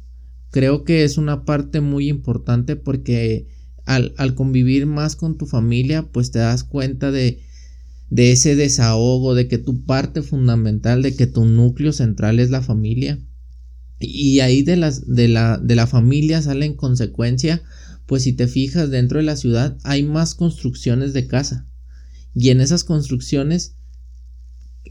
Creo 0.51 0.83
que 0.83 1.05
es 1.05 1.17
una 1.17 1.45
parte 1.45 1.79
muy 1.79 2.09
importante 2.09 2.75
porque 2.75 3.54
al, 3.85 4.35
convivir 4.35 4.85
más 4.85 5.15
con 5.15 5.37
tu 5.37 5.45
familia, 5.45 6.03
pues 6.11 6.31
te 6.31 6.39
das 6.39 6.63
cuenta 6.63 7.11
de, 7.11 7.39
de 8.09 8.31
ese 8.31 8.55
desahogo, 8.55 9.35
de 9.35 9.47
que 9.47 9.57
tu 9.57 9.85
parte 9.85 10.21
fundamental, 10.21 11.01
de 11.01 11.15
que 11.15 11.27
tu 11.27 11.45
núcleo 11.45 11.93
central 11.93 12.39
es 12.39 12.49
la 12.49 12.61
familia. 12.61 13.19
Y 13.99 14.39
ahí 14.41 14.63
de, 14.63 14.75
las, 14.75 15.07
de, 15.07 15.27
la, 15.27 15.57
de 15.57 15.75
la 15.75 15.87
familia 15.87 16.41
sale 16.41 16.65
en 16.65 16.75
consecuencia, 16.75 17.63
pues 18.05 18.23
si 18.23 18.33
te 18.33 18.47
fijas 18.47 18.89
dentro 18.89 19.19
de 19.19 19.25
la 19.25 19.35
ciudad 19.35 19.77
hay 19.83 20.03
más 20.03 20.35
construcciones 20.35 21.13
de 21.13 21.27
casa. 21.27 21.67
Y 22.33 22.49
en 22.49 22.61
esas 22.61 22.83
construcciones, 22.83 23.75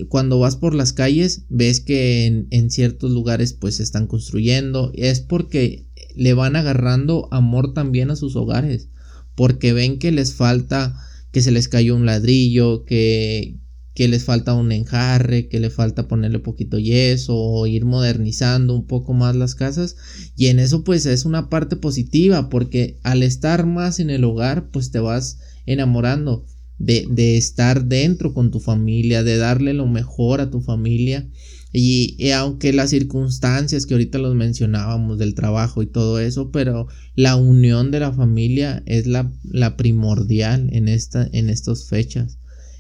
cuando 0.08 0.38
vas 0.38 0.56
por 0.56 0.74
las 0.74 0.92
calles, 0.92 1.44
ves 1.48 1.80
que 1.80 2.26
en, 2.50 2.70
ciertos 2.70 3.10
lugares 3.10 3.52
pues 3.52 3.76
se 3.76 3.82
están 3.82 4.06
construyendo. 4.06 4.92
Es 4.94 5.20
porque 5.20 5.86
le 6.14 6.34
van 6.34 6.56
agarrando 6.56 7.28
amor 7.32 7.74
también 7.74 8.10
a 8.10 8.16
sus 8.16 8.36
hogares, 8.36 8.88
porque 9.34 9.72
ven 9.72 9.98
que 9.98 10.12
les 10.12 10.34
falta, 10.34 10.98
que 11.32 11.42
se 11.42 11.50
les 11.50 11.68
cayó 11.68 11.96
un 11.96 12.06
ladrillo, 12.06 12.84
que, 12.84 13.58
que 13.94 14.08
les 14.08 14.24
falta 14.24 14.54
un 14.54 14.72
enjarre, 14.72 15.48
que 15.48 15.60
le 15.60 15.70
falta 15.70 16.08
ponerle 16.08 16.40
poquito 16.40 16.78
yeso 16.78 17.36
o 17.36 17.66
ir 17.66 17.84
modernizando 17.84 18.74
un 18.74 18.86
poco 18.86 19.14
más 19.14 19.36
las 19.36 19.54
casas 19.54 19.96
y 20.36 20.46
en 20.46 20.58
eso 20.58 20.82
pues 20.82 21.06
es 21.06 21.24
una 21.24 21.48
parte 21.48 21.76
positiva 21.76 22.48
porque 22.48 22.98
al 23.04 23.22
estar 23.22 23.66
más 23.66 24.00
en 24.00 24.10
el 24.10 24.24
hogar 24.24 24.70
pues 24.70 24.90
te 24.90 24.98
vas 24.98 25.38
enamorando 25.66 26.44
de, 26.78 27.06
de 27.10 27.36
estar 27.36 27.84
dentro 27.86 28.34
con 28.34 28.50
tu 28.50 28.60
familia, 28.60 29.22
de 29.22 29.36
darle 29.36 29.74
lo 29.74 29.86
mejor 29.86 30.40
a 30.40 30.50
tu 30.50 30.60
familia 30.60 31.28
y, 31.76 32.30
aunque 32.30 32.72
las 32.72 32.90
circunstancias 32.90 33.84
que 33.84 33.94
ahorita 33.94 34.18
los 34.18 34.36
mencionábamos 34.36 35.18
del 35.18 35.34
trabajo 35.34 35.82
y 35.82 35.86
todo 35.86 36.20
eso, 36.20 36.52
pero 36.52 36.86
la 37.16 37.34
unión 37.34 37.90
de 37.90 37.98
la 37.98 38.12
familia 38.12 38.84
es 38.86 39.08
la, 39.08 39.32
la 39.42 39.76
primordial 39.76 40.68
en, 40.72 40.86
esta, 40.86 41.28
en 41.32 41.50
estas 41.50 41.88
fechas. 41.88 42.38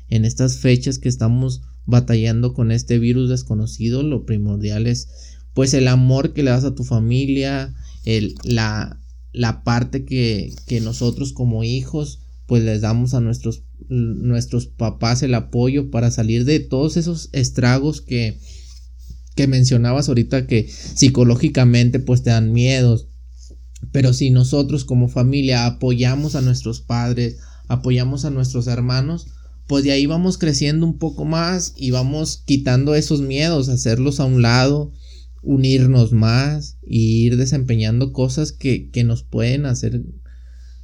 En 0.08 0.24
estas 0.24 0.58
fechas 0.58 1.00
que 1.00 1.08
estamos 1.08 1.62
batallando 1.86 2.54
con 2.54 2.70
este 2.70 3.00
virus 3.00 3.28
desconocido, 3.28 4.04
lo 4.04 4.24
primordial 4.24 4.86
es 4.86 5.08
pues 5.54 5.74
el 5.74 5.88
amor 5.88 6.32
que 6.32 6.44
le 6.44 6.52
das 6.52 6.62
a 6.62 6.76
tu 6.76 6.84
familia, 6.84 7.74
el, 8.04 8.36
la, 8.44 9.00
la 9.32 9.64
parte 9.64 10.04
que, 10.04 10.54
que 10.68 10.80
nosotros 10.80 11.32
como 11.32 11.64
hijos 11.64 12.20
pues 12.46 12.62
les 12.62 12.80
damos 12.80 13.12
a 13.14 13.20
nuestros, 13.20 13.63
nuestros 13.88 14.66
papás 14.66 15.22
el 15.22 15.34
apoyo 15.34 15.90
para 15.90 16.10
salir 16.10 16.44
de 16.44 16.60
todos 16.60 16.96
esos 16.96 17.28
estragos 17.32 18.00
que, 18.00 18.38
que 19.34 19.46
mencionabas 19.46 20.08
ahorita 20.08 20.46
que 20.46 20.68
psicológicamente 20.68 22.00
pues 22.00 22.22
te 22.22 22.30
dan 22.30 22.52
miedos. 22.52 23.08
Pero 23.92 24.12
si 24.12 24.30
nosotros 24.30 24.84
como 24.84 25.08
familia 25.08 25.66
apoyamos 25.66 26.34
a 26.34 26.40
nuestros 26.40 26.80
padres, 26.80 27.38
apoyamos 27.68 28.24
a 28.24 28.30
nuestros 28.30 28.66
hermanos, 28.66 29.26
pues 29.66 29.84
de 29.84 29.92
ahí 29.92 30.06
vamos 30.06 30.38
creciendo 30.38 30.86
un 30.86 30.98
poco 30.98 31.24
más 31.24 31.74
y 31.76 31.90
vamos 31.90 32.42
quitando 32.44 32.94
esos 32.94 33.20
miedos, 33.20 33.68
hacerlos 33.68 34.20
a 34.20 34.24
un 34.24 34.42
lado, 34.42 34.92
unirnos 35.42 36.12
más 36.12 36.78
y 36.82 37.26
ir 37.26 37.36
desempeñando 37.36 38.12
cosas 38.12 38.52
que, 38.52 38.90
que 38.90 39.04
nos 39.04 39.22
pueden 39.22 39.66
hacer 39.66 40.02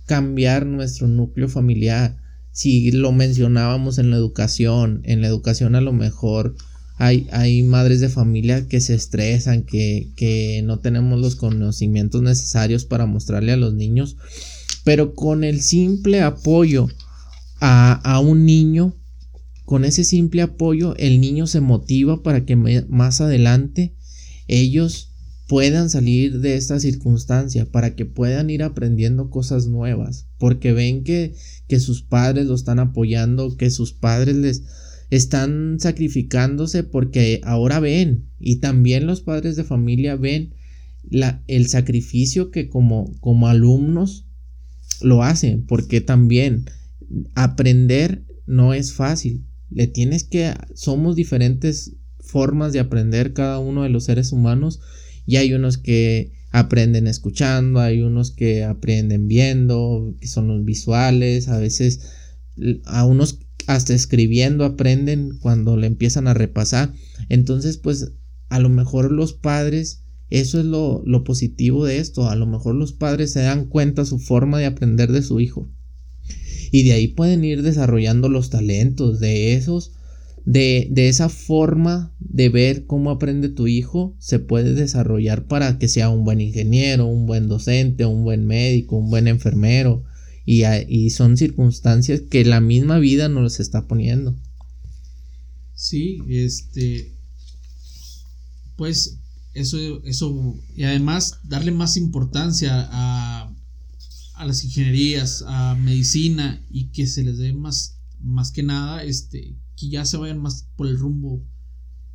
cambiar 0.07 0.67
nuestro 0.67 1.09
núcleo 1.09 1.49
familiar. 1.49 2.17
Si 2.61 2.91
lo 2.91 3.11
mencionábamos 3.11 3.97
en 3.97 4.11
la 4.11 4.19
educación, 4.19 5.01
en 5.05 5.23
la 5.23 5.29
educación 5.29 5.77
a 5.77 5.81
lo 5.81 5.95
mejor 5.95 6.57
hay, 6.99 7.63
madres 7.63 8.01
de 8.01 8.11
familia 8.11 8.69
que 8.69 8.83
se 8.83 8.95
estresan, 8.95 9.63
que, 9.63 10.61
no 10.65 10.79
tenemos 10.79 11.19
los 11.19 11.37
conocimientos 11.37 12.21
necesarios 12.21 12.85
para 12.85 13.07
mostrarle 13.07 13.53
a 13.53 13.57
los 13.57 13.73
niños, 13.73 14.19
pero 14.85 15.15
con 15.15 15.43
el 15.43 15.63
simple 15.63 16.21
apoyo 16.21 16.87
a, 17.61 18.21
un 18.23 18.45
niño, 18.45 18.95
con 19.65 19.87
ese 19.87 20.05
simple 20.05 20.43
apoyo, 20.43 20.95
el 20.99 21.19
niño 21.19 21.47
se 21.47 21.63
motiva 21.63 22.23
para 22.23 22.45
que 22.45 22.57
más 22.57 23.23
adelante 23.23 23.95
ellos 24.49 25.10
puedan 25.51 25.91
salir 25.91 26.39
de 26.39 26.55
esta 26.55 26.79
circunstancia, 26.79 27.67
para 27.67 27.97
que 27.97 28.07
puedan 28.07 28.51
ir 28.51 28.63
aprendiendo 28.63 29.31
cosas 29.31 29.67
nuevas, 29.67 30.29
porque 30.39 30.73
ven 30.73 31.03
que, 31.03 31.35
que 31.67 31.81
sus 31.81 32.03
padres 32.03 32.47
lo 32.47 32.55
están 32.55 32.79
apoyando, 32.79 33.57
que 33.57 33.69
sus 33.71 33.93
padres 33.93 34.37
les, 34.37 34.63
están 35.11 35.79
sacrificándose 35.81 36.85
porque 36.85 37.41
ahora 37.43 37.81
ven 37.81 38.29
y 38.39 38.61
también 38.61 39.09
los 39.09 39.23
padres 39.23 39.57
de 39.57 39.65
familia 39.65 40.15
ven 40.15 40.55
la, 41.03 41.43
el 41.49 41.67
sacrificio 41.67 42.53
que 42.53 42.69
como, 42.69 43.13
como 43.19 43.49
alumnos 43.49 44.27
lo 45.03 45.25
hacen 45.25 45.67
porque 45.67 46.01
también 46.01 46.67
aprender 47.35 48.25
no 48.47 48.73
es 48.73 48.93
fácil. 48.93 49.45
Le 49.69 49.89
tienes 49.89 50.23
que 50.23 50.55
somos 50.75 51.17
diferentes 51.17 51.97
formas 52.21 52.73
de 52.73 52.79
aprender 52.79 53.33
cada 53.33 53.59
uno 53.59 53.83
de 53.83 53.89
los 53.89 54.05
seres 54.05 54.31
humanos 54.31 54.79
y 55.31 55.37
hay 55.37 55.55
unos 55.55 55.79
que 55.79 56.33
aprenden 56.51 57.07
escuchando, 57.07 57.79
hay 57.79 58.01
unos 58.01 58.33
que 58.33 58.65
aprenden 58.65 59.29
viendo, 59.29 60.13
que 60.21 60.27
son 60.27 60.49
los 60.49 60.65
visuales, 60.65 61.47
a 61.47 61.61
veces 61.61 62.01
a 62.85 63.05
unos 63.05 63.39
hasta 63.69 63.95
escribiendo 63.95 64.65
aprenden 64.65 65.39
cuando 65.39 65.77
le 65.77 65.87
empiezan 65.87 66.27
a 66.27 66.35
repasar. 66.35 66.93
Entonces, 67.29 67.77
pues 67.77 68.11
a 68.49 68.59
lo 68.59 68.71
mejor 68.71 69.13
los 69.13 69.33
padres, 69.33 70.03
eso 70.31 70.59
es 70.59 70.67
lo, 70.67 71.05
lo 71.07 71.23
positivo 71.23 71.85
de 71.85 71.99
esto, 71.99 72.29
a 72.29 72.35
lo 72.35 72.49
mejor 72.49 72.75
los 72.75 72.93
padres 72.93 73.31
se 73.31 73.43
dan 73.43 73.67
cuenta 73.67 74.05
su 74.05 74.19
forma 74.19 74.59
de 74.59 74.67
aprender 74.67 75.13
de 75.13 75.23
su 75.23 75.39
hijo. 75.39 75.71
Y 76.73 76.83
de 76.83 76.95
ahí 76.95 77.07
pueden 77.07 77.45
ir 77.45 77.63
desarrollando 77.63 78.29
los 78.29 78.51
talentos 78.51 79.21
de 79.21 79.55
esos 79.55 79.93
de, 80.45 80.89
de, 80.91 81.09
esa 81.09 81.29
forma 81.29 82.15
de 82.19 82.49
ver 82.49 82.87
cómo 82.87 83.11
aprende 83.11 83.49
tu 83.49 83.67
hijo 83.67 84.17
se 84.19 84.39
puede 84.39 84.75
desarrollar 84.75 85.47
para 85.47 85.79
que 85.79 85.89
sea 85.89 86.11
un 86.11 86.25
buen 86.25 86.41
ingeniero, 86.41 87.07
un 87.07 87.27
buen 87.27 87.49
docente, 87.49 88.07
un 88.07 88.25
buen 88.25 88.47
médico, 88.47 88.97
un 88.97 89.11
buen 89.11 89.29
enfermero. 89.29 90.05
Y, 90.47 90.65
y 90.89 91.11
son 91.11 91.37
circunstancias 91.37 92.23
que 92.29 92.45
la 92.45 92.61
misma 92.61 92.99
vida 92.99 93.29
nos 93.29 93.61
está 93.61 93.87
poniendo. 93.87 94.35
Sí, 95.75 96.19
este. 96.29 97.15
Pues 98.77 99.19
eso, 99.55 99.79
eso. 100.05 100.57
Y 100.75 100.85
además 100.85 101.39
darle 101.45 101.73
más 101.73 101.97
importancia 101.97 102.89
a, 102.91 103.55
a 104.41 104.45
las 104.47 104.65
ingenierías, 104.65 105.45
a 105.47 105.75
medicina 105.75 106.65
y 106.71 106.89
que 106.93 107.07
se 107.07 107.23
les 107.23 107.37
dé 107.37 107.53
más, 107.53 108.00
más 108.23 108.53
que 108.53 108.63
nada, 108.63 109.03
este, 109.05 109.57
que 109.77 109.89
ya 109.89 110.05
se 110.05 110.17
vayan 110.17 110.41
más 110.41 110.69
por 110.77 110.87
el 110.87 110.99
rumbo 110.99 111.45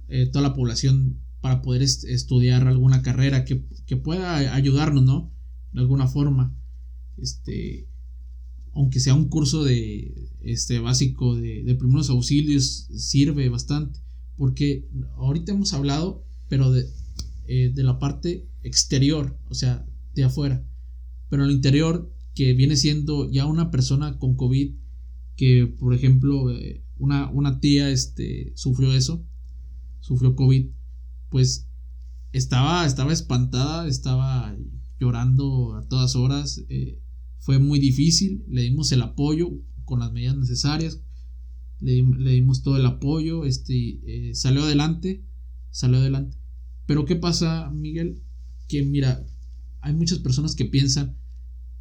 eh, 0.08 0.28
toda 0.28 0.44
la 0.44 0.54
población 0.54 1.20
para 1.42 1.62
poder 1.62 1.82
estudiar 1.82 2.68
alguna 2.68 3.02
carrera 3.02 3.46
que, 3.46 3.56
pueda 3.98 4.56
ayudarnos, 4.56 5.04
¿no? 5.04 5.32
De 5.74 5.82
alguna 5.82 6.08
forma. 6.08 6.56
Este, 7.18 7.88
aunque 8.74 9.00
sea 9.00 9.14
un 9.14 9.30
curso 9.30 9.64
de 9.64 10.32
este 10.42 10.80
básico 10.80 11.36
de, 11.36 11.76
primeros 11.78 12.10
auxilios, 12.10 12.88
sirve 12.96 13.48
bastante. 13.50 14.00
Porque 14.38 14.88
ahorita 15.18 15.54
hemos 15.54 15.74
hablado, 15.74 16.26
pero 16.50 16.72
de, 16.72 16.90
eh, 17.48 17.72
de 17.74 17.84
la 17.84 18.00
parte 18.00 18.48
exterior, 18.64 19.38
o 19.48 19.54
sea, 19.54 19.86
de 20.14 20.24
afuera. 20.24 20.66
Pero 21.30 21.44
en 21.44 21.50
el 21.50 21.56
interior, 21.56 22.12
que 22.34 22.54
viene 22.54 22.76
siendo 22.76 23.30
ya 23.32 23.46
una 23.46 23.72
persona 23.72 24.18
con 24.18 24.36
COVID, 24.36 24.76
que 25.36 25.68
por 25.68 25.94
ejemplo, 25.94 26.52
eh, 26.52 26.84
una, 26.98 27.30
una 27.30 27.60
tía 27.60 27.90
este, 27.90 28.54
sufrió 28.56 28.94
eso, 28.94 29.26
sufrió 30.00 30.36
COVID, 30.36 30.68
pues 31.30 31.68
estaba, 32.32 32.86
estaba 32.86 33.14
espantada, 33.14 33.88
estaba 33.88 34.56
llorando 35.00 35.76
a 35.76 35.88
todas 35.88 36.16
horas, 36.16 36.64
eh, 36.70 37.00
fue 37.40 37.60
muy 37.60 37.80
difícil, 37.80 38.44
le 38.48 38.64
dimos 38.64 38.92
el 38.92 39.02
apoyo 39.02 39.52
con 39.84 40.00
las 40.00 40.12
medidas 40.12 40.38
necesarias, 40.38 41.02
le, 41.80 42.04
dimos 42.32 42.64
todo 42.64 42.78
el 42.78 42.86
apoyo, 42.86 43.46
este, 43.46 44.00
eh, 44.30 44.36
salió 44.36 44.64
adelante, 44.64 45.24
salió 45.72 46.00
adelante. 46.00 46.38
Pero 46.86 47.06
¿qué 47.06 47.16
pasa, 47.16 47.70
Miguel? 47.72 48.22
Que 48.68 48.84
mira, 48.84 49.26
hay 49.82 49.94
muchas 49.94 50.20
personas 50.20 50.56
que 50.56 50.66
piensan 50.66 51.18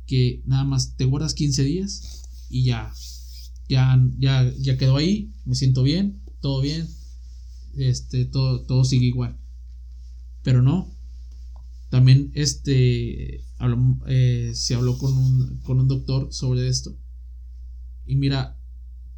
que 0.06 0.42
nada 0.44 0.64
más 0.64 0.96
te 0.96 1.04
guardas 1.04 1.34
15 1.34 1.62
días 1.64 2.46
y 2.50 2.64
ya 2.64 2.92
ya, 3.68 4.00
ya, 4.18 4.52
ya 4.58 4.76
quedó 4.76 4.96
ahí, 4.96 5.32
me 5.44 5.54
siento 5.54 5.82
bien, 5.82 6.22
todo 6.40 6.60
bien, 6.60 6.86
este, 7.76 8.24
todo, 8.24 8.64
todo 8.66 8.84
sigue 8.84 9.06
igual. 9.06 9.38
Pero 10.42 10.62
no, 10.62 10.94
también 11.88 12.30
este, 12.34 13.44
eh, 14.06 14.50
se 14.54 14.74
habló 14.74 14.98
con 14.98 15.16
un, 15.16 15.60
con 15.60 15.80
un 15.80 15.88
doctor 15.88 16.32
sobre 16.32 16.68
esto. 16.68 16.96
Y 18.06 18.16
mira, 18.16 18.58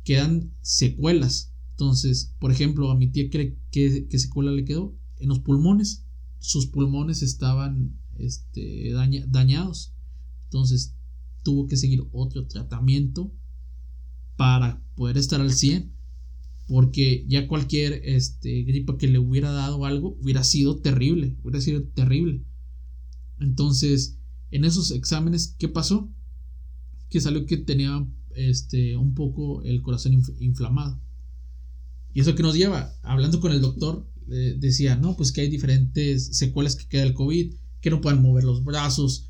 quedan 0.05 0.53
secuelas. 0.63 1.53
Entonces, 1.71 2.35
por 2.39 2.53
ejemplo, 2.53 2.91
a 2.91 2.97
mi 2.97 3.09
tía, 3.09 3.29
¿qué, 3.29 3.59
qué, 3.71 4.19
secuela 4.19 4.53
le 4.53 4.65
quedó? 4.65 4.97
En 5.19 5.29
los 5.29 5.41
pulmones. 5.41 6.05
Sus 6.39 6.67
pulmones 6.67 7.23
estaban 7.23 7.99
este, 8.19 8.93
dañados. 9.29 9.93
Entonces, 10.45 10.95
tuvo 11.43 11.67
que 11.67 11.77
seguir 11.77 12.07
otro 12.13 12.47
tratamiento 12.47 13.33
para 14.37 14.83
poder 14.95 15.19
estar 15.19 15.41
al 15.41 15.53
100. 15.53 15.93
Porque 16.69 17.25
ya 17.29 17.47
cualquier 17.47 18.01
este, 18.05 18.63
gripa 18.63 18.99
que 18.99 19.07
le 19.07 19.19
hubiera 19.19 19.53
dado 19.53 19.85
algo 19.85 20.17
hubiera 20.21 20.43
sido 20.43 20.79
terrible. 20.81 21.37
Hubiera 21.43 21.61
sido 21.61 21.85
terrible. 21.85 22.43
Entonces, 23.39 24.19
en 24.51 24.65
esos 24.65 24.91
exámenes, 24.91 25.55
¿qué 25.59 25.69
pasó? 25.69 26.11
Que 27.09 27.21
salió 27.21 27.47
que 27.47 27.57
tenía 27.57 28.07
este, 28.35 28.97
un 28.97 29.15
poco 29.15 29.63
el 29.63 29.83
corazón 29.83 30.21
inflamado. 30.41 31.01
Y 32.13 32.21
eso 32.21 32.35
que 32.35 32.43
nos 32.43 32.57
lleva, 32.57 32.95
hablando 33.03 33.41
con 33.41 33.53
el 33.53 33.61
doctor, 33.61 34.11
decía, 34.27 34.97
no, 34.97 35.17
pues 35.17 35.33
que 35.33 35.43
hay 35.43 35.49
diferentes 35.49 36.37
secuelas 36.37 36.75
que 36.77 36.89
queda 36.89 37.03
el 37.03 37.15
COVID, 37.15 37.55
que 37.81 37.91
no 37.91 38.01
pueden 38.01 38.23
mover 38.23 38.45
los 38.45 38.65
brazos, 38.65 39.26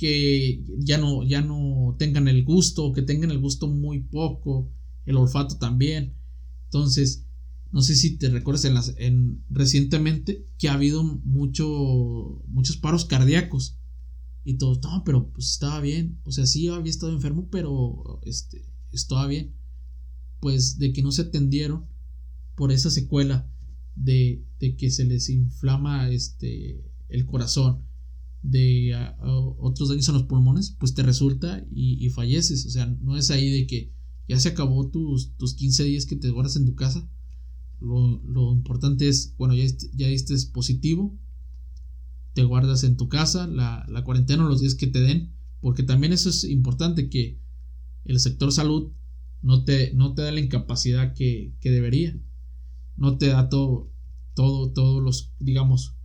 que 0.00 0.64
ya 0.78 0.96
no, 0.96 1.24
ya 1.24 1.42
no 1.42 1.94
tengan 1.98 2.26
el 2.26 2.42
gusto, 2.42 2.94
que 2.94 3.02
tengan 3.02 3.30
el 3.30 3.38
gusto 3.38 3.68
muy 3.68 4.00
poco, 4.00 4.72
el 5.04 5.18
olfato 5.18 5.58
también. 5.58 6.16
Entonces, 6.64 7.26
no 7.70 7.82
sé 7.82 7.94
si 7.94 8.16
te 8.16 8.30
recuerdas 8.30 8.64
en, 8.64 8.78
en 8.96 9.44
recientemente 9.50 10.46
que 10.56 10.70
ha 10.70 10.72
habido 10.72 11.04
mucho, 11.04 12.42
muchos 12.48 12.78
paros 12.78 13.04
cardíacos. 13.04 13.76
Y 14.42 14.54
todo, 14.54 14.80
no, 14.82 15.04
pero 15.04 15.30
pues 15.34 15.50
estaba 15.50 15.82
bien. 15.82 16.18
O 16.24 16.32
sea, 16.32 16.46
sí 16.46 16.68
había 16.68 16.88
estado 16.88 17.12
enfermo, 17.12 17.48
pero 17.50 18.20
este, 18.22 18.64
estaba 18.92 19.26
bien. 19.26 19.54
Pues 20.40 20.78
de 20.78 20.94
que 20.94 21.02
no 21.02 21.12
se 21.12 21.22
atendieron 21.22 21.84
por 22.56 22.72
esa 22.72 22.88
secuela 22.88 23.52
de, 23.96 24.46
de 24.60 24.76
que 24.76 24.90
se 24.90 25.04
les 25.04 25.28
inflama 25.28 26.08
este, 26.08 26.90
el 27.10 27.26
corazón 27.26 27.89
de 28.42 28.94
otros 29.58 29.88
daños 29.88 30.08
en 30.08 30.14
los 30.14 30.24
pulmones, 30.24 30.76
pues 30.78 30.94
te 30.94 31.02
resulta 31.02 31.64
y, 31.70 32.08
falleces. 32.10 32.66
O 32.66 32.70
sea, 32.70 32.86
no 32.86 33.16
es 33.16 33.30
ahí 33.30 33.50
de 33.50 33.66
que 33.66 33.92
ya 34.28 34.38
se 34.38 34.50
acabó 34.50 34.90
tus, 34.90 35.36
tus 35.36 35.54
15 35.54 35.84
días 35.84 36.06
que 36.06 36.16
te 36.16 36.30
guardas 36.30 36.56
en 36.56 36.66
tu 36.66 36.74
casa. 36.74 37.08
Lo, 37.80 38.52
importante 38.52 39.08
es, 39.08 39.34
bueno, 39.36 39.54
ya, 39.54 39.64
ya 39.94 40.08
estés 40.08 40.46
positivo, 40.46 41.18
te 42.34 42.44
guardas 42.44 42.84
en 42.84 42.96
tu 42.96 43.08
casa, 43.08 43.46
la, 43.46 43.86
la 43.88 44.04
cuarentena, 44.04 44.44
los 44.44 44.60
días 44.60 44.74
que 44.74 44.86
te 44.86 45.00
den, 45.00 45.32
porque 45.60 45.82
también 45.82 46.12
eso 46.12 46.28
es 46.28 46.44
importante, 46.44 47.08
que 47.08 47.40
el 48.04 48.20
sector 48.20 48.52
salud 48.52 48.92
no 49.42 49.64
te, 49.64 49.94
no 49.94 50.14
te 50.14 50.22
da 50.22 50.32
la 50.32 50.40
incapacidad 50.40 51.14
que, 51.14 51.54
que 51.60 51.70
debería. 51.70 52.18
No 52.96 53.16
te 53.16 53.28
da 53.28 53.48
todo, 53.48 53.90
todo, 54.34 54.72
todos 54.72 55.02
los, 55.02 55.32
digamos, 55.38 55.96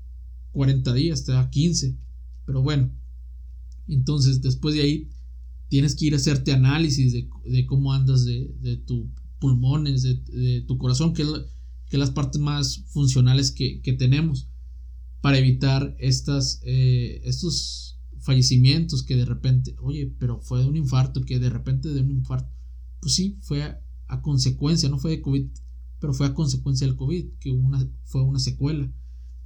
40 0.51 0.93
días, 0.93 1.25
te 1.25 1.33
da 1.33 1.49
15. 1.49 1.97
Pero 2.45 2.61
bueno, 2.61 2.91
entonces 3.87 4.41
después 4.41 4.75
de 4.75 4.81
ahí 4.81 5.09
tienes 5.69 5.95
que 5.95 6.05
ir 6.05 6.13
a 6.13 6.17
hacerte 6.17 6.53
análisis 6.53 7.13
de, 7.13 7.65
cómo 7.65 7.93
andas 7.93 8.25
de, 8.25 8.55
de 8.61 8.77
tus 8.77 9.07
pulmones, 9.39 10.03
de, 10.03 10.61
tu 10.67 10.77
corazón, 10.77 11.13
que 11.13 11.23
es, 11.23 11.29
que 11.87 11.97
las 11.97 12.11
partes 12.11 12.41
más 12.41 12.83
funcionales 12.87 13.51
que, 13.51 13.79
tenemos 13.97 14.49
para 15.21 15.37
evitar 15.37 15.95
estas, 15.99 16.59
eh, 16.63 17.21
estos 17.23 17.99
fallecimientos 18.19 19.03
que 19.03 19.15
de 19.15 19.25
repente, 19.25 19.75
oye, 19.79 20.13
pero 20.19 20.41
fue 20.41 20.59
de 20.59 20.65
un 20.65 20.75
infarto, 20.75 21.21
que 21.21 21.39
de 21.39 21.49
repente 21.49 21.89
de 21.89 22.01
un 22.01 22.11
infarto, 22.11 22.51
pues 22.99 23.13
sí, 23.13 23.37
fue 23.41 23.63
a, 23.63 24.21
consecuencia, 24.21 24.89
no 24.89 24.97
fue 24.97 25.11
de 25.11 25.21
COVID, 25.21 25.47
pero 25.99 26.13
fue 26.13 26.27
a 26.27 26.33
consecuencia 26.33 26.87
del 26.87 26.95
COVID, 26.95 27.25
que 27.39 27.51
una, 27.51 27.87
fue 28.03 28.23
una 28.23 28.39
secuela. 28.39 28.91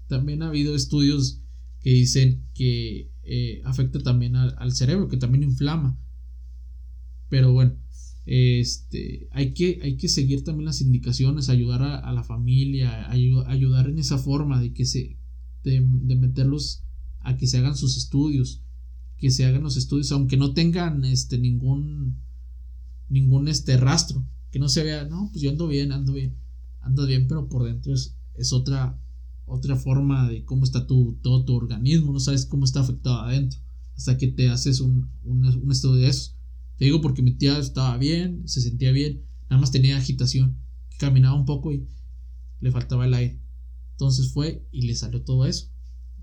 También 0.08 0.43
ha 0.43 0.47
habido 0.47 0.76
estudios 0.76 1.41
que 1.82 1.91
dicen 1.91 2.45
que 2.53 3.11
eh, 3.23 3.61
afecta 3.65 3.99
también 3.99 4.36
al, 4.36 4.71
cerebro, 4.73 5.07
que 5.07 5.17
también 5.17 5.43
inflama. 5.43 5.97
Pero 7.30 7.53
bueno, 7.53 7.75
este, 8.25 9.27
hay, 9.32 9.53
que, 9.53 9.80
hay 9.84 9.97
que 9.97 10.09
seguir 10.09 10.43
también 10.43 10.65
las 10.65 10.82
indicaciones, 10.82 11.49
ayudar 11.49 11.84
a, 11.84 12.11
la 12.11 12.23
familia, 12.23 13.09
ayudar 13.09 13.89
en 13.89 13.99
esa 13.99 14.17
forma 14.17 14.59
de 14.59 14.73
que 14.73 14.86
se, 14.86 15.17
de, 15.63 15.82
meterlos 15.82 16.84
a 17.21 17.38
que 17.38 17.47
se 17.47 17.57
hagan 17.57 17.75
sus 17.75 17.97
estudios, 17.97 18.61
que 19.17 19.32
se 19.32 19.45
hagan 19.45 19.63
los 19.63 19.77
estudios, 19.77 20.11
aunque 20.11 20.38
no 20.38 20.53
tengan 20.53 21.05
este, 21.05 21.38
ningún, 21.38 22.17
ningún 23.09 23.47
este, 23.47 23.77
rastro, 23.77 24.25
que 24.51 24.59
no 24.59 24.69
se 24.69 24.84
vea, 24.84 25.05
no, 25.05 25.30
pues 25.32 25.41
yo 25.41 25.51
ando 25.51 25.67
bien, 25.67 25.91
ando 25.91 26.13
bien, 26.13 26.36
ando 26.82 27.05
bien, 27.05 27.27
pero 27.27 27.47
por 27.47 27.63
dentro 27.65 27.93
es, 27.93 28.15
es 28.36 28.53
otra, 28.53 28.99
otra 29.50 29.76
forma 29.76 30.30
de 30.30 30.45
cómo 30.45 30.64
está 30.64 30.86
tu, 30.88 31.18
todo 31.22 31.43
tu 31.43 31.56
organismo, 31.56 32.14
no 32.14 32.20
sabes 32.20 32.45
cómo 32.45 32.66
está 32.66 32.82
afectado 32.82 33.22
adentro, 33.22 33.60
hasta 33.95 34.18
que 34.18 34.28
te 34.28 34.50
haces 34.50 34.80
un, 34.80 35.10
un, 35.24 35.72
estudio 35.72 36.02
de 36.02 36.08
eso. 36.08 36.34
Te 36.78 36.86
digo 36.86 37.02
porque 37.02 37.22
mi 37.22 37.34
tía 37.34 37.58
estaba 37.58 37.97
bien, 37.97 38.47
se 38.47 38.62
sentía 38.62 38.91
bien, 38.91 39.26
nada 39.50 39.60
más 39.60 39.72
tenía 39.72 39.97
agitación, 39.97 40.58
caminaba 40.97 41.36
un 41.36 41.45
poco 41.45 41.72
y 41.72 41.88
le 42.62 42.72
faltaba 42.72 43.06
el 43.06 43.14
aire. 43.14 43.39
Entonces 43.91 44.32
fue 44.32 44.66
y 44.72 44.84
le 44.84 44.95
salió 44.95 45.22
todo 45.24 45.45
eso. 45.45 45.70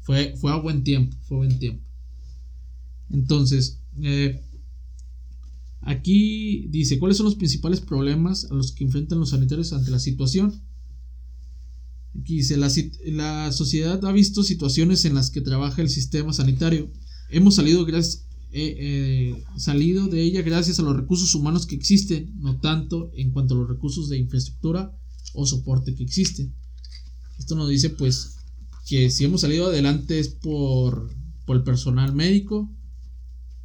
Fue, 0.01 0.35
fue 0.37 0.53
a 0.53 0.57
buen 0.57 0.85
tiempo, 0.85 1.16
fue 1.22 1.37
a 1.37 1.41
buen 1.41 1.59
tiempo. 1.59 1.85
Entonces, 3.11 3.83
eh, 4.01 4.43
aquí 5.81 6.66
dice, 6.68 6.99
¿cuáles 6.99 7.18
son 7.18 7.27
los 7.27 7.35
principales 7.35 7.81
problemas 7.81 8.51
a 8.51 8.55
los 8.55 8.72
que 8.72 8.85
enfrentan 8.85 9.18
los 9.18 9.31
sanitarios 9.31 9.72
ante 9.72 9.91
la 9.91 9.99
situación? 9.99 10.62
Dice, 12.23 12.57
la, 12.57 12.71
la 13.07 13.53
sociedad 13.53 14.05
ha 14.05 14.12
visto 14.12 14.43
situaciones 14.43 15.05
en 15.05 15.14
las 15.14 15.31
que 15.31 15.41
trabaja 15.41 15.83
el 15.83 15.89
sistema 15.89 16.33
sanitario. 16.33 16.91
Hemos 17.31 17.57
salido 17.57 17.85
gracias 17.85 18.27
eh, 18.59 18.77
eh, 18.79 19.45
salido 19.59 20.07
de 20.07 20.23
ella 20.23 20.41
gracias 20.41 20.79
a 20.79 20.83
los 20.83 20.97
recursos 20.97 21.35
humanos 21.35 21.67
que 21.67 21.75
existen, 21.75 22.33
no 22.41 22.59
tanto 22.59 23.11
en 23.14 23.31
cuanto 23.31 23.55
a 23.55 23.59
los 23.59 23.69
recursos 23.69 24.09
de 24.09 24.17
infraestructura 24.17 24.97
o 25.35 25.45
soporte 25.45 25.95
que 25.95 26.05
existen. 26.05 26.55
Esto 27.39 27.55
nos 27.55 27.69
dice 27.69 27.91
pues 27.91 28.37
que 28.87 29.11
si 29.11 29.25
hemos 29.25 29.43
salido 29.43 29.67
adelante 29.67 30.19
es 30.19 30.29
por, 30.29 31.11
por 31.45 31.57
el 31.57 31.64
personal 31.64 32.14
médico, 32.14 32.71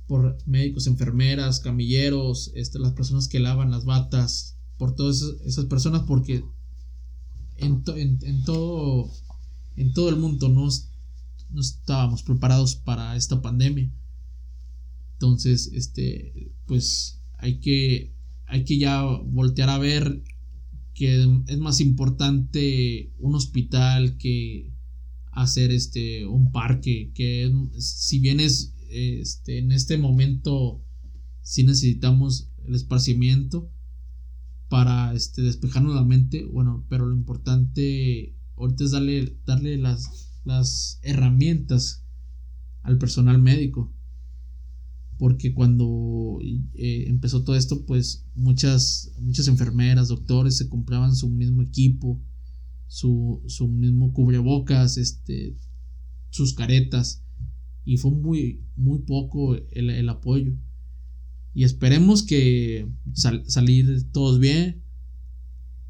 por 0.07 0.37
médicos, 0.45 0.87
enfermeras, 0.87 1.61
camilleros, 1.61 2.51
este, 2.55 2.79
las 2.79 2.91
personas 2.91 3.29
que 3.29 3.39
lavan 3.39 3.71
las 3.71 3.85
batas, 3.85 4.57
por 4.77 4.93
todas 4.95 5.23
esas, 5.45 5.65
personas, 5.67 6.03
porque 6.07 6.43
en, 7.61 7.83
en, 8.21 8.43
todo, 8.43 9.11
en 9.75 9.93
todo 9.93 10.09
el 10.09 10.17
mundo 10.17 10.49
no, 10.49 10.67
no 11.49 11.61
estábamos 11.61 12.23
preparados 12.23 12.75
para 12.75 13.15
esta 13.15 13.41
pandemia. 13.41 13.91
Entonces, 15.13 15.71
este, 15.73 16.51
pues 16.65 17.21
hay 17.37 17.59
que, 17.59 18.13
hay 18.47 18.65
que 18.65 18.77
ya 18.77 19.03
voltear 19.03 19.69
a 19.69 19.77
ver 19.77 20.23
que 20.93 21.27
es 21.47 21.57
más 21.57 21.79
importante 21.79 23.13
un 23.19 23.35
hospital 23.35 24.17
que 24.17 24.71
hacer 25.31 25.71
este 25.71 26.25
un 26.25 26.51
parque 26.51 27.11
que 27.13 27.51
si 27.77 28.19
bien 28.19 28.41
es 28.41 28.75
este 28.89 29.59
en 29.59 29.71
este 29.71 29.97
momento 29.97 30.83
si 31.41 31.63
necesitamos 31.63 32.49
el 32.67 32.75
esparcimiento 32.75 33.71
para 34.71 35.13
este 35.13 35.43
despejarnos 35.43 35.93
la 35.93 36.03
mente 36.03 36.45
bueno 36.45 36.83
pero 36.89 37.05
lo 37.05 37.13
importante 37.13 38.35
ahorita 38.55 38.85
es 38.85 38.91
darle 38.91 39.37
darle 39.45 39.77
las 39.77 40.31
las 40.43 40.99
herramientas 41.03 42.05
al 42.83 42.97
personal 42.97 43.39
médico. 43.39 43.93
Porque 45.17 45.53
cuando 45.53 46.39
eh, 46.41 47.05
empezó 47.07 47.43
todo 47.43 47.55
esto, 47.55 47.85
pues 47.85 48.25
muchas, 48.33 49.13
muchas 49.19 49.47
enfermeras, 49.47 50.07
doctores 50.07 50.57
se 50.57 50.67
compraban 50.67 51.15
su 51.15 51.29
mismo 51.29 51.61
equipo, 51.61 52.19
su, 52.87 53.43
su 53.45 53.67
mismo 53.67 54.13
cubrebocas, 54.13 54.97
este, 54.97 55.55
sus 56.31 56.55
caretas, 56.55 57.23
y 57.85 57.97
fue 57.97 58.11
muy, 58.11 58.65
muy 58.75 58.99
poco 58.99 59.55
el, 59.55 60.09
apoyo. 60.09 60.53
Y 61.53 61.63
esperemos 61.63 62.23
que 62.23 62.87
salir 63.13 64.09
todos 64.11 64.39
bien, 64.39 64.83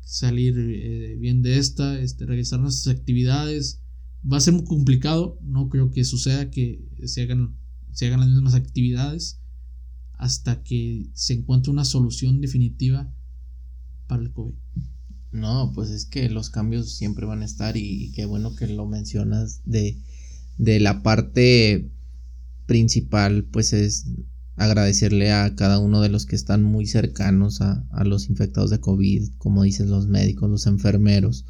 salir 0.02 0.56
eh, 0.58 1.18
bien 1.20 1.42
de 1.42 1.58
esta, 1.58 2.00
este, 2.00 2.26
regresar 2.26 2.60
nuestras 2.60 2.96
actividades. 2.96 3.82
Va 4.30 4.38
a 4.38 4.42
ser 4.42 4.54
muy 4.54 4.66
complicado, 4.66 5.40
no 5.42 5.70
creo 5.70 5.92
que 5.92 6.04
suceda 6.04 6.50
que 6.50 6.84
se 7.06 7.24
hagan 7.24 7.56
se 7.92 8.08
hagan 8.08 8.22
las 8.22 8.30
mismas 8.30 8.56
actividades 8.56 9.40
hasta 10.14 10.64
que 10.64 11.10
se 11.14 11.34
encuentre 11.34 11.72
una 11.72 11.86
solución 11.86 12.42
definitiva 12.42 13.12
para 14.08 14.24
el 14.24 14.32
COVID. 14.32 14.56
No, 15.32 15.72
pues 15.74 15.90
es 15.90 16.06
que 16.06 16.30
los 16.30 16.50
cambios 16.50 16.96
siempre 16.96 17.26
van 17.26 17.42
a 17.42 17.46
estar 17.46 17.78
y 17.78 18.12
qué 18.14 18.26
bueno 18.26 18.56
que 18.56 18.68
lo 18.68 18.86
mencionas 18.86 19.62
de, 19.66 19.98
de 20.58 20.80
la 20.80 21.04
parte 21.04 21.90
principal, 22.66 23.46
pues 23.46 23.74
es 23.74 24.06
agradecerle 24.56 25.32
a 25.32 25.56
cada 25.56 25.80
uno 25.80 26.02
de 26.02 26.10
los 26.10 26.26
que 26.26 26.36
están 26.36 26.64
muy 26.64 26.86
cercanos 26.86 27.62
a, 27.62 27.86
los 28.04 28.30
infectados 28.30 28.70
de 28.70 28.80
COVID, 28.80 29.30
como 29.38 29.64
dices, 29.64 29.88
los 29.88 30.08
médicos, 30.08 30.50
los 30.50 30.68
enfermeros, 30.68 31.46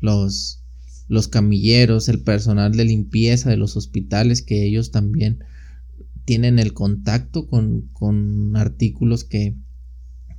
los, 0.00 0.62
los 1.08 1.28
camilleros, 1.28 2.08
el 2.08 2.22
personal 2.22 2.76
de 2.76 2.84
limpieza 2.84 3.50
de 3.50 3.56
los 3.56 3.76
hospitales, 3.76 4.42
que 4.42 4.64
ellos 4.64 4.90
también 4.90 5.44
tienen 6.24 6.58
el 6.58 6.74
contacto 6.74 7.46
con, 7.46 8.56
artículos 8.56 9.24
que, 9.24 9.54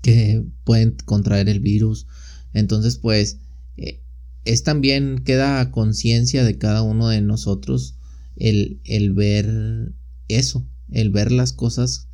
que, 0.02 0.44
pueden 0.64 0.96
contraer 1.06 1.50
el 1.50 1.60
virus. 1.60 2.08
Entonces, 2.54 2.98
pues, 2.98 3.40
eh, 3.78 4.02
es 4.46 4.64
también, 4.64 5.24
queda 5.24 5.62
a 5.62 5.72
conciencia 5.72 6.44
de 6.44 6.58
cada 6.58 6.82
uno 6.82 7.08
de 7.08 7.22
nosotros 7.22 7.96
el, 8.36 8.82
el 8.84 9.14
ver 9.14 9.94
eso, 10.28 10.66
el 10.92 11.10
ver 11.10 11.32
las 11.32 11.54
cosas 11.54 12.08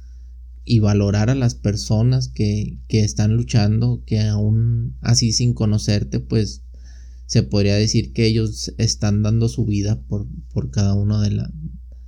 y 0.63 0.80
valorar 0.80 1.30
a 1.30 1.36
las 1.36 1.55
personas 1.55 2.28
que, 2.28 2.80
que, 2.88 3.01
están 3.03 3.36
luchando, 3.36 4.03
que 4.05 4.19
aún 4.21 4.97
así 5.01 5.32
sin 5.32 5.53
conocerte, 5.53 6.19
pues 6.19 6.63
se 7.28 7.43
podría 7.43 7.76
decir 7.76 8.13
que 8.13 8.26
ellos 8.26 8.73
están 8.78 9.23
dando 9.23 9.49
su 9.49 9.65
vida 9.65 10.01
por, 10.07 10.28
por 10.53 10.71
cada 10.71 10.93
uno 10.93 11.21
de, 11.21 11.32
la, 11.32 11.51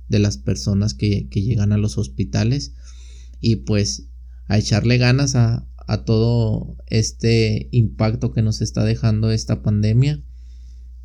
de 0.08 0.18
las 0.18 0.38
personas 0.38 0.94
que, 0.94 1.28
llegan 1.30 1.72
a 1.72 1.78
los 1.78 1.98
hospitales 1.98 2.74
y 3.40 3.56
pues 3.56 4.08
a 4.46 4.58
echarle 4.58 4.98
ganas 4.98 5.34
a, 5.34 5.64
todo 6.04 6.76
este 6.88 7.70
impacto 7.72 8.30
que 8.30 8.42
nos 8.42 8.60
está 8.60 8.84
dejando 8.84 9.30
esta 9.30 9.62
pandemia. 9.62 10.22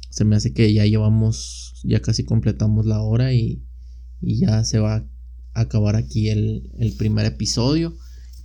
Se 0.09 0.25
me 0.25 0.35
hace 0.35 0.51
que 0.51 0.73
ya 0.73 0.85
llevamos, 0.85 1.81
ya 1.85 2.01
casi 2.01 2.25
completamos 2.25 2.85
la 2.85 2.99
hora 2.99 3.33
y, 3.33 3.63
ya 4.19 4.65
se 4.65 4.79
va 4.79 4.95
a 4.95 5.07
acabar 5.53 5.95
aquí 5.95 6.29
el, 6.29 6.95
primer 6.97 7.25
episodio. 7.25 7.95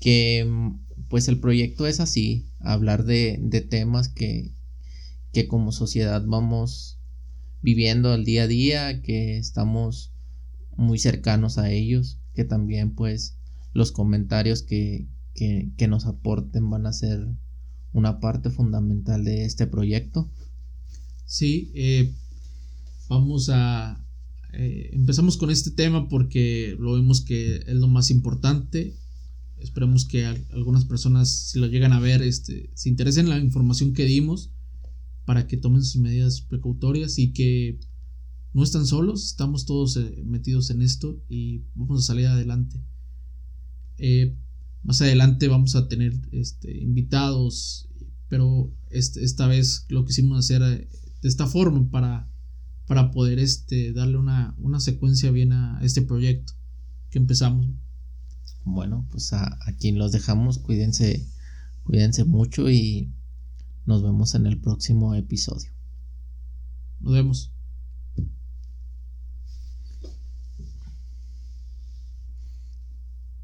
Que 0.01 0.49
pues 1.09 1.29
el 1.29 1.41
proyecto 1.41 1.87
es 1.87 2.01
así, 2.01 2.47
hablar 2.61 3.05
de, 3.05 3.39
de 3.43 3.63
temas 3.63 4.09
que, 4.09 4.53
que 5.33 5.49
como 5.49 5.73
sociedad 5.73 6.25
vamos 6.27 6.99
viviendo 7.63 8.15
el 8.15 8.25
día 8.25 8.45
a 8.45 8.47
día, 8.47 9.03
que 9.03 9.39
estamos 9.39 10.13
muy 10.77 10.99
cercanos 10.99 11.59
a 11.59 11.71
ellos, 11.71 12.19
que 12.35 12.45
también 12.45 12.95
pues 12.95 13.37
los 13.73 13.93
comentarios 13.93 14.63
que, 14.63 15.09
que, 15.35 15.89
nos 15.89 16.07
aporten 16.07 16.69
van 16.71 16.87
a 16.87 16.93
ser 16.93 17.27
una 17.93 18.21
parte 18.21 18.51
fundamental 18.51 19.25
de 19.25 19.45
este 19.45 19.67
proyecto. 19.67 20.31
Sí, 21.27 21.71
eh, 21.75 22.15
vamos 23.09 23.51
a... 23.53 24.05
Eh, 24.53 24.91
empezamos 24.93 25.37
con 25.37 25.51
este 25.51 25.71
tema 25.71 26.09
porque 26.09 26.77
lo 26.79 26.95
vemos 26.95 27.21
que 27.21 27.57
es 27.57 27.75
lo 27.75 27.89
más 27.89 28.11
importante. 28.11 28.97
Esperemos 29.59 30.05
que 30.05 30.27
algunas 30.27 30.85
personas, 30.85 31.31
si 31.31 31.59
lo 31.59 31.67
llegan 31.67 31.93
a 31.93 32.01
ver, 32.01 32.23
este, 32.23 32.71
se 32.75 32.89
interesen 32.89 33.27
en 33.27 33.31
la 33.31 33.39
información 33.39 33.93
que 33.93 34.05
dimos 34.05 34.51
para 35.25 35.47
que 35.47 35.57
tomen 35.57 35.83
sus 35.83 36.01
medidas 36.01 36.41
precautorias 36.41 37.19
y 37.19 37.33
que 37.33 37.81
no 38.55 38.63
están 38.63 38.87
solos, 38.87 39.25
estamos 39.27 39.67
todos 39.67 39.97
eh, 39.97 40.23
metidos 40.25 40.71
en 40.71 40.83
esto 40.83 41.23
y 41.29 41.65
vamos 41.75 42.01
a 42.01 42.07
salir 42.07 42.27
adelante. 42.27 42.81
Eh, 43.99 44.37
más 44.83 45.03
adelante 45.03 45.49
vamos 45.49 45.75
a 45.75 45.89
tener 45.89 46.15
este, 46.33 46.79
invitados, 46.79 47.89
pero 48.29 48.73
este, 48.91 49.23
esta 49.23 49.47
vez 49.47 49.87
lo 49.89 50.05
quisimos 50.05 50.39
hacer 50.39 50.63
eh, 50.63 50.89
de 51.21 51.29
esta 51.29 51.47
forma 51.47 51.91
para, 51.91 52.31
para 52.89 53.11
poder 53.11 53.39
este, 53.39 53.93
darle 53.93 54.17
una, 54.17 54.55
una 54.59 54.81
secuencia 54.81 55.31
bien 55.31 55.53
a 55.53 55.79
este 55.83 56.03
proyecto 56.03 56.55
que 57.11 57.19
empezamos. 57.19 57.69
Bueno, 58.65 59.07
pues 59.11 59.33
a, 59.35 59.59
aquí 59.67 59.93
los 59.93 60.11
dejamos, 60.11 60.59
cuídense, 60.59 61.29
cuídense 61.85 62.25
mucho 62.25 62.69
y 62.71 63.13
nos 63.85 64.03
vemos 64.03 64.35
en 64.35 64.47
el 64.47 64.59
próximo 64.61 65.15
episodio. 65.15 65.71
Nos 67.01 67.13
vemos. 67.13 67.53